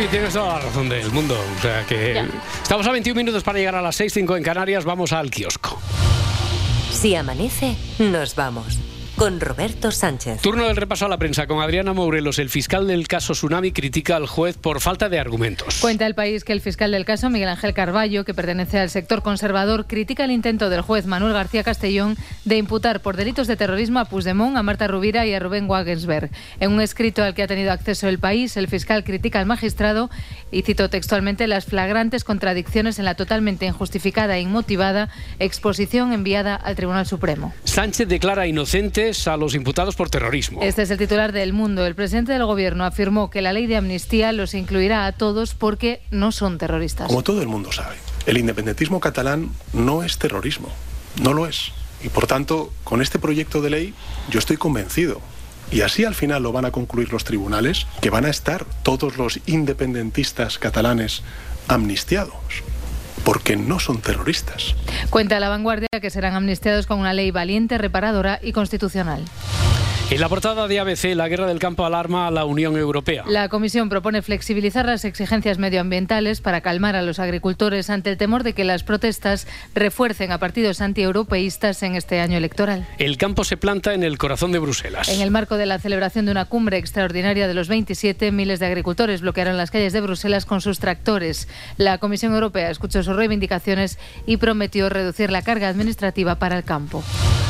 Sí, 0.01 0.07
tienes 0.11 0.31
toda 0.33 0.53
la 0.53 0.59
razón 0.59 0.89
del 0.89 1.11
mundo. 1.11 1.35
O 1.57 1.61
sea 1.61 1.83
que 1.85 2.13
Ya. 2.13 2.27
estamos 2.61 2.85
a 2.85 2.91
21 2.91 3.17
minutos 3.17 3.43
para 3.43 3.57
llegar 3.57 3.73
a 3.75 3.81
las 3.81 3.99
6.05 3.99 4.37
en 4.37 4.43
Canarias. 4.43 4.85
Vamos 4.85 5.11
al 5.11 5.31
kiosco. 5.31 5.79
Si 6.91 7.15
amanece, 7.15 7.75
nos 7.99 8.35
vamos. 8.35 8.77
Con 9.17 9.39
Roberto 9.39 9.89
Sánchez. 9.89 10.43
Turno 10.43 10.67
del 10.67 10.75
repaso 10.75 11.07
a 11.07 11.09
la 11.09 11.17
prensa 11.17 11.47
con 11.47 11.59
Adriana 11.59 11.91
Mourelos. 11.91 12.37
El 12.37 12.51
fiscal 12.51 12.85
del 12.85 13.07
caso 13.07 13.33
Tsunami 13.33 13.71
critica 13.71 14.15
al 14.15 14.27
juez 14.27 14.57
por 14.59 14.79
falta 14.79 15.09
de 15.09 15.17
argumentos. 15.17 15.79
Cuenta 15.81 16.05
el 16.05 16.13
país 16.13 16.43
que 16.43 16.53
el 16.53 16.61
fiscal 16.61 16.91
del 16.91 17.03
caso, 17.03 17.31
Miguel 17.31 17.49
Ángel 17.49 17.73
Carballo, 17.73 18.25
que 18.25 18.35
pertenece 18.35 18.77
al 18.77 18.91
sector 18.91 19.23
conservador, 19.23 19.87
critica 19.87 20.23
el 20.23 20.29
intento 20.29 20.69
del 20.69 20.81
juez 20.81 21.07
Manuel 21.07 21.33
García 21.33 21.63
Castellón 21.63 22.15
de 22.45 22.57
imputar 22.57 23.01
por 23.01 23.17
delitos 23.17 23.47
de 23.47 23.55
terrorismo 23.55 23.97
a 23.97 24.05
Puigdemont, 24.05 24.55
a 24.55 24.61
Marta 24.61 24.87
Rubira 24.87 25.25
y 25.25 25.33
a 25.33 25.39
Rubén 25.39 25.67
Wagensberg. 25.67 26.29
En 26.59 26.71
un 26.71 26.79
escrito 26.79 27.23
al 27.23 27.33
que 27.33 27.41
ha 27.41 27.47
tenido 27.47 27.71
acceso 27.71 28.07
el 28.07 28.19
país, 28.19 28.55
el 28.55 28.67
fiscal 28.67 29.03
critica 29.03 29.39
al 29.39 29.47
magistrado 29.47 30.11
y 30.51 30.61
citó 30.61 30.91
textualmente 30.91 31.47
las 31.47 31.65
flagrantes 31.65 32.23
contradicciones 32.23 32.99
en 32.99 33.05
la 33.05 33.15
totalmente 33.15 33.65
injustificada 33.65 34.37
e 34.37 34.41
inmotivada 34.41 35.09
exposición 35.39 36.13
enviada 36.13 36.53
al 36.53 36.75
Tribunal 36.75 37.07
Supremo. 37.07 37.51
Sánchez 37.63 38.07
declara 38.07 38.45
a 39.27 39.37
los 39.37 39.55
imputados 39.55 39.95
por 39.95 40.09
terrorismo. 40.09 40.61
Este 40.61 40.81
es 40.81 40.91
el 40.91 40.97
titular 40.97 41.31
del 41.31 41.53
Mundo. 41.53 41.85
El 41.85 41.95
presidente 41.95 42.33
del 42.33 42.45
Gobierno 42.45 42.83
afirmó 42.83 43.29
que 43.29 43.41
la 43.41 43.53
ley 43.53 43.67
de 43.67 43.77
amnistía 43.77 44.31
los 44.33 44.53
incluirá 44.53 45.05
a 45.05 45.13
todos 45.13 45.53
porque 45.53 46.01
no 46.11 46.31
son 46.31 46.57
terroristas. 46.57 47.07
Como 47.07 47.23
todo 47.23 47.41
el 47.41 47.47
mundo 47.47 47.71
sabe, 47.71 47.95
el 48.25 48.37
independentismo 48.37 48.99
catalán 48.99 49.51
no 49.73 50.03
es 50.03 50.17
terrorismo, 50.17 50.69
no 51.21 51.33
lo 51.33 51.47
es. 51.47 51.71
Y 52.03 52.09
por 52.09 52.27
tanto, 52.27 52.71
con 52.83 53.01
este 53.01 53.19
proyecto 53.19 53.61
de 53.61 53.69
ley 53.69 53.93
yo 54.29 54.39
estoy 54.39 54.57
convencido, 54.57 55.21
y 55.71 55.81
así 55.81 56.05
al 56.05 56.15
final 56.15 56.43
lo 56.43 56.51
van 56.51 56.65
a 56.65 56.71
concluir 56.71 57.11
los 57.11 57.23
tribunales, 57.23 57.87
que 58.01 58.09
van 58.09 58.25
a 58.25 58.29
estar 58.29 58.65
todos 58.83 59.17
los 59.17 59.39
independentistas 59.45 60.59
catalanes 60.59 61.23
amnistiados, 61.67 62.35
porque 63.27 63.57
no 63.57 63.77
son 63.77 63.99
terroristas. 63.99 64.73
Cuenta 65.09 65.41
la 65.41 65.49
vanguardia 65.49 65.89
que 65.99 66.09
serán 66.09 66.33
amnistiados 66.33 66.87
con 66.87 66.97
una 66.97 67.11
ley 67.11 67.29
valiente, 67.29 67.77
reparadora 67.77 68.39
y 68.41 68.53
constitucional. 68.53 69.21
En 70.09 70.21
la 70.21 70.29
portada 70.29 70.69
de 70.69 70.79
ABC, 70.79 71.15
la 71.15 71.27
guerra 71.27 71.47
del 71.47 71.59
campo 71.59 71.85
alarma 71.85 72.27
a 72.27 72.31
la 72.31 72.45
Unión 72.45 72.77
Europea. 72.77 73.25
La 73.27 73.49
Comisión 73.49 73.89
propone 73.89 74.21
flexibilizar 74.21 74.85
las 74.85 75.03
exigencias 75.03 75.57
medioambientales 75.57 76.39
para 76.39 76.61
calmar 76.61 76.95
a 76.95 77.01
los 77.01 77.19
agricultores 77.19 77.89
ante 77.89 78.11
el 78.11 78.17
temor 78.17 78.43
de 78.43 78.53
que 78.53 78.63
las 78.63 78.83
protestas 78.83 79.47
refuercen 79.75 80.31
a 80.31 80.37
partidos 80.37 80.79
antieuropeístas 80.79 81.83
en 81.83 81.95
este 81.95 82.21
año 82.21 82.37
electoral. 82.37 82.87
El 82.99 83.17
campo 83.17 83.43
se 83.43 83.57
planta 83.57 83.93
en 83.93 84.03
el 84.03 84.17
corazón 84.17 84.53
de 84.53 84.59
Bruselas. 84.59 85.09
En 85.09 85.19
el 85.19 85.29
marco 85.29 85.57
de 85.57 85.65
la 85.65 85.77
celebración 85.77 86.25
de 86.25 86.31
una 86.31 86.45
cumbre 86.45 86.77
extraordinaria 86.77 87.45
de 87.49 87.53
los 87.53 87.67
27, 87.67 88.31
miles 88.31 88.61
de 88.61 88.67
agricultores 88.67 89.19
bloquearon 89.19 89.57
las 89.57 89.71
calles 89.71 89.91
de 89.91 89.99
Bruselas 89.99 90.45
con 90.45 90.61
sus 90.61 90.79
tractores. 90.79 91.49
La 91.75 91.97
Comisión 91.97 92.33
Europea 92.33 92.69
escuchó 92.69 93.03
sus 93.03 93.17
reivindicaciones 93.17 93.99
y 94.25 94.37
prometió 94.37 94.87
reducir 94.87 95.31
la 95.31 95.41
carga 95.41 95.67
administrativa 95.67 96.35
para 96.35 96.57
el 96.57 96.63
campo. 96.63 97.03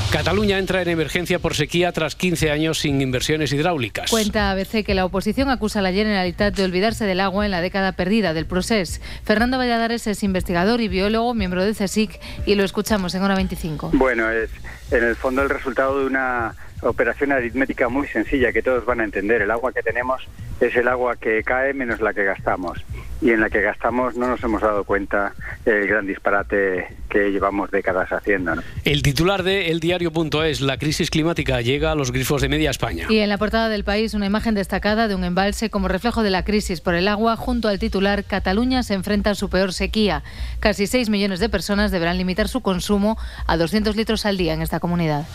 Cataluña 0.10 0.58
entra 0.58 0.82
en 0.82 0.88
emergencia 0.88 1.38
por 1.38 1.54
sequía 1.54 1.92
tras 1.92 2.16
15 2.16 2.47
años 2.52 2.80
sin 2.80 3.02
inversiones 3.02 3.52
hidráulicas. 3.54 4.10
Cuenta 4.10 4.52
ABC 4.52 4.86
que 4.86 4.94
la 4.94 5.06
oposición 5.06 5.50
acusa 5.50 5.80
a 5.80 5.82
la 5.82 5.92
Generalitat 5.92 6.56
de 6.56 6.64
olvidarse 6.64 7.06
del 7.06 7.20
agua 7.20 7.46
en 7.46 7.52
la 7.52 7.62
década 7.62 7.92
perdida 7.92 8.34
del 8.34 8.46
procés. 8.46 9.02
Fernando 9.24 9.58
Valladares 9.58 10.08
es 10.08 10.24
investigador 10.24 10.82
y 10.82 10.88
biólogo, 10.88 11.34
miembro 11.34 11.64
de 11.64 11.74
CSIC, 11.74 12.20
y 12.46 12.56
lo 12.56 12.64
escuchamos 12.64 13.16
en 13.16 13.24
hora 13.24 13.36
25. 13.36 13.92
Bueno, 13.94 14.30
es 14.30 14.50
en 14.92 15.04
el 15.04 15.16
fondo 15.16 15.42
el 15.42 15.50
resultado 15.50 16.00
de 16.00 16.06
una 16.06 16.56
operación 16.82 17.32
aritmética 17.32 17.90
muy 17.90 18.08
sencilla 18.08 18.52
que 18.52 18.62
todos 18.62 18.86
van 18.86 19.02
a 19.02 19.04
entender. 19.04 19.42
El 19.42 19.52
agua 19.52 19.72
que 19.74 19.82
tenemos 19.82 20.22
es 20.60 20.76
el 20.76 20.88
agua 20.88 21.16
que 21.16 21.44
cae 21.44 21.74
menos 21.74 22.02
la 22.02 22.14
que 22.14 22.24
gastamos. 22.24 22.84
Y 23.22 23.32
en 23.32 23.42
la 23.42 23.50
que 23.50 23.62
gastamos 23.62 24.16
no 24.16 24.28
nos 24.28 24.44
hemos 24.44 24.62
dado 24.62 24.84
cuenta 24.84 25.34
el 25.66 25.88
gran 25.88 26.06
disparate 26.06 26.88
que 27.10 27.32
llevamos 27.32 27.72
décadas 27.72 28.12
haciendo. 28.12 28.56
¿no? 28.56 28.62
El 28.86 29.02
titular 29.02 29.44
de 29.44 29.72
eldiario.es, 29.72 30.62
la 30.62 30.78
crisis 30.78 31.10
climática 31.10 31.62
llega 31.62 31.92
a 31.92 31.96
los 31.96 32.12
grifos 32.12 32.42
de 32.42 32.50
media 32.50 32.70
España. 32.70 33.08
Y 33.10 33.20
en 33.20 33.30
la 33.30 33.38
portada 33.38 33.70
del 33.70 33.84
país, 33.84 34.14
una 34.14 34.26
imagen 34.26 34.56
destacada 34.56 35.08
de 35.08 35.16
un 35.16 35.24
embalse 35.24 35.70
como 35.70 35.88
reflejo 35.88 36.24
de 36.24 36.30
la 36.30 36.44
crisis 36.44 36.82
por 36.82 36.94
el 36.94 37.08
agua, 37.08 37.36
junto 37.36 37.68
al 37.68 37.80
titular 37.80 38.24
Cataluña 38.24 38.84
se 38.84 38.94
enfrenta 38.94 39.32
a 39.32 39.36
su 39.36 39.50
peor 39.50 39.74
sequía. 39.74 40.24
Casi 40.60 40.88
6 40.88 41.10
millones 41.10 41.40
de 41.40 41.50
personas 41.50 41.92
deberán 41.92 42.18
limitar 42.18 42.48
su 42.48 42.62
consumo 42.62 43.18
a 43.48 43.58
200 43.58 43.96
litros 43.96 44.26
al 44.26 44.38
día 44.38 44.54
en 44.54 44.62
esta 44.62 44.80
comunidad. 44.80 45.26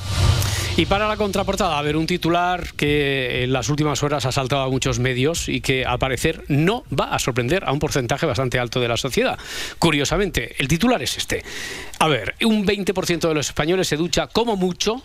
Y 0.74 0.86
para 0.86 1.06
la 1.06 1.18
contraportada, 1.18 1.78
a 1.78 1.82
ver, 1.82 1.96
un 1.98 2.06
titular 2.06 2.72
que 2.76 3.44
en 3.44 3.52
las 3.52 3.68
últimas 3.68 4.02
horas 4.02 4.24
ha 4.24 4.32
saltado 4.32 4.62
a 4.62 4.70
muchos 4.70 4.98
medios 5.00 5.50
y 5.50 5.60
que 5.60 5.84
al 5.84 5.98
parecer 5.98 6.44
no 6.48 6.84
va 6.98 7.14
a 7.14 7.18
sorprender 7.18 7.64
a 7.66 7.71
un 7.72 7.78
porcentaje 7.78 8.26
bastante 8.26 8.58
alto 8.58 8.80
de 8.80 8.88
la 8.88 8.96
sociedad. 8.96 9.38
Curiosamente, 9.78 10.54
el 10.58 10.68
titular 10.68 11.02
es 11.02 11.16
este. 11.16 11.42
A 11.98 12.08
ver, 12.08 12.34
un 12.44 12.66
20% 12.66 13.28
de 13.28 13.34
los 13.34 13.48
españoles 13.48 13.88
se 13.88 13.96
ducha 13.96 14.26
como 14.26 14.56
mucho 14.56 15.02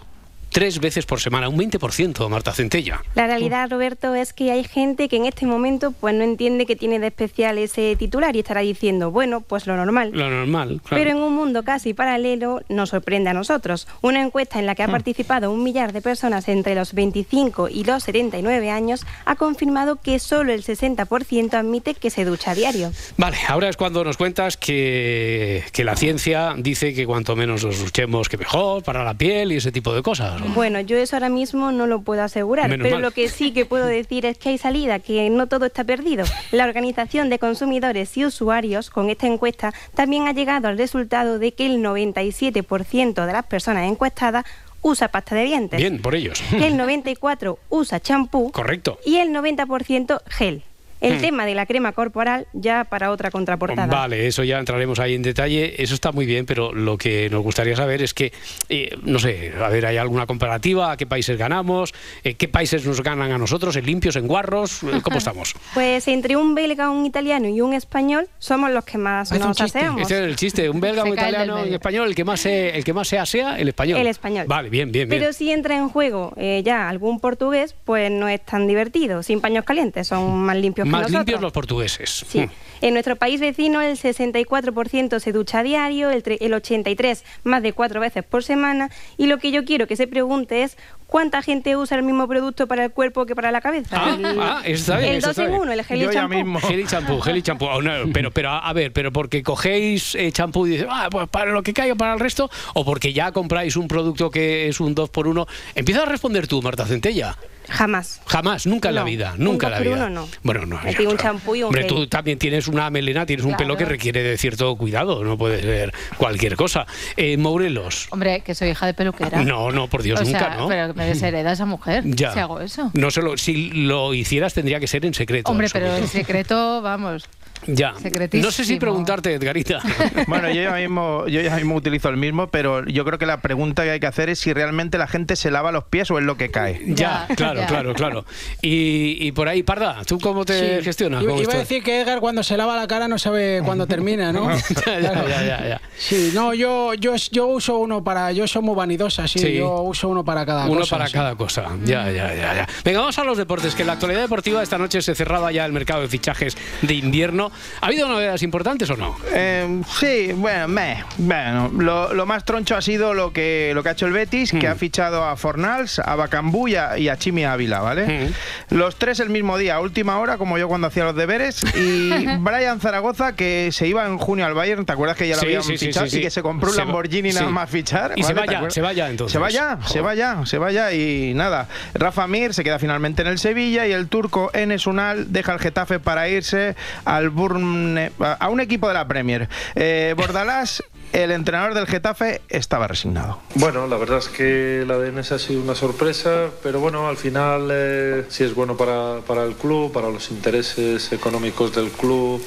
tres 0.58 0.80
veces 0.80 1.06
por 1.06 1.20
semana, 1.20 1.50
un 1.50 1.56
20%, 1.56 2.28
Marta 2.30 2.52
Centella. 2.52 3.04
La 3.14 3.28
realidad, 3.28 3.70
Roberto, 3.70 4.16
es 4.16 4.34
que 4.34 4.50
hay 4.50 4.64
gente 4.64 5.08
que 5.08 5.18
en 5.18 5.28
este 5.28 5.46
momento 5.46 5.92
pues 5.92 6.16
no 6.16 6.24
entiende 6.24 6.66
que 6.66 6.76
tiene 6.76 6.98
de 6.98 7.06
especial 7.06 7.60
ese 7.60 7.96
titular 7.96 8.36
y 8.36 8.40
estará 8.40 8.62
diciendo, 8.62 9.12
bueno, 9.12 9.42
pues 9.42 9.68
lo 9.68 9.76
normal. 9.78 10.10
Lo 10.14 10.32
normal, 10.32 10.82
claro. 10.84 11.04
Pero 11.04 11.16
en 11.16 11.24
un 11.24 11.36
mundo 11.36 11.62
casi 11.62 11.94
paralelo 11.94 12.62
nos 12.70 12.90
sorprende 12.90 13.30
a 13.30 13.34
nosotros. 13.34 13.88
Una 14.02 14.20
encuesta 14.24 14.58
en 14.58 14.66
la 14.66 14.74
que 14.74 14.82
ha 14.82 14.88
Hmm. 14.88 14.94
participado 14.94 15.52
un 15.52 15.62
millar 15.62 15.94
de 15.94 16.02
personas 16.02 16.48
entre 16.48 16.74
los 16.74 16.94
25 16.94 17.70
y 17.70 17.84
los 17.84 18.06
79 18.06 18.72
años 18.72 19.06
ha 19.26 19.36
confirmado 19.36 19.98
que 20.02 20.18
solo 20.18 20.54
el 20.54 20.64
60% 20.64 21.54
admite 21.54 21.94
que 21.94 22.10
se 22.10 22.26
ducha 22.26 22.50
a 22.50 22.56
diario. 22.56 22.92
Vale, 23.16 23.38
ahora 23.48 23.70
es 23.70 23.78
cuando 23.78 24.04
nos 24.04 24.18
cuentas 24.18 24.58
que, 24.58 25.64
que 25.72 25.84
la 25.84 25.96
ciencia 25.96 26.56
dice 26.58 26.96
que 26.96 27.06
cuanto 27.06 27.36
menos 27.36 27.64
nos 27.64 27.78
duchemos 27.80 28.28
que 28.28 28.38
mejor 28.38 28.82
para 28.82 29.04
la 29.04 29.14
piel 29.14 29.52
y 29.52 29.58
ese 29.58 29.72
tipo 29.72 29.94
de 29.94 30.02
cosas. 30.02 30.47
¿No? 30.48 30.54
Bueno, 30.56 30.80
yo 30.82 30.98
eso 30.98 31.16
ahora 31.16 31.30
mismo 31.30 31.72
no 31.72 31.88
lo 31.88 32.02
puedo 32.02 32.24
asegurar, 32.24 32.70
Menos 32.70 32.84
pero 32.84 32.96
mal. 32.98 33.02
lo 33.04 33.12
que 33.12 33.30
sí 33.30 33.52
que 33.52 33.66
puedo 33.66 33.86
decir 34.00 34.26
es 34.26 34.38
que 34.38 34.50
hay 34.50 34.58
salida, 34.58 35.00
que 35.00 35.30
no 35.30 35.48
todo 35.48 35.66
está 35.66 35.84
perdido. 35.84 36.26
La 36.52 36.66
Organización 36.66 37.30
de 37.30 37.40
Consumidores 37.40 38.16
y 38.18 38.26
Usuarios, 38.26 38.90
con 38.90 39.10
esta 39.10 39.28
encuesta, 39.28 39.74
también 39.96 40.28
ha 40.28 40.32
llegado 40.34 40.68
al 40.68 40.78
resultado 40.78 41.40
de 41.40 41.54
que 41.54 41.66
el 41.66 41.78
97% 41.84 43.26
de 43.26 43.34
las 43.34 43.46
personas 43.46 43.90
encuestadas 43.90 44.46
usa 44.82 45.08
pasta 45.10 45.36
de 45.36 45.44
dientes, 45.44 45.78
Bien, 45.80 46.02
por 46.02 46.16
ellos. 46.16 46.42
que 46.52 46.68
el 46.68 46.74
94% 46.78 47.58
usa 47.70 48.00
champú 48.00 48.52
Correcto. 48.52 49.00
y 49.06 49.18
el 49.18 49.30
90% 49.32 50.22
gel. 50.28 50.64
El 51.02 51.18
Hmm. 51.18 51.22
tema 51.22 51.46
de 51.46 51.54
la 51.56 51.66
crema 51.66 51.92
corporal 51.92 52.48
ya 52.54 52.84
para 52.84 53.12
otra 53.12 53.30
contraportada. 53.32 53.88
Vale, 53.88 54.28
eso 54.28 54.44
ya 54.44 54.58
entraremos 54.60 55.00
ahí 55.00 55.14
en 55.16 55.22
detalle. 55.22 55.82
Eso 55.82 55.94
está 55.94 56.12
muy 56.12 56.26
bien, 56.26 56.46
pero 56.46 56.74
lo 56.74 56.98
que 56.98 57.30
nos 57.30 57.44
gustaría 57.44 57.76
saber 57.76 58.02
es 58.02 58.14
que, 58.14 58.32
eh, 58.70 58.98
no 59.04 59.20
sé, 59.20 59.54
a 59.64 59.70
ver, 59.70 59.86
¿hay 59.86 59.98
alguna 59.98 60.26
comparativa? 60.26 60.92
¿A 60.92 60.98
qué 60.98 61.06
países 61.06 61.38
ganamos? 61.38 61.94
Eh, 62.24 62.34
¿Qué 62.36 62.48
países 62.48 62.86
nos 62.86 63.02
ganan 63.04 63.32
a 63.32 63.38
nosotros? 63.38 63.76
¿En 63.76 63.86
limpios, 63.86 64.16
en 64.16 64.28
guarros? 64.28 64.82
Eh, 64.84 65.02
¿Cómo 65.04 65.18
estamos? 65.18 65.54
Pues 65.74 66.08
entre 66.08 66.36
un 66.36 66.56
belga, 66.56 66.90
un 66.90 67.06
italiano 67.06 67.48
y 67.48 67.62
un 67.62 67.74
español 67.74 68.28
somos 68.40 68.72
los 68.72 68.84
que 68.86 68.98
más 68.98 69.32
nos 69.32 69.62
aseamos. 69.62 70.02
Este 70.02 70.16
es 70.16 70.22
el 70.22 70.36
chiste. 70.36 70.70
Un 70.70 70.80
belga, 70.82 71.04
un 71.04 71.14
italiano, 71.14 71.56
un 71.58 71.62
medio. 71.64 71.76
español, 71.76 72.08
el 72.08 72.16
que 72.16 72.24
más 72.24 72.40
se, 72.40 72.76
el 72.76 72.84
que 72.84 72.94
más 72.94 73.08
se 73.08 73.20
asea, 73.20 73.60
el 73.60 73.68
español. 73.68 74.00
El 74.00 74.08
español. 74.08 74.46
Vale, 74.48 74.70
bien, 74.70 74.92
bien, 74.92 75.08
bien. 75.08 75.22
Pero 75.22 75.34
si 75.34 75.52
entra 75.52 75.76
en 75.78 75.90
juego 75.90 76.34
eh, 76.38 76.62
ya 76.66 76.90
algún 76.90 77.20
portugués, 77.20 77.76
pues 77.86 78.10
no 78.12 78.28
es 78.28 78.42
tan 78.42 78.68
divertido. 78.68 79.22
Sin 79.24 79.42
paños 79.42 79.64
calientes, 79.64 80.08
son 80.08 80.38
más 80.40 80.58
limpios 80.58 80.87
que 80.88 80.92
Más 80.92 81.02
nosotros. 81.04 81.20
limpios 81.20 81.42
los 81.42 81.52
portugueses. 81.52 82.26
Sí. 82.28 82.40
Mm. 82.42 82.50
En 82.82 82.94
nuestro 82.94 83.16
país 83.16 83.40
vecino 83.40 83.82
el 83.82 83.98
64% 83.98 85.20
se 85.20 85.32
ducha 85.32 85.60
a 85.60 85.64
diario, 85.64 86.10
el, 86.12 86.24
tre- 86.24 86.38
el 86.42 86.54
83% 86.54 87.22
más 87.44 87.64
de 87.64 87.74
cuatro 87.74 88.00
veces 88.00 88.24
por 88.24 88.44
semana 88.44 88.90
y 89.18 89.26
lo 89.28 89.40
que 89.40 89.52
yo 89.52 89.66
quiero 89.66 89.88
que 89.88 89.96
se 89.96 90.06
pregunte 90.08 90.62
es 90.64 90.78
¿cuánta 91.08 91.42
gente 91.42 91.76
usa 91.76 91.98
el 91.98 92.04
mismo 92.04 92.28
producto 92.28 92.68
para 92.68 92.84
el 92.86 92.92
cuerpo 92.92 93.26
que 93.26 93.34
para 93.36 93.52
la 93.52 93.62
cabeza? 93.62 93.98
Ah, 94.00 94.16
el, 94.20 94.26
ah, 94.40 94.62
está 94.66 94.98
bien, 95.00 95.12
el 95.14 95.18
eso 95.18 95.28
dos 95.28 95.32
está 95.32 95.44
en 95.46 95.50
bien. 95.52 95.62
uno, 95.62 95.72
el 95.72 95.84
gel 95.84 96.00
y 96.00 96.04
el 96.04 96.12
champú. 96.12 96.60
Gel 96.68 96.80
y 96.80 96.86
champú, 96.86 97.20
gel 97.22 97.38
y 97.38 97.42
champú. 97.42 97.66
Oh, 97.66 97.82
no, 97.82 97.92
pero, 98.14 98.30
pero 98.32 98.50
a 98.50 98.60
a 98.68 98.74
ver, 98.74 98.92
pero 98.94 99.12
porque 99.12 99.42
cogéis 99.42 100.14
eh, 100.16 100.32
champú 100.32 100.68
y 100.68 100.72
dices, 100.72 100.88
ah, 100.90 101.08
pues 101.10 101.28
para 101.30 101.52
lo 101.52 101.64
que 101.64 101.74
caiga 101.74 101.96
para 101.96 102.14
el 102.14 102.20
resto, 102.20 102.50
o 102.76 102.86
porque 102.86 103.12
ya 103.14 103.32
compráis 103.32 103.76
un 103.76 103.88
producto 103.88 104.30
que 104.30 104.68
es 104.68 104.80
un 104.80 104.94
2 104.94 105.10
por 105.10 105.28
1 105.28 105.48
Empieza 105.76 106.04
a 106.04 106.06
responder 106.06 106.48
tú, 106.48 106.62
Marta 106.62 106.86
Centella. 106.86 107.36
Jamás. 107.70 108.22
Jamás, 108.26 108.66
nunca 108.66 108.90
en 108.90 108.96
la 108.96 109.04
vida, 109.04 109.34
un 109.38 109.44
nunca 109.44 109.68
en 109.68 109.72
la 109.72 109.78
por 109.78 109.86
vida. 109.88 109.96
uno 109.98 110.10
no. 110.10 110.30
Bueno, 110.44 110.66
no. 110.66 110.80
Me 110.84 110.94
pido 110.94 111.12
un 111.12 111.18
champú 111.18 111.56
y 111.56 111.60
un 111.64 111.68
Hombre, 111.68 111.82
gel. 111.84 111.90
tú 111.90 112.08
también 112.08 112.38
tienes 112.40 112.68
una 112.68 112.90
melena, 112.90 113.26
tienes 113.26 113.46
un 113.46 113.56
pelo 113.56 113.76
que 113.78 113.86
requiere 113.86 114.24
de 114.24 114.38
cierto 114.38 114.76
cuidado, 114.76 115.24
no 115.24 115.38
puede 115.38 115.62
ser 115.62 115.94
cualquier 116.18 116.56
cosa. 116.56 116.86
Eh, 117.16 117.38
Morelos. 117.38 118.08
Hombre, 118.12 118.42
que 118.42 118.56
soy 118.56 118.70
hija 118.70 118.86
de 118.86 118.94
peluquera. 118.94 119.44
No, 119.44 119.72
no, 119.72 119.88
por 119.88 120.02
Dios, 120.04 120.20
o 120.22 120.24
nunca, 120.24 120.40
sea, 120.40 120.56
¿no? 120.58 120.68
pero 120.68 120.94
me 120.94 121.06
deshereda 121.06 121.52
esa 121.52 121.66
mujer 121.66 122.04
Ya. 122.06 122.34
si 122.34 122.40
hago 122.40 122.62
eso. 122.62 122.92
No 122.94 123.12
se 123.12 123.22
lo- 123.22 123.38
si 123.38 123.70
lo 123.72 124.14
hicieras 124.14 124.54
tendría 124.54 124.80
que 124.80 124.88
ser 124.88 125.06
en 125.06 125.14
secreto. 125.14 125.52
Hombre, 125.52 125.68
pero 125.72 125.96
en 125.96 126.08
secreto, 126.08 126.82
vamos. 126.82 127.26
Ya. 127.66 127.94
No 128.34 128.52
sé 128.52 128.66
si 128.66 128.78
preguntarte, 128.78 129.34
Edgarita. 129.34 129.82
Bueno, 130.28 130.50
yo 130.50 130.62
ya, 130.62 130.72
mismo, 130.74 131.26
yo 131.28 131.42
ya 131.42 131.56
mismo 131.56 131.76
utilizo 131.76 132.10
el 132.10 132.18
mismo, 132.18 132.48
pero 132.48 132.86
yo 132.86 133.06
creo 133.06 133.18
que 133.18 133.26
la 133.26 133.42
pregunta 133.42 133.84
que 133.84 133.92
hay 133.92 134.00
que 134.00 134.08
hacer 134.08 134.30
es 134.30 134.40
si 134.40 134.54
realmente 134.54 134.98
la 134.98 135.08
gente 135.08 135.36
se 135.36 135.52
lava 135.52 135.72
los 135.72 135.86
pies 135.86 136.10
o 136.12 136.18
es 136.20 136.26
lo 136.26 136.38
que 136.38 136.50
cae. 136.50 136.82
Ya, 136.88 137.28
claro, 137.36 137.62
claro, 137.68 137.94
claro. 137.94 138.26
Y, 138.62 139.18
y 139.26 139.32
por 139.32 139.48
ahí, 139.48 139.64
Parda, 139.64 140.02
¿tú 140.06 140.20
cómo 140.20 140.46
te 140.46 140.78
Sí. 140.80 140.84
gestionas? 140.84 141.24
Iba, 141.24 141.34
con 141.34 141.42
iba 141.44 141.54
a 141.54 141.58
decir 141.58 141.84
que 141.84 142.02
Edgar 142.02 142.20
cuando 142.20 142.44
se 142.44 142.58
lava 142.58 142.76
la 142.76 142.88
cara 142.88 143.08
no 143.08 143.18
sabe 143.20 143.62
cuándo 143.64 143.88
termina, 143.88 144.32
¿no? 144.32 144.50
ya, 144.86 145.00
ya, 145.00 145.14
ya, 145.28 145.46
ya, 145.46 145.68
ya. 145.68 145.82
Sí, 145.98 146.32
no, 146.34 146.54
yo, 146.54 146.94
yo, 146.96 147.16
yo 147.32 147.48
uso 147.48 147.78
uno 147.78 148.04
para. 148.04 148.32
Yo 148.32 148.48
soy 148.48 148.62
muy 148.62 148.76
vanidosa, 148.76 149.28
sí. 149.28 149.40
Sí. 149.40 149.54
Yo 149.58 149.82
uso 149.82 150.10
uno 150.10 150.24
para 150.26 150.46
cada 150.46 150.66
Uno 150.66 150.82
cosa. 150.82 150.98
para 150.98 151.08
sí. 151.08 151.14
cada 151.14 151.36
cosa. 151.36 151.66
Ya, 151.86 152.12
ya, 152.12 152.34
ya, 152.34 152.54
ya. 152.56 152.68
Venga, 152.84 153.00
vamos 153.00 153.18
a 153.20 153.24
los 153.24 153.38
deportes, 153.38 153.76
que 153.76 153.84
en 153.84 153.88
la 153.88 153.94
actualidad 153.94 154.22
deportiva 154.22 154.62
esta 154.64 154.78
noche 154.78 155.02
se 155.02 155.16
cerraba 155.16 155.52
ya 155.52 155.66
el 155.66 155.72
mercado 155.74 156.02
de 156.02 156.08
fichajes 156.08 156.58
de 156.82 156.94
invierno. 156.94 157.47
¿Ha 157.82 157.86
habido 157.88 158.08
novedades 158.08 158.44
importantes 158.44 158.90
o 158.90 158.96
no? 158.98 159.16
Eh, 159.34 159.82
sí, 160.00 160.32
bueno, 160.36 160.68
meh, 160.68 161.04
bueno 161.18 161.70
lo, 161.78 162.14
lo 162.14 162.26
más 162.26 162.44
troncho 162.46 162.76
ha 162.76 162.82
sido 162.82 163.14
lo 163.14 163.32
que, 163.34 163.72
lo 163.74 163.84
que 163.84 163.90
ha 163.90 163.92
hecho 163.94 164.06
el 164.08 164.14
Betis, 164.14 164.54
Hmm. 164.54 164.60
que 164.60 164.68
ha 164.68 164.76
fichado 164.76 165.24
a 165.24 165.36
Fornals, 165.36 166.00
a 166.00 166.16
Bacambú 166.16 166.68
y 166.68 166.76
a, 166.76 166.98
y 166.98 167.10
a 167.10 167.18
Chimi 167.18 167.44
Ávila, 167.46 167.80
¿vale? 167.82 168.30
Hmm. 168.70 168.76
Los 168.78 168.96
tres 168.98 169.20
el 169.20 169.30
mismo 169.30 169.58
día, 169.58 169.76
a 169.76 169.80
última 169.82 170.18
hora, 170.20 170.38
como 170.38 170.58
yo 170.58 170.68
cuando 170.68 170.88
hacía 170.88 171.04
los 171.06 171.16
deberes, 171.16 171.64
y 171.76 172.10
Brian 172.40 172.80
Zaragoza, 172.80 173.34
que 173.36 173.70
se 173.72 173.88
iba 173.88 174.06
en 174.06 174.18
junio 174.18 174.46
al 174.46 174.54
Bayern, 174.54 174.86
¿te 174.86 174.94
acuerdas 174.94 175.18
que 175.18 175.28
ya 175.28 175.36
lo 175.36 175.42
Sí, 175.42 175.46
habían 175.48 175.64
sí, 175.64 175.78
fichado? 175.78 176.08
sí. 176.08 176.20
Y 176.20 176.22
que 176.22 176.30
se 176.30 176.42
compró 176.42 176.70
un 176.70 176.76
Se 176.76 176.82
Lamborghini 176.82 177.32
nada 177.32 177.50
más 177.50 177.70
fichar. 177.70 178.14
Y 178.16 178.24
se 178.24 178.34
¿vale? 178.34 178.40
va 178.42 178.46
¿Te 178.46 178.52
ya, 178.52 178.58
acuerdas? 178.58 178.74
se 178.74 178.82
va 178.82 178.94
ya, 178.94 179.10
entonces. 179.10 179.34
Se 179.34 179.40
va 179.40 179.50
ya, 179.50 179.80
se 179.86 180.02
va 180.02 180.16
ya, 180.16 180.46
se 180.46 180.58
va 180.58 180.72
ya 180.72 180.94
y 180.94 181.34
nada. 181.34 181.68
Rafa 181.94 182.28
Mir 182.28 182.54
se 182.54 182.64
queda 182.64 182.80
finalmente 182.80 183.22
en 183.22 183.28
el 183.28 183.40
Sevilla 183.40 183.86
y 183.88 183.92
el 183.92 184.08
turco 184.08 184.50
Enes 184.54 184.88
Unal 184.88 185.32
deja 185.32 185.54
el 185.54 185.60
Getafe 185.60 186.00
para 186.00 186.28
irse 186.30 186.76
al 187.06 187.30
Burne, 187.38 188.12
a 188.20 188.50
un 188.50 188.60
equipo 188.60 188.90
de 188.90 188.94
la 188.96 189.08
Premier. 189.08 189.48
Eh, 189.76 190.14
Bordalás, 190.18 190.84
el 191.14 191.32
entrenador 191.32 191.74
del 191.74 191.88
Getafe, 191.88 192.42
estaba 192.50 192.88
resignado. 192.88 193.40
Bueno, 193.56 193.88
la 193.88 193.96
verdad 193.96 194.18
es 194.18 194.28
que 194.28 194.84
la 194.86 194.98
de 194.98 195.18
ha 195.18 195.40
sido 195.40 195.62
una 195.62 195.76
sorpresa, 195.76 196.50
pero 196.62 196.80
bueno, 196.80 197.08
al 197.08 197.18
final 197.18 197.70
eh, 197.72 198.26
sí 198.28 198.44
es 198.44 198.54
bueno 198.54 198.76
para, 198.76 199.20
para 199.26 199.44
el 199.46 199.56
club, 199.56 199.94
para 199.94 200.10
los 200.10 200.32
intereses 200.32 201.14
económicos 201.14 201.74
del 201.74 201.92
club. 201.92 202.44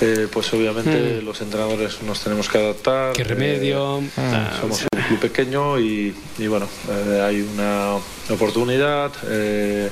Eh, 0.00 0.28
pues 0.32 0.52
obviamente 0.52 1.20
Mm. 1.20 1.24
los 1.24 1.40
entrenadores 1.40 2.02
nos 2.02 2.22
tenemos 2.22 2.48
que 2.48 2.58
adaptar. 2.58 3.12
Qué 3.12 3.24
remedio. 3.24 3.98
eh, 4.00 4.10
Ah, 4.18 4.56
somos 4.60 4.82
un 4.82 5.02
club 5.02 5.20
pequeño 5.20 5.78
y, 5.78 6.14
y 6.38 6.46
bueno, 6.46 6.66
eh, 6.90 7.22
hay 7.24 7.40
una 7.42 7.94
oportunidad 8.34 9.10
eh, 9.28 9.90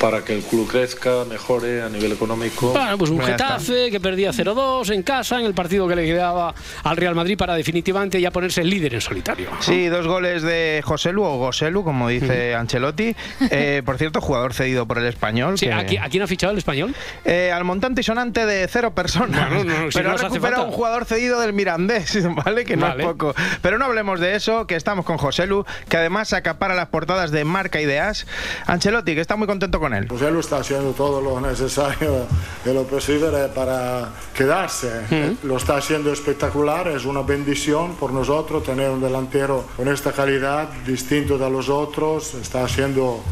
para 0.00 0.24
que 0.24 0.34
el 0.34 0.42
club 0.42 0.68
crezca, 0.70 1.24
mejore 1.28 1.82
a 1.82 1.88
nivel 1.88 2.12
económico. 2.12 2.72
Bueno, 2.72 2.96
pues 2.96 3.10
un 3.10 3.20
está. 3.20 3.32
Getafe 3.58 3.90
que 3.90 4.00
perdía 4.00 4.30
0-2 4.32 4.90
en 4.94 5.02
casa, 5.02 5.38
en 5.38 5.46
el 5.46 5.54
partido 5.54 5.86
que 5.86 5.96
le 5.96 6.06
quedaba 6.06 6.54
al 6.84 6.96
Real 6.96 7.14
Madrid 7.14 7.36
para 7.36 7.54
definitivamente 7.54 8.20
ya 8.20 8.30
ponerse 8.30 8.64
líder 8.64 8.94
en 8.94 9.00
solitario. 9.00 9.50
Sí, 9.60 9.86
dos 9.88 10.06
goles 10.06 10.42
de 10.42 10.80
Joselu 10.84 11.22
o 11.22 11.36
Goselu, 11.38 11.84
como 11.84 12.08
dice 12.08 12.54
Ancelotti. 12.54 13.14
Eh, 13.50 13.82
por 13.86 13.98
cierto, 13.98 14.20
jugador 14.20 14.54
cedido 14.54 14.86
por 14.86 14.98
el 14.98 15.06
español. 15.06 15.58
Sí, 15.58 15.66
que- 15.66 15.72
¿a, 15.72 15.86
qui- 15.86 16.00
a 16.00 16.08
quién 16.08 16.22
ha 16.22 16.26
fichado 16.26 16.52
el 16.52 16.58
español? 16.58 16.94
Eh, 17.24 17.50
al 17.52 17.64
montante 17.64 18.00
y 18.00 18.04
sonante 18.04 18.46
de 18.46 18.66
cero 18.68 18.94
personas. 18.94 19.41
Bueno, 19.48 19.64
no, 19.84 19.90
si 19.90 19.98
pero 19.98 20.12
no 20.12 20.18
falta. 20.18 20.60
un 20.62 20.72
jugador 20.72 21.04
cedido 21.04 21.40
del 21.40 21.52
Mirandés, 21.52 22.18
¿vale? 22.44 22.64
Que 22.64 22.76
no 22.76 22.86
Vale. 22.86 23.02
es 23.02 23.08
poco. 23.08 23.34
Pero 23.60 23.78
no 23.78 23.84
hablemos 23.86 24.20
de 24.20 24.34
eso, 24.34 24.66
que 24.66 24.76
estamos 24.76 25.04
con 25.04 25.18
Joselu, 25.18 25.64
que 25.88 25.96
además 25.96 26.32
acapara 26.32 26.74
las 26.74 26.88
portadas 26.88 27.30
de 27.30 27.44
Marca 27.44 27.80
y 27.80 27.86
de 27.86 28.00
As. 28.00 28.26
Ancelotti, 28.66 29.14
que 29.14 29.20
está 29.20 29.36
muy 29.36 29.46
contento 29.46 29.80
con 29.80 29.94
él. 29.94 30.06
José 30.08 30.30
lo 30.30 30.40
está 30.40 30.58
haciendo 30.58 30.92
todo 30.92 31.20
lo 31.20 31.40
necesario 31.40 32.26
y 32.64 32.72
lo 32.72 32.84
posible 32.84 33.30
para 33.54 34.08
quedarse. 34.34 34.90
Eh, 35.10 35.36
Lo 35.42 35.56
está 35.56 35.76
haciendo 35.76 36.12
espectacular, 36.12 36.88
es 36.88 37.04
una 37.04 37.22
bendición 37.22 37.94
por 37.96 38.12
nosotros 38.12 38.62
tener 38.64 38.90
un 38.90 39.00
delantero 39.00 39.66
con 39.76 39.88
esta 39.88 40.12
calidad, 40.12 40.68
distinto 40.86 41.38
de 41.38 41.50
los 41.50 41.68
otros. 41.68 42.34
Está 42.34 42.64
haciendo 42.64 43.22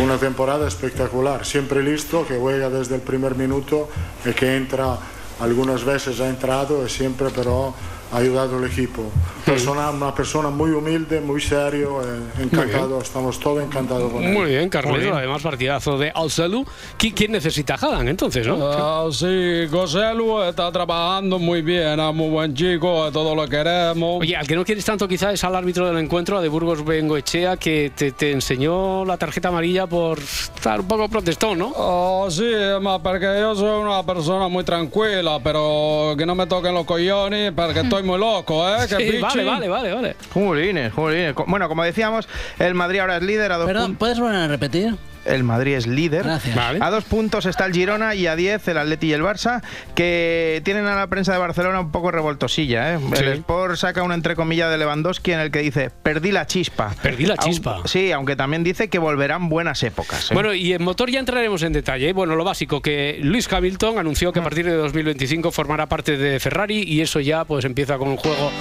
una 0.00 0.16
temporada 0.18 0.66
espectacular, 0.66 1.44
siempre 1.44 1.82
listo, 1.82 2.26
que 2.26 2.36
juega 2.36 2.68
desde 2.70 2.96
el 2.96 3.00
primer 3.02 3.34
minuto 3.36 3.88
y 4.24 4.32
que 4.32 4.56
entra, 4.56 4.98
algunas 5.40 5.84
veces 5.84 6.20
ha 6.20 6.28
entrado 6.28 6.88
siempre 6.88 7.28
pero 7.34 7.74
ha 8.12 8.18
ayudado 8.18 8.58
al 8.58 8.64
equipo. 8.64 9.02
Persona, 9.44 9.90
una 9.90 10.14
persona 10.14 10.48
muy 10.50 10.70
humilde, 10.70 11.20
muy 11.20 11.40
serio, 11.40 12.00
eh, 12.02 12.42
encantado, 12.42 13.00
estamos 13.00 13.38
todos 13.38 13.62
encantados 13.62 14.12
con 14.12 14.22
él. 14.22 14.32
Muy 14.32 14.46
bien, 14.50 14.68
Carlos. 14.68 14.92
Muy 14.94 15.02
bien. 15.02 15.14
Además, 15.14 15.42
partidazo 15.42 15.98
de 15.98 16.10
Alcelu. 16.14 16.64
¿Qui- 16.98 17.12
¿Quién 17.14 17.32
necesita 17.32 17.74
a 17.74 17.76
Haaland 17.78 18.08
entonces, 18.08 18.46
no? 18.46 18.58
Ah, 18.62 19.06
sí, 19.12 19.66
Goselu 19.70 20.42
está 20.44 20.70
trabajando 20.72 21.38
muy 21.38 21.62
bien, 21.62 21.98
es 22.00 22.14
muy 22.14 22.28
buen 22.30 22.54
chico, 22.54 23.10
todo 23.12 23.34
lo 23.34 23.46
queremos. 23.48 24.20
Oye, 24.20 24.36
al 24.36 24.46
que 24.46 24.56
no 24.56 24.64
quieres 24.64 24.84
tanto 24.84 25.06
quizá 25.06 25.32
es 25.32 25.42
al 25.44 25.54
árbitro 25.54 25.86
del 25.86 25.98
encuentro, 25.98 26.38
a 26.38 26.40
de 26.42 26.48
Burgos 26.48 26.84
Bengoechea, 26.84 27.56
que 27.56 27.92
te, 27.94 28.12
te 28.12 28.32
enseñó 28.32 29.04
la 29.04 29.16
tarjeta 29.16 29.48
amarilla 29.48 29.86
por 29.86 30.18
estar 30.18 30.80
un 30.80 30.88
poco 30.88 31.08
protestón, 31.08 31.58
¿no? 31.58 31.72
Oh, 31.76 32.28
sí, 32.30 32.50
ma 32.80 33.00
porque 33.00 33.26
yo 33.40 33.54
soy 33.54 33.80
una 33.82 34.02
persona 34.04 34.48
muy 34.48 34.64
tranquila, 34.64 35.38
pero 35.42 36.14
que 36.18 36.26
no 36.26 36.34
me 36.34 36.46
toquen 36.46 36.74
los 36.74 36.84
cojones 36.84 37.52
porque 37.54 37.80
estoy 37.80 37.95
muy 38.04 38.18
loco, 38.18 38.68
¿eh? 38.68 38.86
Que 38.88 38.96
Sí, 39.12 39.18
vale, 39.18 39.44
vale, 39.44 39.68
vale, 39.68 39.92
vale. 39.94 40.16
Jolines, 40.32 40.92
jolines. 40.92 41.34
Co- 41.34 41.44
Bueno, 41.46 41.68
como 41.68 41.82
decíamos, 41.84 42.28
el 42.58 42.74
Madrid 42.74 43.00
ahora 43.00 43.16
es 43.16 43.22
líder 43.22 43.52
a 43.52 43.56
dos 43.58 43.66
Perdón. 43.66 43.96
¿puedes 43.96 44.18
volver 44.20 44.36
a 44.36 44.48
repetir? 44.48 44.94
El 45.26 45.44
Madrid 45.44 45.74
es 45.74 45.86
líder. 45.86 46.24
Vale. 46.54 46.78
A 46.80 46.90
dos 46.90 47.04
puntos 47.04 47.46
está 47.46 47.66
el 47.66 47.72
Girona 47.72 48.14
y 48.14 48.26
a 48.26 48.36
diez 48.36 48.66
el 48.68 48.78
Atleti 48.78 49.08
y 49.08 49.12
el 49.12 49.22
Barça, 49.22 49.62
que 49.94 50.60
tienen 50.64 50.86
a 50.86 50.94
la 50.96 51.06
prensa 51.08 51.32
de 51.32 51.38
Barcelona 51.38 51.80
un 51.80 51.90
poco 51.90 52.10
revoltosilla. 52.10 52.94
¿eh? 52.94 52.98
Sí. 53.14 53.22
El 53.24 53.28
Sport 53.38 53.76
saca 53.76 54.02
una 54.02 54.14
entrecomilla 54.14 54.68
de 54.68 54.78
Lewandowski 54.78 55.32
en 55.32 55.40
el 55.40 55.50
que 55.50 55.60
dice, 55.60 55.90
perdí 56.02 56.32
la 56.32 56.46
chispa. 56.46 56.94
Perdí 57.02 57.26
la 57.26 57.34
Aun- 57.36 57.44
chispa. 57.44 57.80
sí, 57.86 58.12
aunque 58.12 58.36
también 58.36 58.62
dice 58.64 58.88
que 58.88 58.98
volverán 58.98 59.48
buenas 59.48 59.82
épocas. 59.82 60.30
¿eh? 60.30 60.34
Bueno, 60.34 60.54
y 60.54 60.72
en 60.72 60.82
motor 60.82 61.10
ya 61.10 61.18
entraremos 61.20 61.62
en 61.62 61.72
detalle. 61.72 62.08
¿eh? 62.10 62.12
Bueno, 62.12 62.36
lo 62.36 62.44
básico, 62.44 62.80
que 62.82 63.18
Luis 63.22 63.52
Hamilton 63.52 63.98
anunció 63.98 64.32
que 64.32 64.40
a 64.40 64.42
partir 64.42 64.64
de 64.66 64.72
2025 64.74 65.50
formará 65.50 65.86
parte 65.86 66.16
de 66.16 66.38
Ferrari 66.40 66.82
y 66.86 67.00
eso 67.00 67.20
ya 67.20 67.44
pues 67.44 67.64
empieza 67.64 67.98
con 67.98 68.08
un 68.08 68.16
juego 68.16 68.52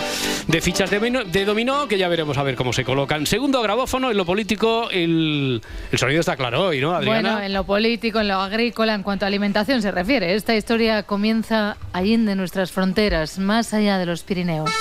de 0.47 0.61
fichas 0.61 0.89
de, 0.89 0.99
dominó- 0.99 1.23
de 1.23 1.45
dominó 1.45 1.87
que 1.87 1.97
ya 1.97 2.07
veremos 2.07 2.37
a 2.37 2.43
ver 2.43 2.55
cómo 2.55 2.73
se 2.73 2.83
colocan. 2.83 3.25
Segundo 3.25 3.61
grabófono, 3.61 4.11
en 4.11 4.17
lo 4.17 4.25
político 4.25 4.89
el, 4.91 5.61
el 5.91 5.99
sonido 5.99 6.19
está 6.21 6.35
claro 6.35 6.54
¿no, 6.55 6.95
Adriana? 6.95 7.05
Bueno, 7.05 7.41
en 7.41 7.53
lo 7.53 7.63
político, 7.65 8.19
en 8.19 8.27
lo 8.27 8.35
agrícola, 8.35 8.93
en 8.93 9.03
cuanto 9.03 9.25
a 9.25 9.27
alimentación 9.27 9.81
se 9.81 9.91
refiere, 9.91 10.35
esta 10.35 10.55
historia 10.55 11.03
comienza 11.03 11.77
allende 11.93 12.35
nuestras 12.35 12.71
fronteras, 12.71 13.37
más 13.39 13.73
allá 13.73 13.97
de 13.97 14.05
los 14.05 14.23
Pirineos. 14.23 14.71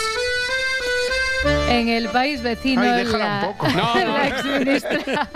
En 1.68 1.88
el 1.88 2.08
país 2.10 2.42
vecino, 2.42 2.82
Ay, 2.82 3.04
déjala 3.04 3.18
la, 3.18 3.48
un 3.48 3.52
poco. 3.56 3.68
No, 3.68 3.94
no. 4.04 4.18
la 4.18 4.28
exministra, 4.28 5.30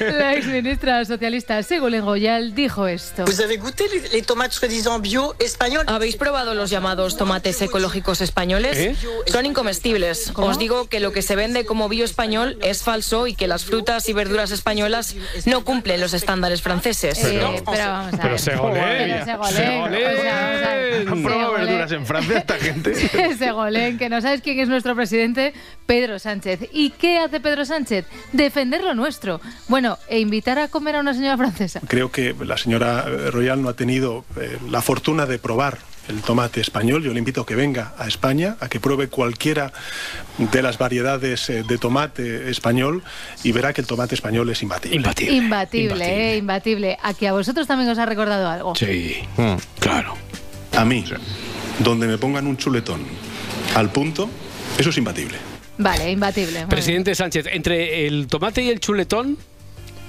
la 0.00 0.34
exministra 0.34 1.04
socialista 1.04 1.62
Ségolène 1.62 2.04
Royal 2.04 2.54
dijo 2.54 2.86
esto. 2.86 3.24
¿Vous 3.24 3.40
avez 3.40 3.56
goûté 3.58 3.84
les, 3.92 4.12
les 4.12 4.22
tomates 4.22 4.54
soi-disant 4.58 5.00
bio 5.00 5.34
españoles 5.38 5.88
¿Habéis 5.88 6.16
probado 6.16 6.54
los 6.54 6.70
llamados 6.70 7.16
tomates 7.16 7.60
ecológicos 7.62 8.20
españoles? 8.20 8.76
¿Eh? 8.76 8.96
Son 9.26 9.46
incomestibles. 9.46 10.32
Os 10.34 10.58
digo 10.58 10.88
que 10.88 11.00
lo 11.00 11.12
que 11.12 11.22
se 11.22 11.36
vende 11.36 11.64
como 11.64 11.88
bio 11.88 12.04
español 12.04 12.58
es 12.60 12.82
falso 12.82 13.26
y 13.26 13.34
que 13.34 13.46
las 13.46 13.64
frutas 13.64 14.08
y 14.08 14.12
verduras 14.12 14.50
españolas 14.50 15.14
no 15.46 15.64
cumplen 15.64 16.00
los 16.00 16.14
estándares 16.14 16.62
franceses. 16.62 17.22
Eh, 17.24 17.40
pero 17.64 17.84
vamos 17.86 18.14
a 18.14 18.16
Pero 18.18 18.30
ver. 18.30 18.40
Ségolène. 18.40 19.22
Pero 19.24 19.44
Ségolène. 19.44 21.08
¿Han 21.10 21.22
probado 21.22 21.52
verduras 21.52 21.92
en 21.92 22.06
Francia 22.06 22.38
esta 22.38 22.54
gente? 22.58 22.94
Ségolène, 23.38 23.98
que 23.98 24.08
no 24.08 24.20
sabes 24.20 24.40
quién 24.42 24.58
es 24.58 24.68
nuestro 24.68 24.94
presidente, 24.94 25.43
hace 25.44 25.54
Pedro 25.86 26.18
Sánchez. 26.18 26.68
¿Y 26.72 26.90
qué 26.90 27.18
hace 27.18 27.40
Pedro 27.40 27.64
Sánchez? 27.64 28.06
Defender 28.32 28.82
lo 28.82 28.94
nuestro. 28.94 29.40
Bueno, 29.68 29.98
e 30.08 30.18
invitar 30.18 30.58
a 30.58 30.68
comer 30.68 30.96
a 30.96 31.00
una 31.00 31.14
señora 31.14 31.36
francesa. 31.36 31.80
Creo 31.86 32.10
que 32.10 32.34
la 32.44 32.56
señora 32.56 33.04
eh, 33.06 33.30
Royal 33.30 33.62
no 33.62 33.68
ha 33.68 33.74
tenido 33.74 34.24
eh, 34.40 34.58
la 34.70 34.80
fortuna 34.82 35.26
de 35.26 35.38
probar 35.38 35.78
el 36.08 36.20
tomate 36.22 36.60
español. 36.60 37.02
Yo 37.02 37.12
le 37.12 37.18
invito 37.18 37.42
a 37.42 37.46
que 37.46 37.54
venga 37.54 37.94
a 37.98 38.06
España, 38.06 38.56
a 38.60 38.68
que 38.68 38.80
pruebe 38.80 39.08
cualquiera 39.08 39.72
de 40.38 40.62
las 40.62 40.78
variedades 40.78 41.48
eh, 41.50 41.62
de 41.66 41.78
tomate 41.78 42.50
español 42.50 43.02
y 43.42 43.52
verá 43.52 43.72
que 43.72 43.80
el 43.80 43.86
tomate 43.86 44.14
español 44.14 44.48
es 44.50 44.62
imbatible. 44.62 44.96
Imbatible, 45.30 46.32
eh, 46.32 46.36
imbatible. 46.38 46.98
¿A 47.02 47.14
que 47.14 47.28
a 47.28 47.32
vosotros 47.32 47.66
también 47.66 47.90
os 47.90 47.98
ha 47.98 48.06
recordado 48.06 48.48
algo? 48.48 48.74
Sí, 48.74 49.16
claro. 49.80 50.14
A 50.72 50.84
mí, 50.84 51.04
donde 51.78 52.06
me 52.06 52.18
pongan 52.18 52.46
un 52.46 52.56
chuletón 52.56 53.02
al 53.74 53.90
punto, 53.90 54.28
eso 54.78 54.90
es 54.90 54.98
imbatible. 54.98 55.38
Vale, 55.78 56.10
imbatible. 56.10 56.52
bien. 56.52 56.68
Presidente 56.68 57.14
Sánchez, 57.14 57.46
entre 57.50 58.06
el 58.06 58.26
tomate 58.26 58.62
y 58.62 58.68
el 58.68 58.80
chuletón, 58.80 59.36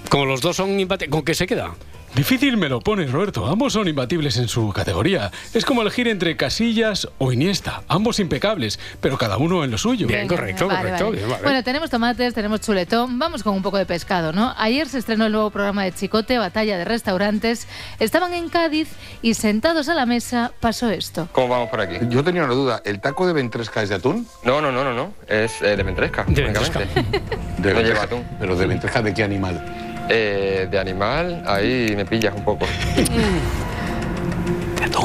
como 0.09 0.25
los 0.25 0.41
dos 0.41 0.55
son 0.55 0.79
imbatibles, 0.79 1.11
¿con 1.11 1.23
qué 1.23 1.33
se 1.33 1.47
queda? 1.47 1.75
Difícil 2.15 2.55
me 2.55 2.69
lo 2.69 2.79
pones, 2.79 3.11
Roberto. 3.11 3.45
Ambos 3.45 3.73
son 3.73 3.89
imbatibles 3.89 4.37
en 4.37 4.47
su 4.47 4.71
categoría. 4.71 5.31
Es 5.53 5.65
como 5.65 5.81
elegir 5.81 6.07
entre 6.07 6.37
Casillas 6.37 7.09
o 7.17 7.33
Iniesta. 7.33 7.81
Ambos 7.89 8.19
impecables, 8.19 8.79
pero 9.01 9.17
cada 9.17 9.35
uno 9.37 9.65
en 9.65 9.71
lo 9.71 9.77
suyo. 9.77 10.07
Bien, 10.07 10.25
correcto, 10.25 10.67
Vale, 10.67 10.79
correcto. 10.79 11.05
vale. 11.05 11.17
bien, 11.17 11.29
vale. 11.29 11.43
Bueno, 11.43 11.63
tenemos 11.63 11.89
tomates, 11.89 12.33
tenemos 12.33 12.61
chuletón, 12.61 13.19
vamos 13.19 13.43
con 13.43 13.53
un 13.53 13.61
poco 13.61 13.77
de 13.77 13.85
pescado, 13.85 14.31
¿no? 14.31 14.53
Ayer 14.57 14.87
se 14.87 14.97
estrenó 14.99 15.25
el 15.25 15.33
nuevo 15.33 15.49
programa 15.49 15.83
de 15.83 15.91
Chicote, 15.91 16.37
Batalla 16.37 16.77
de 16.77 16.85
Restaurantes. 16.85 17.67
Estaban 17.99 18.33
en 18.33 18.47
Cádiz 18.47 18.87
y 19.21 19.33
sentados 19.33 19.89
a 19.89 19.93
la 19.93 20.05
mesa 20.05 20.53
pasó 20.61 20.89
esto. 20.89 21.27
¿Cómo 21.33 21.49
vamos 21.49 21.69
por 21.69 21.81
aquí? 21.81 21.97
Yo 22.09 22.23
tenía 22.23 22.45
una 22.45 22.53
duda. 22.53 22.81
¿El 22.85 23.01
taco 23.01 23.27
de 23.27 23.33
ventresca 23.33 23.83
es 23.83 23.89
de 23.89 23.95
atún? 23.95 24.25
No, 24.43 24.61
no, 24.61 24.71
no, 24.71 24.85
no, 24.85 24.93
no. 24.93 25.13
Es 25.27 25.61
eh, 25.61 25.75
de 25.75 25.83
ventresca. 25.83 26.23
De 26.29 26.45
únicamente. 26.45 26.79
De 26.79 26.93
no 27.03 27.11
ventresca. 27.59 27.81
lleva 27.81 28.03
atún. 28.03 28.23
¿Pero 28.39 28.55
de 28.55 28.67
ventresca 28.67 29.01
de 29.01 29.13
qué 29.13 29.23
animal? 29.23 29.84
Eh, 30.07 30.67
de 30.69 30.79
animal, 30.79 31.41
ahí 31.45 31.93
me 31.95 32.05
pillas 32.05 32.33
un 32.35 32.43
poco. 32.43 32.65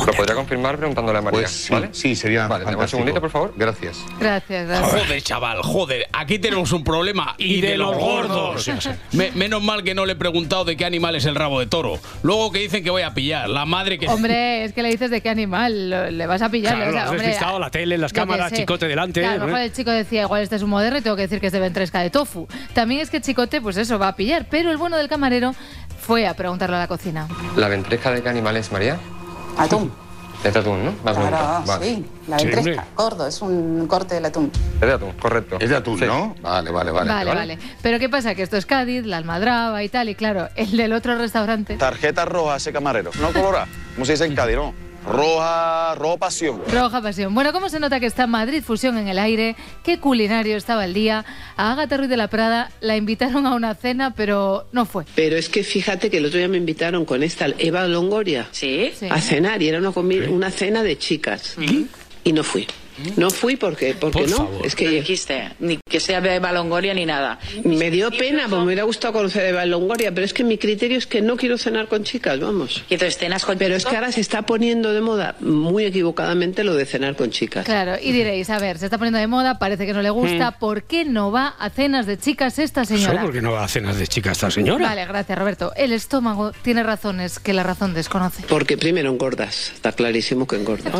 ¿Lo 0.07 0.13
podría 0.13 0.35
confirmar 0.35 0.77
preguntándole 0.77 1.19
a 1.19 1.23
María? 1.23 1.41
Pues 1.41 1.51
sí, 1.51 1.73
¿vale? 1.73 1.89
sí, 1.93 2.15
sería 2.17 2.47
Vale, 2.47 2.65
dame 2.65 2.77
un 2.77 2.81
fantástico. 2.81 2.89
segundito, 2.99 3.21
por 3.21 3.31
favor. 3.31 3.53
Gracias. 3.57 3.99
Gracias, 4.19 4.67
gracias. 4.69 4.91
Joder, 5.03 5.23
chaval, 5.23 5.63
joder. 5.63 6.07
Aquí 6.13 6.39
tenemos 6.39 6.73
un 6.73 6.85
problema. 6.85 7.35
Y 7.39 7.61
de 7.61 7.77
los 7.77 7.97
gordos. 7.97 8.69
Me- 9.13 9.31
menos 9.33 9.63
mal 9.63 9.83
que 9.83 9.95
no 9.95 10.07
le 10.07 10.13
he 10.13 10.17
preguntado 10.17 10.65
de 10.65 10.77
qué 10.77 10.85
animal 10.85 11.17
es 11.17 11.25
el 11.27 11.35
rabo 11.35 11.61
de 11.61 11.67
toro. 11.67 11.99
Luego 12.23 12.51
que 12.53 12.61
dicen 12.61 12.83
que 12.85 12.91
voy 12.91 13.03
a 13.03 13.15
pillar. 13.15 13.49
La 13.49 13.65
madre 13.67 13.99
que. 13.99 14.09
Hombre, 14.09 14.65
es 14.65 14.73
que 14.73 14.83
le 14.83 14.91
dices 14.91 15.11
de 15.11 15.21
qué 15.21 15.29
animal 15.29 15.91
lo- 15.91 16.11
le 16.11 16.27
vas 16.27 16.43
a 16.43 16.49
pillar. 16.51 16.75
Claro, 16.77 16.91
o 16.91 16.93
sea, 16.93 17.01
lo 17.01 17.05
has 17.07 17.11
hombre, 17.11 17.27
despistado, 17.27 17.59
la 17.59 17.71
tele, 17.71 17.99
las 17.99 18.11
yo 18.11 18.15
qué 18.15 18.21
cámaras, 18.21 18.51
sé. 18.51 18.57
chicote 18.57 18.87
delante. 18.89 19.21
Que 19.21 19.27
a 19.27 19.37
lo 19.37 19.45
¿eh? 19.45 19.47
mejor 19.47 19.61
el 19.61 19.73
chico 19.73 19.91
decía, 19.91 20.23
igual 20.23 20.43
este 20.43 20.57
es 20.57 20.63
un 20.63 20.71
moderno 20.71 20.99
y 20.99 21.03
tengo 21.03 21.17
que 21.17 21.23
decir 21.23 21.41
que 21.41 21.47
es 21.49 21.53
de 21.53 21.61
ventresca 21.61 22.01
de 22.01 22.11
tofu. 22.11 22.47
También 22.75 23.01
es 23.01 23.11
que 23.11 23.21
Chicote, 23.21 23.61
pues 23.61 23.77
eso, 23.77 23.99
va 23.99 24.09
a 24.09 24.17
pillar. 24.17 24.47
Pero 24.51 24.71
el 24.71 24.77
bueno 24.77 24.97
del 24.97 25.09
camarero 25.09 25.55
fue 26.01 26.27
a 26.27 26.35
preguntarle 26.35 26.77
a 26.77 26.81
la 26.81 26.89
cocina. 26.89 27.29
¿La 27.57 27.69
ventresca 27.69 28.11
de 28.13 28.23
qué 28.23 28.29
animal 28.29 28.57
es, 28.57 28.71
María? 28.73 28.99
Atún. 29.61 29.93
Es 30.43 30.55
de 30.55 30.61
atún, 30.61 30.85
¿no? 30.87 30.93
Claro. 31.03 31.65
Vale. 31.67 31.85
sí. 31.85 32.07
La 32.27 32.39
ventresca. 32.39 32.87
Gordo, 32.97 33.27
es 33.27 33.43
un 33.43 33.87
corte 33.87 34.15
del 34.15 34.25
atún. 34.25 34.51
Es 34.77 34.81
de 34.81 34.93
atún, 34.93 35.13
correcto. 35.13 35.59
Es 35.61 35.69
de 35.69 35.77
atún, 35.77 36.01
¿no? 36.01 36.35
Vale, 36.41 36.71
vale, 36.71 36.91
Vale, 36.93 37.35
vale, 37.35 37.59
Pero 37.83 37.99
¿qué 37.99 38.09
pasa? 38.09 38.35
Que 38.35 38.43
esto 38.43 38.57
es 38.57 38.65
Cádiz, 38.65 39.05
la 39.05 39.19
almadraba 39.19 39.83
y 39.83 39.91
tal. 39.91 40.09
Y 40.09 40.15
claro, 40.15 40.49
el 40.57 40.77
del 40.77 40.95
otro 40.95 41.17
restaurante. 41.19 41.77
Tarjeta 41.77 42.25
roja 42.25 42.57
ese 42.57 42.73
camarero. 42.73 43.11
No 43.21 43.33
colorada. 43.35 43.69
Como 43.95 44.07
se 44.07 44.13
dice 44.13 44.25
en 44.25 44.35
Cádiz, 44.35 44.57
¿no? 44.57 44.73
Roja, 45.07 45.95
rojo 45.97 46.19
pasión. 46.19 46.61
Roja 46.71 47.01
pasión. 47.01 47.35
Bueno, 47.35 47.53
¿cómo 47.53 47.69
se 47.69 47.81
nota 47.81 48.01
que 48.01 48.07
está 48.07 48.27
Madrid 48.27 48.63
Fusión 48.63 48.99
en 48.99 49.09
el 49.09 49.19
aire? 49.19 49.57
¿Qué 49.83 49.99
culinario 49.99 50.57
estaba 50.57 50.85
el 50.85 50.95
día? 50.95 51.25
A 51.57 51.73
Ágata 51.73 51.97
Ruiz 51.97 52.11
de 52.11 52.17
la 52.17 52.29
Prada 52.29 52.71
la 52.81 52.97
invitaron 52.97 53.47
a 53.47 53.55
una 53.55 53.75
cena, 53.75 54.15
pero 54.15 54.67
no 54.73 54.85
fue. 54.87 55.05
Pero 55.15 55.37
es 55.37 55.49
que 55.49 55.65
fíjate 55.65 56.11
que 56.11 56.19
el 56.19 56.27
otro 56.27 56.39
día 56.39 56.49
me 56.49 56.59
invitaron 56.59 57.05
con 57.05 57.23
esta 57.23 57.47
Eva 57.59 57.87
Longoria 57.87 58.49
a 59.11 59.21
cenar 59.21 59.63
y 59.63 59.69
era 59.69 59.79
una, 59.79 59.91
comi- 59.91 60.29
una 60.29 60.51
cena 60.51 60.83
de 60.83 60.99
chicas. 60.99 61.57
Y 62.23 62.33
no 62.33 62.45
fui. 62.45 62.67
No 63.17 63.31
fui 63.31 63.57
porque, 63.57 63.95
porque 63.99 64.27
no. 64.27 64.51
Es 64.65 64.75
que 64.75 64.89
dijiste, 64.89 65.53
ni 65.61 65.79
que 65.89 66.01
sea 66.01 66.19
Eva 66.19 66.53
Longoria 66.53 66.95
ni 66.95 67.07
nada. 67.07 67.39
me 67.65 67.91
dio 67.91 68.11
pena, 68.11 68.45
porque 68.45 68.59
me 68.59 68.65
hubiera 68.67 68.83
gustado 68.85 69.15
conocer 69.15 69.43
a 69.45 69.49
Eva 69.49 69.67
Longoria, 69.67 70.13
pero 70.15 70.25
es 70.25 70.33
que 70.35 70.45
mi 70.45 70.59
criterio 70.59 70.99
es 70.99 71.07
que 71.07 71.21
no 71.23 71.37
quiero 71.37 71.59
cenar 71.59 71.89
con 71.89 72.05
chicas, 72.05 72.39
vamos. 72.41 72.85
Y 72.89 72.95
entonces 72.95 73.19
cenas 73.19 73.45
con 73.45 73.59
Pero 73.59 73.75
es 73.75 73.85
que 73.85 73.97
ahora 73.97 74.13
se 74.13 74.21
está 74.21 74.43
poniendo 74.43 74.93
de 74.93 75.01
moda, 75.01 75.37
muy 75.41 75.85
equivocadamente, 75.85 76.65
lo 76.65 76.75
de 76.75 76.87
cenar 76.87 77.17
con 77.17 77.31
chicas. 77.31 77.65
Claro, 77.65 77.97
y 78.01 78.13
diréis, 78.13 78.51
a 78.51 78.59
ver, 78.59 78.79
se 78.79 78.87
está 78.87 78.99
poniendo 78.99 79.19
de 79.19 79.27
moda, 79.27 79.59
parece 79.59 79.87
que 79.87 79.93
no 79.93 80.03
le 80.03 80.11
gusta. 80.11 80.53
¿Por 80.53 80.85
qué 80.85 81.05
no 81.05 81.31
va 81.33 81.55
a 81.59 81.71
cenas 81.71 82.07
de 82.07 82.19
chicas 82.19 82.59
esta 82.59 82.85
señora? 82.85 83.23
porque 83.23 83.43
no 83.43 83.53
va 83.53 83.65
a 83.65 83.69
cenas 83.69 83.99
de 83.99 84.07
chica 84.07 84.33
esta 84.33 84.51
señora. 84.51 84.87
Vale, 84.89 85.05
gracias, 85.07 85.39
Roberto. 85.39 85.73
El 85.77 85.93
estómago 85.93 86.53
tiene 86.63 86.83
razones 86.83 87.39
que 87.39 87.53
la 87.53 87.63
razón 87.63 87.95
desconoce. 87.95 88.43
Porque 88.49 88.77
primero 88.77 89.11
engordas, 89.11 89.73
está 89.75 89.93
clarísimo 89.93 90.47
que 90.47 90.57
engordas. 90.57 90.93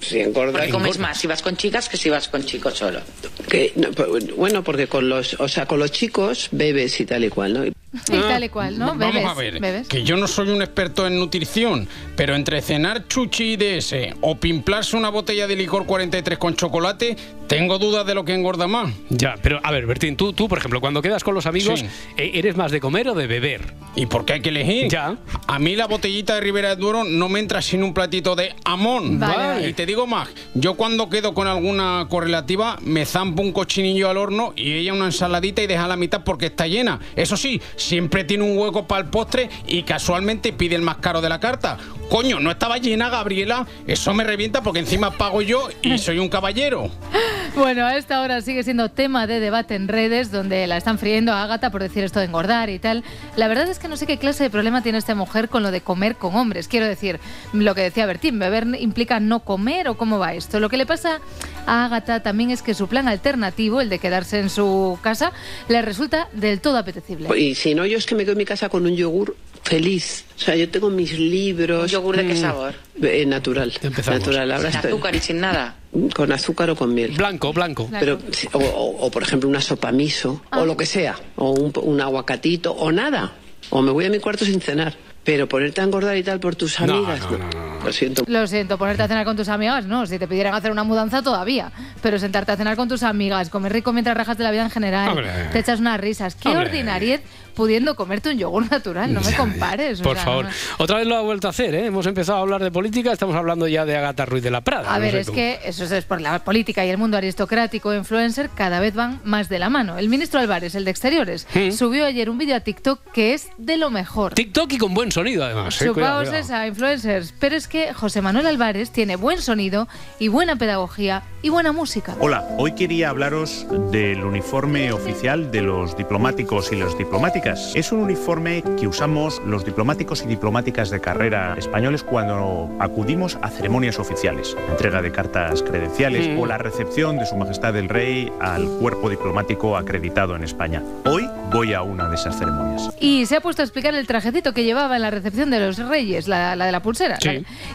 Si 0.00 0.20
engordas, 0.20 0.52
Porque 0.52 0.70
comes 0.70 0.96
engordas. 0.96 0.98
más 0.98 1.18
si 1.18 1.26
vas 1.26 1.41
con 1.42 1.56
chicas 1.56 1.88
que 1.88 1.96
si 1.96 2.08
vas 2.08 2.28
con 2.28 2.44
chicos 2.44 2.74
solo. 2.78 3.00
Que, 3.48 3.72
no, 3.76 3.90
pues, 3.90 4.34
bueno, 4.34 4.62
porque 4.62 4.86
con 4.86 5.08
los, 5.08 5.34
o 5.38 5.48
sea, 5.48 5.66
con 5.66 5.78
los 5.78 5.92
chicos 5.92 6.48
bebes 6.52 6.98
y 7.00 7.04
tal 7.04 7.24
y 7.24 7.28
cual, 7.28 7.52
¿no? 7.52 7.66
Y 7.66 7.72
tal 8.06 8.44
y 8.44 8.48
cual, 8.48 8.78
¿no? 8.78 8.86
Vamos 8.86 8.98
Bebes, 9.12 9.26
a 9.26 9.34
ver, 9.34 9.60
bebes. 9.60 9.88
que 9.88 10.02
yo 10.02 10.16
no 10.16 10.26
soy 10.26 10.48
un 10.48 10.62
experto 10.62 11.06
en 11.06 11.18
nutrición, 11.18 11.86
pero 12.16 12.34
entre 12.34 12.62
cenar 12.62 13.06
chuchi 13.06 13.56
de 13.56 13.78
ese 13.78 14.14
o 14.22 14.36
pimplarse 14.36 14.96
una 14.96 15.10
botella 15.10 15.46
de 15.46 15.56
licor 15.56 15.84
43 15.84 16.38
con 16.38 16.56
chocolate, 16.56 17.16
tengo 17.52 17.78
dudas 17.78 18.06
de 18.06 18.14
lo 18.14 18.24
que 18.24 18.32
engorda 18.32 18.66
más. 18.66 18.90
Ya, 19.10 19.34
pero 19.42 19.60
a 19.62 19.70
ver, 19.70 19.84
Bertín, 19.84 20.16
tú, 20.16 20.32
tú, 20.32 20.48
por 20.48 20.56
ejemplo, 20.56 20.80
cuando 20.80 21.02
quedas 21.02 21.22
con 21.22 21.34
los 21.34 21.44
amigos, 21.44 21.80
Sí. 21.80 21.86
eh, 22.16 22.30
¿eres 22.34 22.56
más 22.56 22.72
de 22.72 22.80
comer 22.80 23.08
o 23.08 23.14
de 23.14 23.26
beber? 23.26 23.74
¿Y 23.94 24.06
por 24.06 24.24
qué 24.24 24.32
hay 24.34 24.40
que 24.40 24.48
elegir? 24.48 24.88
Ya. 24.88 25.16
A 25.46 25.58
mí 25.58 25.76
la 25.76 25.86
botellita 25.86 26.34
de 26.36 26.40
Ribera 26.40 26.70
del 26.70 26.78
Duero 26.78 27.04
no 27.04 27.28
me 27.28 27.40
entra 27.40 27.60
sin 27.60 27.82
un 27.84 27.92
platito 27.92 28.34
de 28.36 28.54
amón. 28.64 29.20
Vale, 29.20 29.36
vale. 29.36 29.68
Y 29.68 29.74
te 29.74 29.84
digo 29.84 30.06
más, 30.06 30.30
yo 30.54 30.74
cuando 30.74 31.10
quedo 31.10 31.34
con 31.34 31.46
alguna 31.46 32.06
correlativa 32.08 32.78
me 32.80 33.04
zampo 33.04 33.42
un 33.42 33.52
cochinillo 33.52 34.08
al 34.08 34.16
horno 34.16 34.54
y 34.56 34.72
ella 34.72 34.94
una 34.94 35.04
ensaladita 35.06 35.60
y 35.62 35.66
deja 35.66 35.86
la 35.86 35.96
mitad 35.96 36.24
porque 36.24 36.46
está 36.46 36.66
llena. 36.66 37.00
Eso 37.16 37.36
sí, 37.36 37.60
siempre 37.76 38.24
tiene 38.24 38.44
un 38.44 38.56
hueco 38.56 38.86
para 38.86 39.02
el 39.04 39.10
postre 39.10 39.50
y 39.66 39.82
casualmente 39.82 40.54
pide 40.54 40.74
el 40.74 40.82
más 40.82 40.96
caro 40.96 41.20
de 41.20 41.28
la 41.28 41.38
carta. 41.38 41.76
Coño, 42.08 42.40
no 42.40 42.50
estaba 42.50 42.78
llena, 42.78 43.10
Gabriela. 43.10 43.66
Eso 43.86 44.12
me 44.14 44.24
revienta 44.24 44.62
porque 44.62 44.80
encima 44.80 45.10
pago 45.12 45.42
yo 45.42 45.68
y 45.82 45.98
soy 45.98 46.18
un 46.18 46.28
caballero. 46.30 46.90
Bueno, 47.54 47.84
a 47.84 47.96
esta 47.96 48.22
hora 48.22 48.40
sigue 48.40 48.64
siendo 48.64 48.90
tema 48.90 49.26
de 49.26 49.38
debate 49.38 49.74
en 49.74 49.88
redes, 49.88 50.30
donde 50.30 50.66
la 50.66 50.76
están 50.78 50.98
friendo 50.98 51.32
a 51.32 51.42
Ágata 51.42 51.70
por 51.70 51.82
decir 51.82 52.02
esto 52.02 52.18
de 52.18 52.26
engordar 52.26 52.70
y 52.70 52.78
tal. 52.78 53.04
La 53.36 53.46
verdad 53.46 53.68
es 53.68 53.78
que 53.78 53.88
no 53.88 53.96
sé 53.96 54.06
qué 54.06 54.18
clase 54.18 54.44
de 54.44 54.50
problema 54.50 54.82
tiene 54.82 54.98
esta 54.98 55.14
mujer 55.14 55.48
con 55.48 55.62
lo 55.62 55.70
de 55.70 55.80
comer 55.80 56.16
con 56.16 56.34
hombres. 56.34 56.66
Quiero 56.66 56.86
decir, 56.86 57.20
lo 57.52 57.74
que 57.74 57.82
decía 57.82 58.06
Bertín, 58.06 58.38
beber 58.38 58.66
implica 58.78 59.20
no 59.20 59.40
comer 59.40 59.88
o 59.88 59.96
cómo 59.96 60.18
va 60.18 60.34
esto. 60.34 60.60
Lo 60.60 60.68
que 60.68 60.76
le 60.76 60.86
pasa 60.86 61.20
a 61.66 61.84
Ágata 61.84 62.22
también 62.22 62.50
es 62.50 62.62
que 62.62 62.74
su 62.74 62.88
plan 62.88 63.06
alternativo, 63.08 63.80
el 63.80 63.88
de 63.88 63.98
quedarse 63.98 64.40
en 64.40 64.48
su 64.48 64.98
casa, 65.02 65.32
le 65.68 65.82
resulta 65.82 66.28
del 66.32 66.60
todo 66.60 66.78
apetecible. 66.78 67.28
Y 67.38 67.54
si 67.54 67.74
no, 67.74 67.84
yo 67.86 67.98
es 67.98 68.06
que 68.06 68.14
me 68.14 68.22
quedo 68.22 68.32
en 68.32 68.38
mi 68.38 68.44
casa 68.44 68.68
con 68.68 68.86
un 68.86 68.94
yogur 68.96 69.36
feliz. 69.62 70.24
O 70.36 70.40
sea, 70.40 70.56
yo 70.56 70.68
tengo 70.68 70.90
mis 70.90 71.18
libros. 71.18 71.84
¿Un 71.84 71.88
yogur 71.88 72.16
de 72.16 72.26
qué 72.26 72.34
Mm. 72.34 72.40
sabor? 72.40 72.74
Eh, 73.00 73.24
natural. 73.26 73.72
Natural. 74.06 74.50
Ahora 74.52 74.70
Sin 74.70 74.76
estoy- 74.80 74.90
azúcar 74.92 75.14
y 75.16 75.20
sin 75.20 75.40
nada. 75.40 75.76
Con 76.14 76.32
azúcar 76.32 76.70
o 76.70 76.76
con 76.76 76.92
miel. 76.94 77.12
Blanco, 77.12 77.52
blanco. 77.52 77.88
Pero, 77.98 78.18
o, 78.52 78.58
o- 78.58 79.06
o, 79.06 79.10
por 79.10 79.22
ejemplo, 79.22 79.48
una 79.48 79.60
sopa 79.60 79.92
miso, 79.92 80.42
Ah. 80.50 80.60
o 80.60 80.66
lo 80.66 80.76
que 80.76 80.86
sea, 80.86 81.16
o 81.36 81.50
un, 81.52 81.72
un 81.82 82.00
aguacatito, 82.00 82.72
o 82.72 82.90
nada. 82.92 83.32
O 83.70 83.80
me 83.82 83.90
voy 83.92 84.06
a 84.06 84.10
mi 84.10 84.18
cuarto 84.18 84.44
sin 84.44 84.60
cenar. 84.60 84.94
Pero 85.24 85.48
ponerte 85.48 85.80
a 85.80 85.84
engordar 85.84 86.16
y 86.16 86.24
tal 86.24 86.40
por 86.40 86.56
tus 86.56 86.80
No, 86.80 86.94
amigas. 86.94 87.20
no, 87.30 87.38
no, 87.38 87.48
no, 87.78 87.84
Lo 87.84 87.92
siento. 87.92 88.24
Lo 88.26 88.44
siento, 88.48 88.76
ponerte 88.76 89.04
a 89.04 89.08
cenar 89.08 89.24
con 89.24 89.36
tus 89.36 89.48
amigas, 89.48 89.86
no. 89.86 90.04
Si 90.04 90.18
te 90.18 90.26
pidieran 90.26 90.52
hacer 90.52 90.72
una 90.72 90.82
mudanza 90.82 91.22
todavía. 91.22 91.70
Pero 92.02 92.18
sentarte 92.18 92.50
a 92.50 92.56
cenar 92.56 92.74
con 92.76 92.88
tus 92.88 93.04
amigas, 93.04 93.48
comer 93.48 93.72
rico 93.72 93.92
mientras 93.92 94.16
rajas 94.16 94.36
de 94.36 94.42
la 94.42 94.50
vida 94.50 94.62
en 94.64 94.70
general, 94.70 95.10
Hombre. 95.10 95.28
te 95.52 95.60
echas 95.60 95.78
unas 95.78 96.00
risas. 96.00 96.34
Qué 96.34 96.48
Hombre. 96.48 96.66
ordinariez 96.66 97.20
pudiendo 97.54 97.94
comerte 97.96 98.30
un 98.30 98.38
yogur 98.38 98.70
natural. 98.70 99.12
No 99.12 99.20
me 99.20 99.32
compares. 99.36 100.00
o 100.00 100.04
Por 100.04 100.16
sea, 100.16 100.24
favor. 100.24 100.44
no- 100.46 100.50
Otra 100.78 100.98
vez 100.98 101.06
lo 101.06 101.16
ha 101.16 101.20
vuelto 101.22 101.46
a 101.46 101.50
hacer, 101.50 101.74
¿eh? 101.74 101.86
Hemos 101.86 102.06
empezado 102.06 102.38
a 102.38 102.40
hablar 102.42 102.62
de 102.62 102.70
política, 102.70 103.12
estamos 103.12 103.36
hablando 103.36 103.66
ya 103.68 103.84
de 103.84 103.96
Agata 103.96 104.24
Ruiz 104.26 104.42
de 104.42 104.50
la 104.50 104.60
Prada. 104.62 104.90
A 104.92 104.96
No 104.96 105.02
ver, 105.02 105.12
sé 105.12 105.20
es 105.20 105.26
cómo. 105.26 105.36
que 105.36 105.58
eso 105.64 105.84
es 105.84 106.04
por 106.04 106.20
la 106.20 106.38
política 106.44 106.84
y 106.84 106.90
el 106.90 106.98
mundo 106.98 107.16
aristocrático 107.16 107.92
e 107.92 107.96
influencer 107.98 108.50
cada 108.54 108.80
vez 108.80 108.94
van 108.94 109.20
más 109.24 109.48
de 109.48 109.58
la 109.58 109.68
mano. 109.70 109.98
El 109.98 110.08
ministro 110.08 110.40
Álvarez, 110.40 110.74
el 110.74 110.84
de 110.84 110.90
Exteriores, 110.90 111.46
subió 111.76 112.04
ayer 112.06 112.28
un 112.30 112.38
vídeo 112.38 112.56
a 112.56 112.60
TikTok 112.60 113.00
que 113.12 113.34
es 113.34 113.48
de 113.58 113.76
lo 113.76 113.90
mejor. 113.90 114.34
TikTok 114.34 114.72
y 114.72 114.78
con 114.78 114.94
buen 114.94 115.12
sonido, 115.12 115.44
además. 115.44 115.80
¿eh? 115.82 115.90
Cuidado, 115.92 116.20
cuidado. 116.22 116.36
esa, 116.38 116.66
influencers. 116.66 117.34
Pero 117.38 117.56
es 117.56 117.68
que 117.68 117.92
José 117.92 118.22
Manuel 118.22 118.46
Álvarez 118.46 118.90
tiene 118.90 119.16
buen 119.16 119.40
sonido 119.42 119.88
y 120.18 120.28
buena 120.28 120.56
pedagogía 120.56 121.22
y 121.42 121.48
buena 121.48 121.72
música. 121.72 122.14
Hola, 122.20 122.46
hoy 122.58 122.72
quería 122.74 123.10
hablaros 123.10 123.66
del 123.90 124.22
uniforme 124.24 124.92
oficial 124.92 125.50
de 125.50 125.62
los 125.62 125.96
diplomáticos 125.96 126.72
y 126.72 126.76
las 126.76 126.96
diplomáticas. 126.96 127.41
Es 127.44 127.90
un 127.90 128.00
uniforme 128.00 128.62
que 128.78 128.86
usamos 128.86 129.42
los 129.44 129.64
diplomáticos 129.64 130.22
y 130.22 130.26
diplomáticas 130.26 130.90
de 130.90 131.00
carrera 131.00 131.54
españoles 131.58 132.04
cuando 132.04 132.70
acudimos 132.78 133.36
a 133.42 133.48
ceremonias 133.48 133.98
oficiales, 133.98 134.56
la 134.66 134.72
entrega 134.72 135.02
de 135.02 135.10
cartas 135.10 135.62
credenciales 135.62 136.28
Mm. 136.28 136.38
o 136.38 136.46
la 136.46 136.58
recepción 136.58 137.18
de 137.18 137.26
Su 137.26 137.34
Majestad 137.36 137.76
el 137.76 137.88
Rey 137.88 138.30
al 138.40 138.66
cuerpo 138.78 139.10
diplomático 139.10 139.76
acreditado 139.76 140.36
en 140.36 140.44
España. 140.44 140.82
Hoy 141.04 141.28
voy 141.52 141.74
a 141.74 141.82
una 141.82 142.08
de 142.08 142.14
esas 142.14 142.38
ceremonias. 142.38 142.90
Y 143.00 143.26
se 143.26 143.36
ha 143.36 143.40
puesto 143.40 143.62
a 143.62 143.64
explicar 143.64 143.94
el 143.96 144.06
trajecito 144.06 144.52
que 144.54 144.62
llevaba 144.62 144.94
en 144.94 145.02
la 145.02 145.10
recepción 145.10 145.50
de 145.50 145.58
los 145.58 145.78
reyes, 145.78 146.28
la, 146.28 146.54
la 146.54 146.66
de 146.66 146.72
la 146.72 146.80
pulsera. 146.80 147.18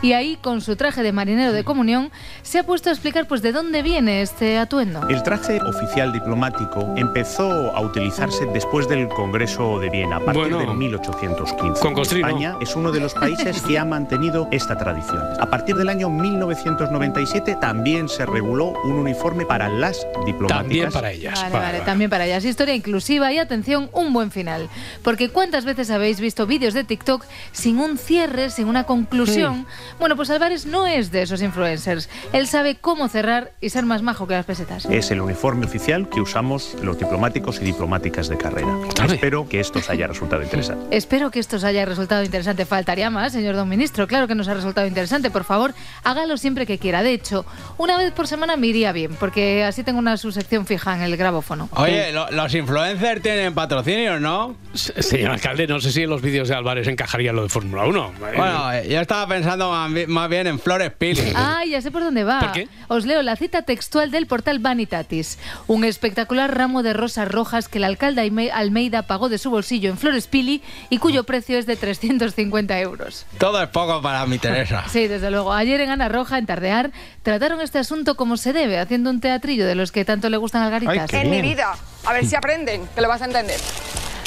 Y 0.02 0.14
ahí, 0.14 0.38
con 0.42 0.62
su 0.62 0.78
traje 0.78 1.04
de 1.04 1.12
marinero 1.12 1.52
de 1.52 1.66
comunión, 1.66 2.10
se 2.42 2.60
ha 2.60 2.64
puesto 2.64 2.90
a 2.90 2.94
explicar 2.94 3.28
pues 3.28 3.42
de 3.42 3.52
dónde 3.52 3.82
viene 3.82 4.22
este 4.22 4.58
atuendo. 4.58 5.06
El 5.10 5.24
traje 5.24 5.60
oficial 5.62 6.14
diplomático 6.14 6.94
empezó 6.96 7.52
a 7.76 7.82
utilizarse 7.82 8.46
después 8.54 8.88
del 8.88 9.10
Congreso 9.10 9.57
de 9.58 9.90
Viena, 9.90 10.18
a 10.18 10.20
partir 10.20 10.54
Bueno. 10.54 10.60
de 10.60 10.68
1815. 10.68 11.82
Con 11.82 11.96
Costrino. 11.96 12.28
España 12.28 12.58
es 12.62 12.76
uno 12.76 12.92
de 12.92 13.00
los 13.00 13.16
países 13.16 13.60
que 13.64 13.80
ha 13.80 13.86
mantenido 13.86 14.48
esta 14.52 14.78
tradición. 14.78 15.24
A 15.40 15.48
partir 15.48 15.76
del 15.76 15.90
año 15.90 16.10
1997 16.10 17.58
también 17.60 18.08
se 18.08 18.28
reguló 18.28 18.74
un 18.84 18.92
uniforme 18.94 19.46
para 19.48 19.68
las 19.68 20.06
diplomáticas. 20.28 20.60
También 20.60 20.92
para 20.92 21.12
ellas. 21.12 21.42
Vale, 21.42 21.56
vale, 21.56 21.80
también 21.82 22.10
para 22.10 22.26
ellas. 22.28 22.46
Historia 22.46 22.76
inclusiva 22.76 23.34
y 23.34 23.40
atención, 23.40 23.90
un 23.94 24.14
buen 24.14 24.30
final. 24.30 24.70
Porque 25.02 25.30
¿cuántas 25.30 25.66
veces 25.66 25.90
habéis 25.90 26.20
visto 26.20 26.46
vídeos 26.46 26.76
de 26.76 26.84
TikTok 26.84 27.26
sin 27.52 27.80
un 27.80 27.98
cierre, 27.98 28.52
sin 28.52 28.68
una 28.68 28.84
conclusión? 28.84 29.66
Bueno, 30.00 30.16
pues 30.16 30.30
Álvarez 30.30 30.68
no 30.68 30.86
es 30.86 31.12
de 31.12 31.24
esos 31.24 31.42
influencers. 31.42 32.10
Él 32.32 32.48
sabe 32.48 32.76
cómo 32.76 33.08
cerrar 33.08 33.54
y 33.60 33.70
ser 33.70 33.86
más 33.88 34.04
majo 34.04 34.28
que 34.28 34.36
las 34.36 34.46
pesetas. 34.46 34.86
Es 34.86 35.10
el 35.10 35.22
uniforme 35.22 35.66
oficial 35.66 36.10
que 36.10 36.22
usamos 36.22 36.76
los 36.84 37.00
diplomáticos 37.00 37.60
y 37.60 37.66
diplomáticas 37.66 38.28
de 38.28 38.38
carrera. 38.38 38.78
Espero 39.08 39.47
que 39.48 39.60
esto 39.60 39.80
os 39.80 39.90
haya 39.90 40.08
resultado 40.08 40.44
interesante. 40.44 40.96
Espero 40.96 41.32
que 41.32 41.40
esto 41.40 41.56
os 41.58 41.64
haya 41.64 41.86
resultado 41.86 42.24
interesante. 42.24 42.66
Faltaría 42.66 43.10
más, 43.10 43.34
señor 43.34 43.56
don 43.56 43.68
ministro. 43.70 44.08
Claro 44.08 44.28
que 44.28 44.36
nos 44.36 44.48
ha 44.48 44.54
resultado 44.54 44.88
interesante. 44.88 45.30
Por 45.32 45.44
favor, 45.44 45.74
hágalo 46.04 46.38
siempre 46.38 46.66
que 46.66 46.78
quiera. 46.78 47.04
De 47.04 47.14
hecho, 47.14 47.46
una 47.78 47.98
vez 47.98 48.12
por 48.14 48.28
semana 48.28 48.56
me 48.58 48.68
iría 48.68 48.92
bien, 48.92 49.16
porque 49.20 49.64
así 49.64 49.84
tengo 49.84 50.00
una 50.00 50.18
subsección 50.18 50.66
fija 50.66 50.96
en 50.96 51.02
el 51.02 51.18
grabófono. 51.18 51.70
Oye, 51.74 52.12
lo- 52.12 52.30
los 52.32 52.54
influencers 52.54 53.22
tienen 53.22 53.54
patrocinios, 53.54 54.20
¿no? 54.22 54.56
Señor 54.74 55.32
alcalde, 55.32 55.68
no 55.68 55.80
sé 55.80 55.92
si 55.92 56.04
en 56.04 56.10
los 56.10 56.22
vídeos 56.22 56.48
de 56.50 56.56
Álvarez 56.56 56.88
encajaría 56.88 57.34
lo 57.34 57.44
de 57.44 57.50
Fórmula 57.50 57.86
1. 57.86 58.14
Bueno, 58.20 58.74
eh, 58.74 58.88
yo 58.90 59.00
estaba 59.02 59.28
pensando 59.28 59.70
más 59.72 59.92
bi- 59.94 60.08
más 60.08 60.30
bien 60.30 60.48
en 60.48 60.60
Flores 60.60 60.92
Pili. 60.98 61.22
Ah, 61.36 61.64
ya 61.66 61.82
sé 61.82 61.92
por 61.92 62.04
dónde 62.04 62.24
va. 62.24 62.40
¿Por 62.40 62.52
qué? 62.52 62.68
Os 62.88 63.06
leo 63.06 63.22
la 63.24 63.36
cita 63.36 63.62
textual 63.64 64.12
del 64.12 64.28
portal 64.28 64.60
Vanitatis. 64.60 65.38
Un 65.68 65.84
espectacular 65.84 66.56
ramo 66.56 66.84
de 66.84 66.94
rosas 66.94 67.28
rojas 67.28 67.68
que 67.70 67.78
el 67.78 67.84
alcalde 67.84 68.22
Almeida 68.54 69.04
pagó 69.04 69.30
de 69.30 69.37
su 69.38 69.50
bolsillo 69.50 69.90
en 69.90 69.98
Flores 69.98 70.28
Pili 70.28 70.62
y 70.90 70.98
cuyo 70.98 71.24
precio 71.24 71.58
es 71.58 71.66
de 71.66 71.76
350 71.76 72.80
euros. 72.80 73.26
Todo 73.38 73.62
es 73.62 73.70
poco 73.70 74.02
para 74.02 74.26
mi 74.26 74.38
Teresa. 74.40 74.84
Sí, 74.90 75.08
desde 75.08 75.32
luego. 75.32 75.54
Ayer 75.54 75.82
en 75.82 75.90
Ana 75.92 76.10
Roja, 76.10 76.38
en 76.38 76.46
Tardear, 76.46 76.92
trataron 77.24 77.62
este 77.62 77.80
asunto 77.80 78.16
como 78.16 78.38
se 78.38 78.54
debe, 78.54 78.80
haciendo 78.80 79.10
un 79.10 79.20
teatrillo 79.22 79.66
de 79.66 79.76
los 79.76 79.92
que 79.92 80.06
tanto 80.06 80.30
le 80.30 80.38
gustan 80.38 80.62
al 80.64 80.72
Garitas. 80.72 81.12
en 81.14 81.30
mi 81.30 81.42
vida. 81.42 81.76
A 82.06 82.14
ver 82.14 82.26
si 82.26 82.36
aprenden, 82.36 82.88
que 82.96 83.02
lo 83.02 83.08
vas 83.08 83.22
a 83.22 83.26
entender. 83.26 83.60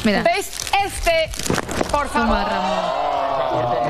Mira. 0.05 0.23
¿Veis 0.23 0.51
este? 0.85 1.31
Por 1.91 2.09
favor. 2.09 2.39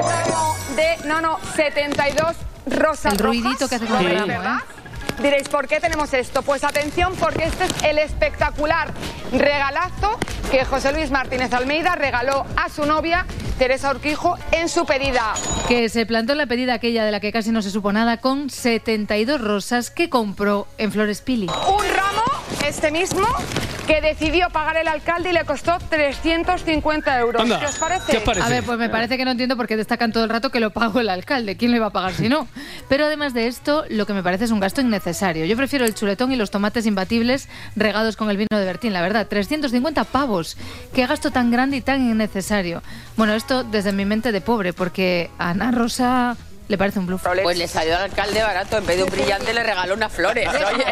Ramo 0.05 0.57
de, 0.77 0.97
no, 1.07 1.21
no, 1.21 1.39
72 1.57 2.37
rosas 2.67 3.13
El 3.13 3.19
ruidito 3.19 3.49
rojas. 3.51 3.69
que 3.69 3.75
hace 3.77 3.87
con 3.87 4.07
el 4.07 4.19
ramo, 4.19 4.33
¿eh? 4.33 4.59
Diréis, 5.23 5.51
¿por 5.51 5.69
qué 5.69 5.81
tenemos 5.81 6.15
esto? 6.15 6.41
Pues 6.41 6.65
atención, 6.65 7.15
porque 7.21 7.45
este 7.45 7.65
es 7.65 7.83
el 7.83 7.99
espectacular 7.99 8.91
regalazo 9.33 10.19
que 10.51 10.65
José 10.65 10.93
Luis 10.93 11.11
Martínez 11.11 11.53
Almeida 11.53 11.95
regaló 11.95 12.47
a 12.57 12.71
su 12.71 12.87
novia, 12.87 13.27
Teresa 13.59 13.91
Urquijo, 13.91 14.39
en 14.51 14.71
su 14.71 14.87
pedida. 14.87 15.35
Que 15.69 15.91
se 15.91 16.07
plantó 16.07 16.33
en 16.33 16.39
la 16.39 16.47
pedida 16.47 16.73
aquella 16.73 17.05
de 17.05 17.11
la 17.11 17.21
que 17.21 17.33
casi 17.33 17.51
no 17.51 17.61
se 17.61 17.71
supo 17.71 17.93
nada 17.93 18.17
con 18.17 18.49
72 18.49 19.43
rosas 19.43 19.91
que 19.91 20.09
compró 20.09 20.67
en 20.79 20.91
Flores 20.91 21.21
Pili. 21.21 21.49
Un 21.49 21.85
ramo, 21.95 22.25
este 22.67 22.91
mismo, 22.91 23.27
que 23.87 24.01
decidió 24.01 24.51
pagar 24.51 24.77
el 24.77 24.89
alcalde 24.89 25.31
y 25.31 25.33
le 25.33 25.45
costó 25.45 25.79
350 25.89 27.19
euros. 27.19 27.43
Anda, 27.43 27.59
¿Qué 27.59 27.67
os 27.67 27.77
parece? 27.77 28.13
¿qué 28.13 28.19
os 28.19 28.23
parece? 28.23 28.47
A 28.47 28.49
ver, 28.49 28.63
pues 28.65 28.79
me 28.79 28.89
parece 28.89 29.17
que 29.17 29.25
no 29.25 29.33
entiendo 29.33 29.57
por 29.57 29.67
qué 29.67 29.77
destacan 29.77 30.13
todo 30.13 30.25
el 30.25 30.31
rato 30.31 30.51
que 30.51 30.61
lo 30.61 30.71
pagó 30.71 31.01
el 31.01 31.09
alcalde. 31.09 31.57
¿Quién 31.57 31.73
le 31.73 31.81
va 31.81 31.87
a 31.87 31.91
pagar 31.91 32.13
si 32.13 32.29
no? 32.29 32.47
Pero 32.89 33.07
además 33.07 33.35
de 33.35 33.47
esto, 33.47 33.85
lo 33.89 34.07
que 34.07 34.13
me 34.13 34.23
parece 34.23 34.45
es 34.45 34.51
un 34.51 34.61
gasto 34.61 34.81
innecesario. 34.81 35.45
Yo 35.45 35.57
prefiero 35.57 35.85
el 35.85 35.95
chuletón 35.95 36.33
y 36.33 36.37
los 36.37 36.51
tomates 36.51 36.87
imbatibles 36.87 37.49
regados 37.77 38.17
con 38.17 38.31
el 38.31 38.37
vino 38.37 38.49
de 38.51 38.65
Bertín, 38.65 38.93
la 38.93 39.03
verdad. 39.03 39.27
350 39.27 40.05
pavos. 40.05 40.57
Qué 40.95 41.07
gasto 41.07 41.31
tan 41.31 41.51
grande 41.51 41.79
y 41.79 41.81
tan 41.81 42.01
innecesario. 42.01 42.83
Bueno, 43.17 43.35
esto 43.35 43.65
desde 43.65 43.93
mi 43.93 44.05
mente 44.05 44.33
de 44.33 44.41
pobre, 44.41 44.73
porque 44.73 45.31
Ana 45.39 45.71
Rosa 45.71 46.37
le 46.71 46.79
parece 46.79 47.01
un 47.01 47.07
bluff. 47.07 47.27
Pues 47.43 47.59
le 47.59 47.67
salió 47.67 47.97
al 47.97 48.03
alcalde 48.05 48.41
barato, 48.41 48.79
en 48.79 48.87
vez 48.87 48.97
de 48.97 49.03
un 49.03 49.11
brillante 49.11 49.53
le 49.53 49.65
regaló 49.65 49.95
unas 49.95 50.13
flores, 50.13 50.49
oye. 50.73 50.85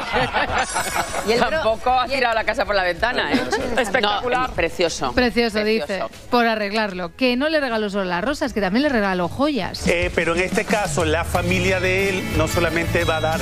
y 1.29 1.33
él 1.33 1.39
tampoco 1.39 1.91
ha 1.93 2.07
tirado 2.09 2.35
la 2.35 2.43
casa 2.43 2.64
por 2.64 2.74
la 2.74 2.83
ventana, 2.83 3.33
¿eh? 3.33 3.41
Espectacular. 3.79 4.51
precioso. 4.51 5.12
Precioso, 5.12 5.62
dice, 5.62 6.03
por 6.31 6.49
arreglarlo. 6.49 7.14
Que 7.14 7.37
no 7.37 7.49
le 7.49 7.61
regaló 7.61 7.89
solo 7.91 8.07
las 8.07 8.24
rosas, 8.24 8.53
que 8.53 8.61
también 8.61 8.83
le 8.83 8.89
regaló 8.89 9.29
joyas. 9.29 9.87
Eh, 9.87 10.11
pero 10.12 10.35
en 10.35 10.43
este 10.43 10.64
caso, 10.64 11.05
la 11.05 11.22
familia 11.24 11.79
de 11.79 12.09
él 12.09 12.37
no 12.37 12.49
solamente 12.49 13.05
va 13.05 13.18
a 13.18 13.20
dar 13.20 13.41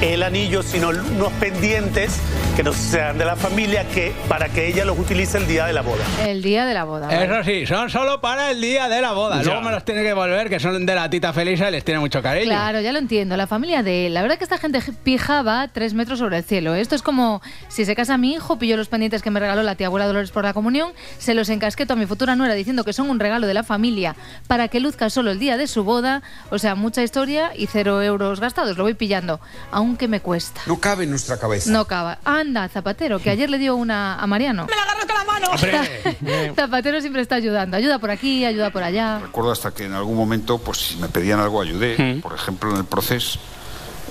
el 0.00 0.22
anillo, 0.22 0.62
sino 0.62 0.90
unos 0.90 1.32
pendientes 1.34 2.20
que 2.56 2.62
no 2.62 2.72
sean 2.72 3.18
de 3.18 3.24
la 3.24 3.36
familia 3.36 3.84
que, 3.88 4.12
para 4.28 4.48
que 4.48 4.68
ella 4.68 4.84
los 4.84 4.98
utilice 4.98 5.38
el 5.38 5.46
día 5.46 5.66
de 5.66 5.72
la 5.72 5.82
boda. 5.82 6.04
El 6.24 6.42
día 6.42 6.66
de 6.66 6.74
la 6.74 6.84
boda. 6.84 7.06
¿vale? 7.08 7.24
Eso 7.24 7.42
sí, 7.42 7.66
son 7.66 7.90
solo 7.90 8.20
para 8.20 8.50
el 8.50 8.60
día 8.60 8.88
de 8.88 9.00
la 9.00 9.12
boda. 9.12 9.38
Ya. 9.38 9.44
Luego 9.44 9.62
me 9.62 9.70
los 9.72 9.84
tiene 9.84 10.02
que 10.02 10.12
volver, 10.12 10.48
que 10.48 10.60
son 10.60 10.86
de 10.86 10.94
la 10.94 11.10
tita 11.10 11.32
Felisa 11.32 11.68
y 11.68 11.72
les 11.72 11.84
tiene 11.84 12.00
mucho 12.00 12.22
cariño. 12.22 12.46
Claro, 12.46 12.80
ya 12.80 12.92
lo 12.92 12.98
entiendo. 12.98 13.36
La 13.36 13.46
familia 13.46 13.82
de 13.82 14.06
él. 14.06 14.14
La 14.14 14.22
verdad 14.22 14.38
que 14.38 14.44
esta 14.44 14.58
gente 14.58 14.80
pija 15.02 15.42
va 15.42 15.68
tres 15.68 15.94
metros 15.94 16.18
sobre 16.20 16.38
el 16.38 16.44
cielo. 16.44 16.74
Esto 16.74 16.94
es 16.94 17.02
como 17.02 17.42
si 17.68 17.84
se 17.84 17.96
casa 17.96 18.16
mi 18.18 18.34
hijo, 18.34 18.58
pillo 18.58 18.76
los 18.76 18.88
pendientes 18.88 19.22
que 19.22 19.30
me 19.30 19.40
regaló 19.40 19.62
la 19.62 19.74
tía 19.74 19.88
abuela 19.88 20.06
Dolores 20.06 20.30
por 20.30 20.44
la 20.44 20.52
comunión, 20.52 20.92
se 21.18 21.34
los 21.34 21.48
encasqueto 21.48 21.94
a 21.94 21.96
mi 21.96 22.06
futura 22.06 22.36
nuera 22.36 22.54
diciendo 22.54 22.84
que 22.84 22.92
son 22.92 23.10
un 23.10 23.18
regalo 23.18 23.46
de 23.46 23.54
la 23.54 23.64
familia 23.64 24.14
para 24.46 24.68
que 24.68 24.80
luzca 24.80 25.10
solo 25.10 25.30
el 25.32 25.38
día 25.38 25.56
de 25.56 25.66
su 25.66 25.82
boda. 25.82 26.22
O 26.50 26.58
sea, 26.58 26.74
mucha 26.74 27.02
historia 27.02 27.50
y 27.56 27.66
cero 27.66 28.02
euros 28.02 28.40
gastados. 28.40 28.76
Lo 28.76 28.84
voy 28.84 28.94
pillando, 28.94 29.40
aunque 29.84 30.08
me 30.08 30.20
cuesta. 30.20 30.62
No 30.66 30.78
cabe 30.80 31.04
en 31.04 31.10
nuestra 31.10 31.38
cabeza. 31.38 31.70
No 31.70 31.84
cava. 31.86 32.18
Anda, 32.24 32.68
Zapatero, 32.68 33.18
que 33.20 33.30
ayer 33.30 33.50
le 33.50 33.58
dio 33.58 33.76
una 33.76 34.16
a 34.16 34.26
Mariano. 34.26 34.66
¡Me 34.66 34.74
la 34.74 34.82
agarro 34.82 35.06
con 35.06 35.16
la 35.16 35.24
mano! 35.24 36.54
Zapatero 36.56 37.00
siempre 37.00 37.22
está 37.22 37.34
ayudando. 37.34 37.76
Ayuda 37.76 37.98
por 37.98 38.10
aquí, 38.10 38.44
ayuda 38.44 38.70
por 38.70 38.82
allá. 38.82 39.18
Recuerdo 39.18 39.52
hasta 39.52 39.72
que 39.72 39.84
en 39.84 39.92
algún 39.92 40.16
momento, 40.16 40.58
pues 40.58 40.78
si 40.78 40.96
me 40.96 41.08
pedían 41.08 41.38
algo, 41.40 41.60
ayudé. 41.60 42.20
Por 42.22 42.34
ejemplo, 42.34 42.70
en 42.70 42.78
el 42.78 42.84
proceso, 42.84 43.38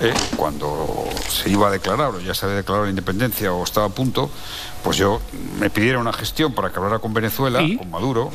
eh, 0.00 0.14
cuando 0.36 1.08
se 1.28 1.50
iba 1.50 1.68
a 1.68 1.70
declarar, 1.70 2.10
o 2.10 2.20
ya 2.20 2.34
se 2.34 2.46
había 2.46 2.58
declarado 2.58 2.84
la 2.84 2.90
independencia 2.90 3.52
o 3.52 3.64
estaba 3.64 3.86
a 3.86 3.90
punto, 3.90 4.30
pues 4.82 4.96
yo 4.96 5.20
me 5.58 5.70
pidieron 5.70 6.02
una 6.02 6.12
gestión 6.12 6.52
para 6.52 6.70
que 6.70 6.76
hablara 6.76 7.00
con 7.00 7.12
Venezuela, 7.12 7.58
con 7.78 7.90
Maduro. 7.90 8.30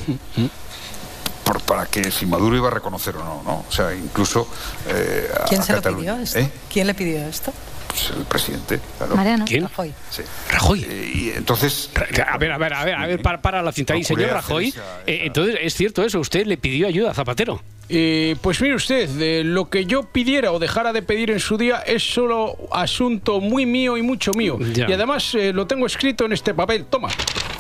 Por- 1.54 1.62
para 1.62 1.86
que 1.88 2.12
si 2.12 2.26
Maduro 2.28 2.56
iba 2.56 2.68
a 2.68 2.72
reconocer 2.72 3.16
o 3.16 3.24
no, 3.24 3.42
¿no? 3.44 3.66
O 3.68 3.72
sea, 3.72 3.94
incluso 3.96 4.48
eh, 4.88 5.28
a- 5.42 5.46
¿Quién 5.46 5.62
a 5.62 5.64
se 5.64 5.74
lo 5.74 5.82
pidió 5.82 6.16
esto? 6.18 6.38
¿Eh? 6.40 6.50
¿Quién 6.72 6.86
le 6.88 6.94
pidió 6.94 7.18
esto? 7.28 7.52
Pues 7.88 8.12
el 8.16 8.24
presidente. 8.26 8.80
claro. 9.00 9.16
Mariano. 9.16 9.46
¿Quién? 9.48 9.64
Rajoy. 9.64 9.92
Sí. 10.12 10.22
Rajoy. 10.52 10.80
y 10.82 11.32
entonces. 11.36 11.90
A 12.28 12.38
ver, 12.38 12.52
a 12.52 12.58
ver, 12.60 12.74
a 12.74 12.86
ver, 12.86 12.94
a 12.94 13.08
ver, 13.08 13.22
para, 13.24 13.42
para 13.42 13.64
la 13.64 13.72
cinta 13.72 13.96
ahí, 13.96 14.04
señor 14.04 14.30
Rajoy. 14.30 14.68
esa- 14.68 15.02
eh, 15.08 15.22
entonces, 15.26 15.56
¿es 15.60 15.74
cierto 15.74 16.04
eso? 16.04 16.20
¿Usted 16.20 16.46
le 16.46 16.58
pidió 16.58 16.88
ayuda 16.88 17.10
a 17.12 17.14
Zapatero? 17.16 17.62
Eh, 17.92 18.36
pues 18.42 18.62
mire 18.62 18.76
usted, 18.76 19.10
eh, 19.20 19.44
lo 19.44 19.72
que 19.72 19.86
yo 19.86 20.04
pidiera 20.04 20.52
o 20.52 20.60
dejara 20.60 20.94
de 20.94 21.02
pedir 21.02 21.32
en 21.32 21.40
su 21.40 21.58
día 21.58 21.78
es 21.80 22.04
solo 22.04 22.56
asunto 22.72 23.40
muy 23.40 23.66
mío 23.66 23.98
y 23.98 24.04
mucho 24.04 24.32
mío. 24.34 24.60
Ya. 24.74 24.88
Y 24.88 24.94
además 24.94 25.34
eh, 25.34 25.52
lo 25.52 25.66
tengo 25.66 25.88
escrito 25.88 26.26
en 26.26 26.34
este 26.34 26.54
papel. 26.54 26.86
Toma. 26.86 27.10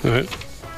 Eh, 0.04 0.28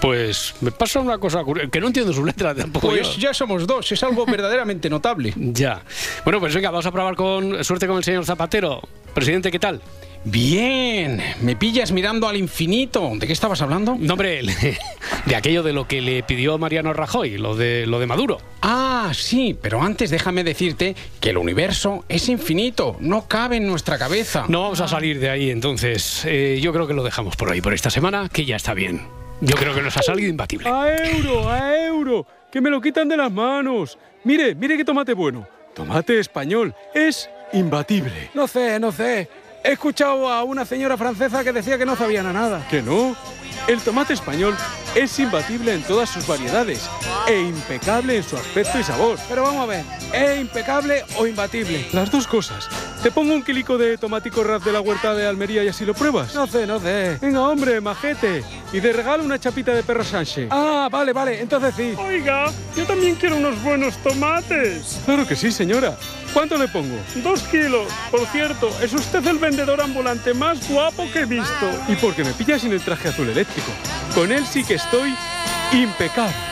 Pues 0.01 0.55
me 0.61 0.71
pasa 0.71 0.99
una 0.99 1.19
cosa 1.19 1.43
curiosa, 1.43 1.69
que 1.69 1.79
no 1.79 1.87
entiendo 1.87 2.11
su 2.11 2.25
letra 2.25 2.55
tampoco 2.55 2.89
Pues 2.89 3.15
yo. 3.15 3.21
ya 3.21 3.33
somos 3.33 3.67
dos, 3.67 3.91
es 3.91 4.01
algo 4.03 4.25
verdaderamente 4.25 4.89
notable. 4.89 5.33
Ya. 5.53 5.83
Bueno, 6.23 6.39
pues 6.39 6.55
venga, 6.55 6.71
vamos 6.71 6.85
a 6.85 6.91
probar 6.91 7.15
con 7.15 7.63
suerte 7.63 7.85
con 7.87 7.97
el 7.97 8.03
señor 8.03 8.25
Zapatero. 8.25 8.81
Presidente, 9.13 9.51
¿qué 9.51 9.59
tal? 9.59 9.81
Bien, 10.23 11.21
me 11.41 11.55
pillas 11.55 11.91
mirando 11.91 12.27
al 12.27 12.37
infinito. 12.37 13.11
¿De 13.15 13.27
qué 13.27 13.33
estabas 13.33 13.61
hablando? 13.61 13.95
No, 13.99 14.13
hombre, 14.13 14.41
de 15.25 15.35
aquello 15.35 15.61
de 15.63 15.73
lo 15.73 15.87
que 15.87 16.01
le 16.01 16.23
pidió 16.23 16.57
Mariano 16.57 16.93
Rajoy, 16.93 17.37
lo 17.37 17.55
de, 17.55 17.85
lo 17.85 17.99
de 17.99 18.05
Maduro. 18.07 18.37
Ah, 18.61 19.11
sí, 19.13 19.57
pero 19.59 19.81
antes 19.81 20.09
déjame 20.09 20.43
decirte 20.43 20.95
que 21.19 21.31
el 21.31 21.37
universo 21.37 22.05
es 22.07 22.29
infinito, 22.29 22.97
no 22.99 23.27
cabe 23.27 23.57
en 23.57 23.67
nuestra 23.67 23.97
cabeza. 23.97 24.45
No 24.47 24.61
vamos 24.61 24.79
a 24.81 24.87
salir 24.87 25.19
de 25.19 25.29
ahí, 25.29 25.49
entonces. 25.49 26.23
Eh, 26.25 26.59
yo 26.61 26.71
creo 26.71 26.87
que 26.87 26.93
lo 26.93 27.03
dejamos 27.03 27.35
por 27.35 27.49
hoy, 27.49 27.61
por 27.61 27.73
esta 27.73 27.89
semana, 27.89 28.29
que 28.31 28.45
ya 28.45 28.55
está 28.55 28.73
bien. 28.73 29.20
Yo 29.41 29.55
creo 29.55 29.73
que 29.73 29.81
nos 29.81 29.97
ha 29.97 30.03
salido 30.03 30.29
imbatible. 30.29 30.69
A 30.69 30.87
euro, 31.07 31.49
a 31.49 31.75
euro, 31.85 32.27
que 32.51 32.61
me 32.61 32.69
lo 32.69 32.79
quitan 32.79 33.09
de 33.09 33.17
las 33.17 33.31
manos. 33.31 33.97
Mire, 34.23 34.53
mire 34.53 34.77
qué 34.77 34.85
tomate 34.85 35.13
bueno. 35.13 35.47
tomate 35.73 36.19
español 36.19 36.75
es 36.93 37.27
imbatible. 37.53 38.29
No 38.35 38.47
sé, 38.47 38.79
no 38.79 38.91
sé. 38.91 39.27
He 39.63 39.71
escuchado 39.73 40.29
a 40.29 40.43
una 40.43 40.63
señora 40.65 40.95
francesa 40.95 41.43
que 41.43 41.51
decía 41.51 41.77
que 41.77 41.85
no 41.85 41.95
sabían 41.95 42.27
a 42.27 42.33
nada. 42.33 42.67
¿Que 42.69 42.81
no? 42.81 43.15
El 43.67 43.79
tomate 43.79 44.13
español 44.13 44.55
es 44.95 45.17
imbatible 45.19 45.73
en 45.73 45.83
todas 45.83 46.09
sus 46.09 46.27
variedades 46.27 46.89
e 47.27 47.39
impecable 47.39 48.17
en 48.17 48.23
su 48.23 48.35
aspecto 48.35 48.79
y 48.79 48.83
sabor. 48.83 49.17
Pero 49.29 49.43
vamos 49.43 49.63
a 49.63 49.65
ver, 49.65 49.85
¿es 50.13 50.39
impecable 50.39 51.05
o 51.17 51.27
imbatible? 51.27 51.87
Las 51.93 52.11
dos 52.11 52.27
cosas. 52.27 52.67
¿Te 53.01 53.11
pongo 53.11 53.33
un 53.33 53.43
quilico 53.43 53.77
de 53.77 53.97
tomatico 53.97 54.43
ras 54.43 54.63
de 54.63 54.71
la 54.71 54.81
huerta 54.81 55.13
de 55.13 55.25
Almería 55.25 55.63
y 55.63 55.67
así 55.67 55.85
lo 55.85 55.93
pruebas? 55.93 56.35
No 56.35 56.47
sé, 56.47 56.67
no 56.67 56.79
sé. 56.79 57.17
Venga, 57.21 57.41
hombre, 57.47 57.79
majete. 57.81 58.43
Y 58.73 58.79
de 58.79 58.93
regalo 58.93 59.23
una 59.23 59.39
chapita 59.39 59.73
de 59.73 59.83
perro 59.83 60.03
Sánchez. 60.03 60.49
Ah, 60.51 60.87
vale, 60.91 61.13
vale, 61.13 61.39
entonces 61.39 61.73
sí. 61.75 61.93
Oiga, 61.97 62.51
yo 62.75 62.85
también 62.85 63.15
quiero 63.15 63.37
unos 63.37 63.61
buenos 63.63 63.95
tomates. 63.97 64.99
Claro 65.05 65.27
que 65.27 65.35
sí, 65.35 65.51
señora. 65.51 65.97
¿Cuánto 66.33 66.57
le 66.57 66.67
pongo? 66.67 66.97
Dos 67.15 67.41
kilos. 67.43 67.87
Por 68.09 68.25
cierto, 68.27 68.69
es 68.81 68.93
usted 68.93 69.25
el 69.27 69.37
vendedor 69.37 69.81
ambulante 69.81 70.33
más 70.33 70.67
guapo 70.69 71.07
que 71.11 71.21
he 71.21 71.25
visto. 71.25 71.69
Y 71.87 71.95
porque 71.95 72.23
me 72.23 72.31
pilla 72.31 72.57
sin 72.57 72.71
el 72.71 72.81
traje 72.81 73.09
azul 73.09 73.29
eléctrico. 73.29 73.71
Con 74.15 74.31
él 74.31 74.45
sí 74.45 74.63
que 74.63 74.75
estoy 74.75 75.13
impecable. 75.73 76.50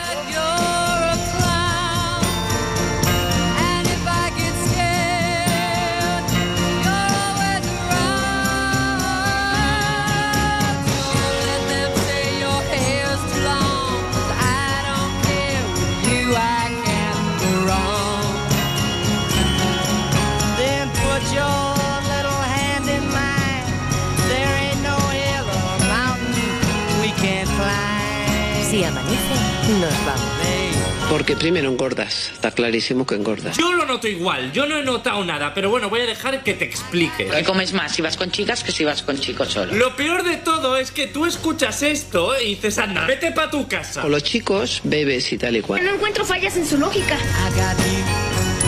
Porque 31.30 31.42
primero 31.42 31.70
engordas, 31.70 32.32
está 32.32 32.50
clarísimo 32.50 33.06
que 33.06 33.14
engordas. 33.14 33.56
Yo 33.56 33.72
lo 33.72 33.86
noto 33.86 34.08
igual, 34.08 34.50
yo 34.50 34.66
no 34.66 34.78
he 34.78 34.82
notado 34.82 35.24
nada, 35.24 35.54
pero 35.54 35.70
bueno, 35.70 35.88
voy 35.88 36.00
a 36.00 36.06
dejar 36.06 36.42
que 36.42 36.54
te 36.54 36.64
explique. 36.64 37.26
¿Qué 37.26 37.44
comes 37.44 37.72
más 37.72 37.92
si 37.92 38.02
vas 38.02 38.16
con 38.16 38.32
chicas 38.32 38.64
que 38.64 38.72
si 38.72 38.84
vas 38.84 39.04
con 39.04 39.16
chicos 39.16 39.46
solo? 39.46 39.72
Lo 39.72 39.94
peor 39.94 40.24
de 40.24 40.38
todo 40.38 40.76
es 40.76 40.90
que 40.90 41.06
tú 41.06 41.26
escuchas 41.26 41.84
esto 41.84 42.32
y 42.40 42.56
dices, 42.56 42.78
anda, 42.78 43.06
vete 43.06 43.30
para 43.30 43.48
tu 43.48 43.68
casa. 43.68 44.02
Con 44.02 44.10
los 44.10 44.24
chicos 44.24 44.80
bebes 44.82 45.32
y 45.32 45.38
tal 45.38 45.56
y 45.56 45.60
cual. 45.60 45.84
No 45.84 45.94
encuentro 45.94 46.24
fallas 46.24 46.56
en 46.56 46.66
su 46.66 46.78
lógica. 46.78 47.16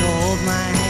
Los 0.01 0.07
jóvenes 0.07 0.82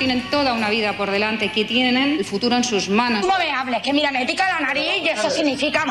tienen 0.00 0.30
toda 0.30 0.54
una 0.54 0.70
vida 0.70 0.96
por 0.96 1.10
delante, 1.10 1.52
que 1.52 1.66
tienen 1.66 2.14
el 2.18 2.24
futuro 2.24 2.56
en 2.56 2.64
sus 2.64 2.88
manos. 2.88 3.20
¿Cómo 3.20 3.36
me 3.36 3.52
hables? 3.52 3.82
Que 3.82 3.92
mira, 3.92 4.10
me 4.10 4.24
pica 4.24 4.48
la 4.48 4.66
nariz 4.66 5.02
y 5.04 5.08
eso 5.10 5.28
significa. 5.28 5.84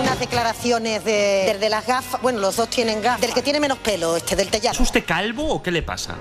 Unas 0.00 0.18
declaraciones 0.18 1.04
de, 1.04 1.44
del 1.46 1.60
de 1.60 1.68
las 1.70 1.86
gafas. 1.86 2.20
Bueno, 2.20 2.40
los 2.40 2.56
dos 2.56 2.68
tienen 2.68 3.00
gafas. 3.00 3.20
Del 3.20 3.32
que 3.32 3.42
tiene 3.42 3.60
menos 3.60 3.78
pelo, 3.78 4.16
este, 4.16 4.34
del 4.34 4.48
tellado. 4.48 4.74
¿Es 4.74 4.80
usted 4.80 5.04
calvo 5.04 5.46
o 5.46 5.62
qué 5.62 5.70
le 5.70 5.82
pasa? 5.82 6.16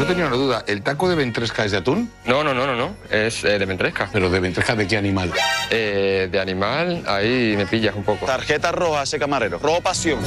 Yo 0.00 0.06
tenía 0.06 0.28
una 0.28 0.36
duda, 0.36 0.64
¿el 0.66 0.82
taco 0.82 1.10
de 1.10 1.14
ventresca 1.14 1.62
es 1.62 1.72
de 1.72 1.76
atún? 1.76 2.10
No, 2.24 2.42
no, 2.42 2.54
no, 2.54 2.66
no, 2.66 2.74
no. 2.74 2.96
Es 3.10 3.44
eh, 3.44 3.58
de 3.58 3.66
ventresca. 3.66 4.08
¿Pero 4.10 4.30
de 4.30 4.40
ventresca 4.40 4.74
de 4.74 4.88
qué 4.88 4.96
animal? 4.96 5.30
Eh, 5.68 6.26
de 6.32 6.40
animal, 6.40 7.04
ahí 7.06 7.52
me 7.54 7.66
pillas 7.66 7.94
un 7.94 8.02
poco. 8.02 8.24
Tarjeta 8.24 8.72
roja 8.72 9.02
ese 9.02 9.18
camarero. 9.18 9.58
Rojo 9.58 9.82
pasión. 9.82 10.18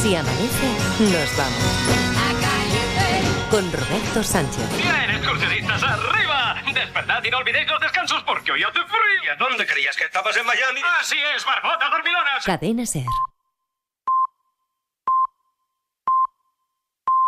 Si 0.00 0.16
amanece, 0.16 0.68
nos 1.00 1.36
vamos. 1.36 1.64
Con 3.50 3.70
Roberto 3.70 4.22
Sánchez. 4.22 4.76
Bien, 4.78 5.10
excursionistas, 5.16 5.82
arriba. 5.82 6.62
Despertad 6.72 7.22
y 7.22 7.30
no 7.30 7.36
olvidéis 7.36 7.68
los 7.68 7.78
descansos 7.78 8.22
porque 8.22 8.52
hoy 8.52 8.62
hace 8.62 8.78
frío. 8.78 9.36
¿Dónde 9.38 9.66
creías 9.66 9.94
que 9.96 10.04
estabas 10.04 10.34
en 10.38 10.46
Miami? 10.46 10.80
Así 10.98 11.16
es, 11.36 11.44
barbota 11.44 11.90
dormilonas. 11.90 12.42
Cadena 12.42 12.86
Ser. 12.86 13.04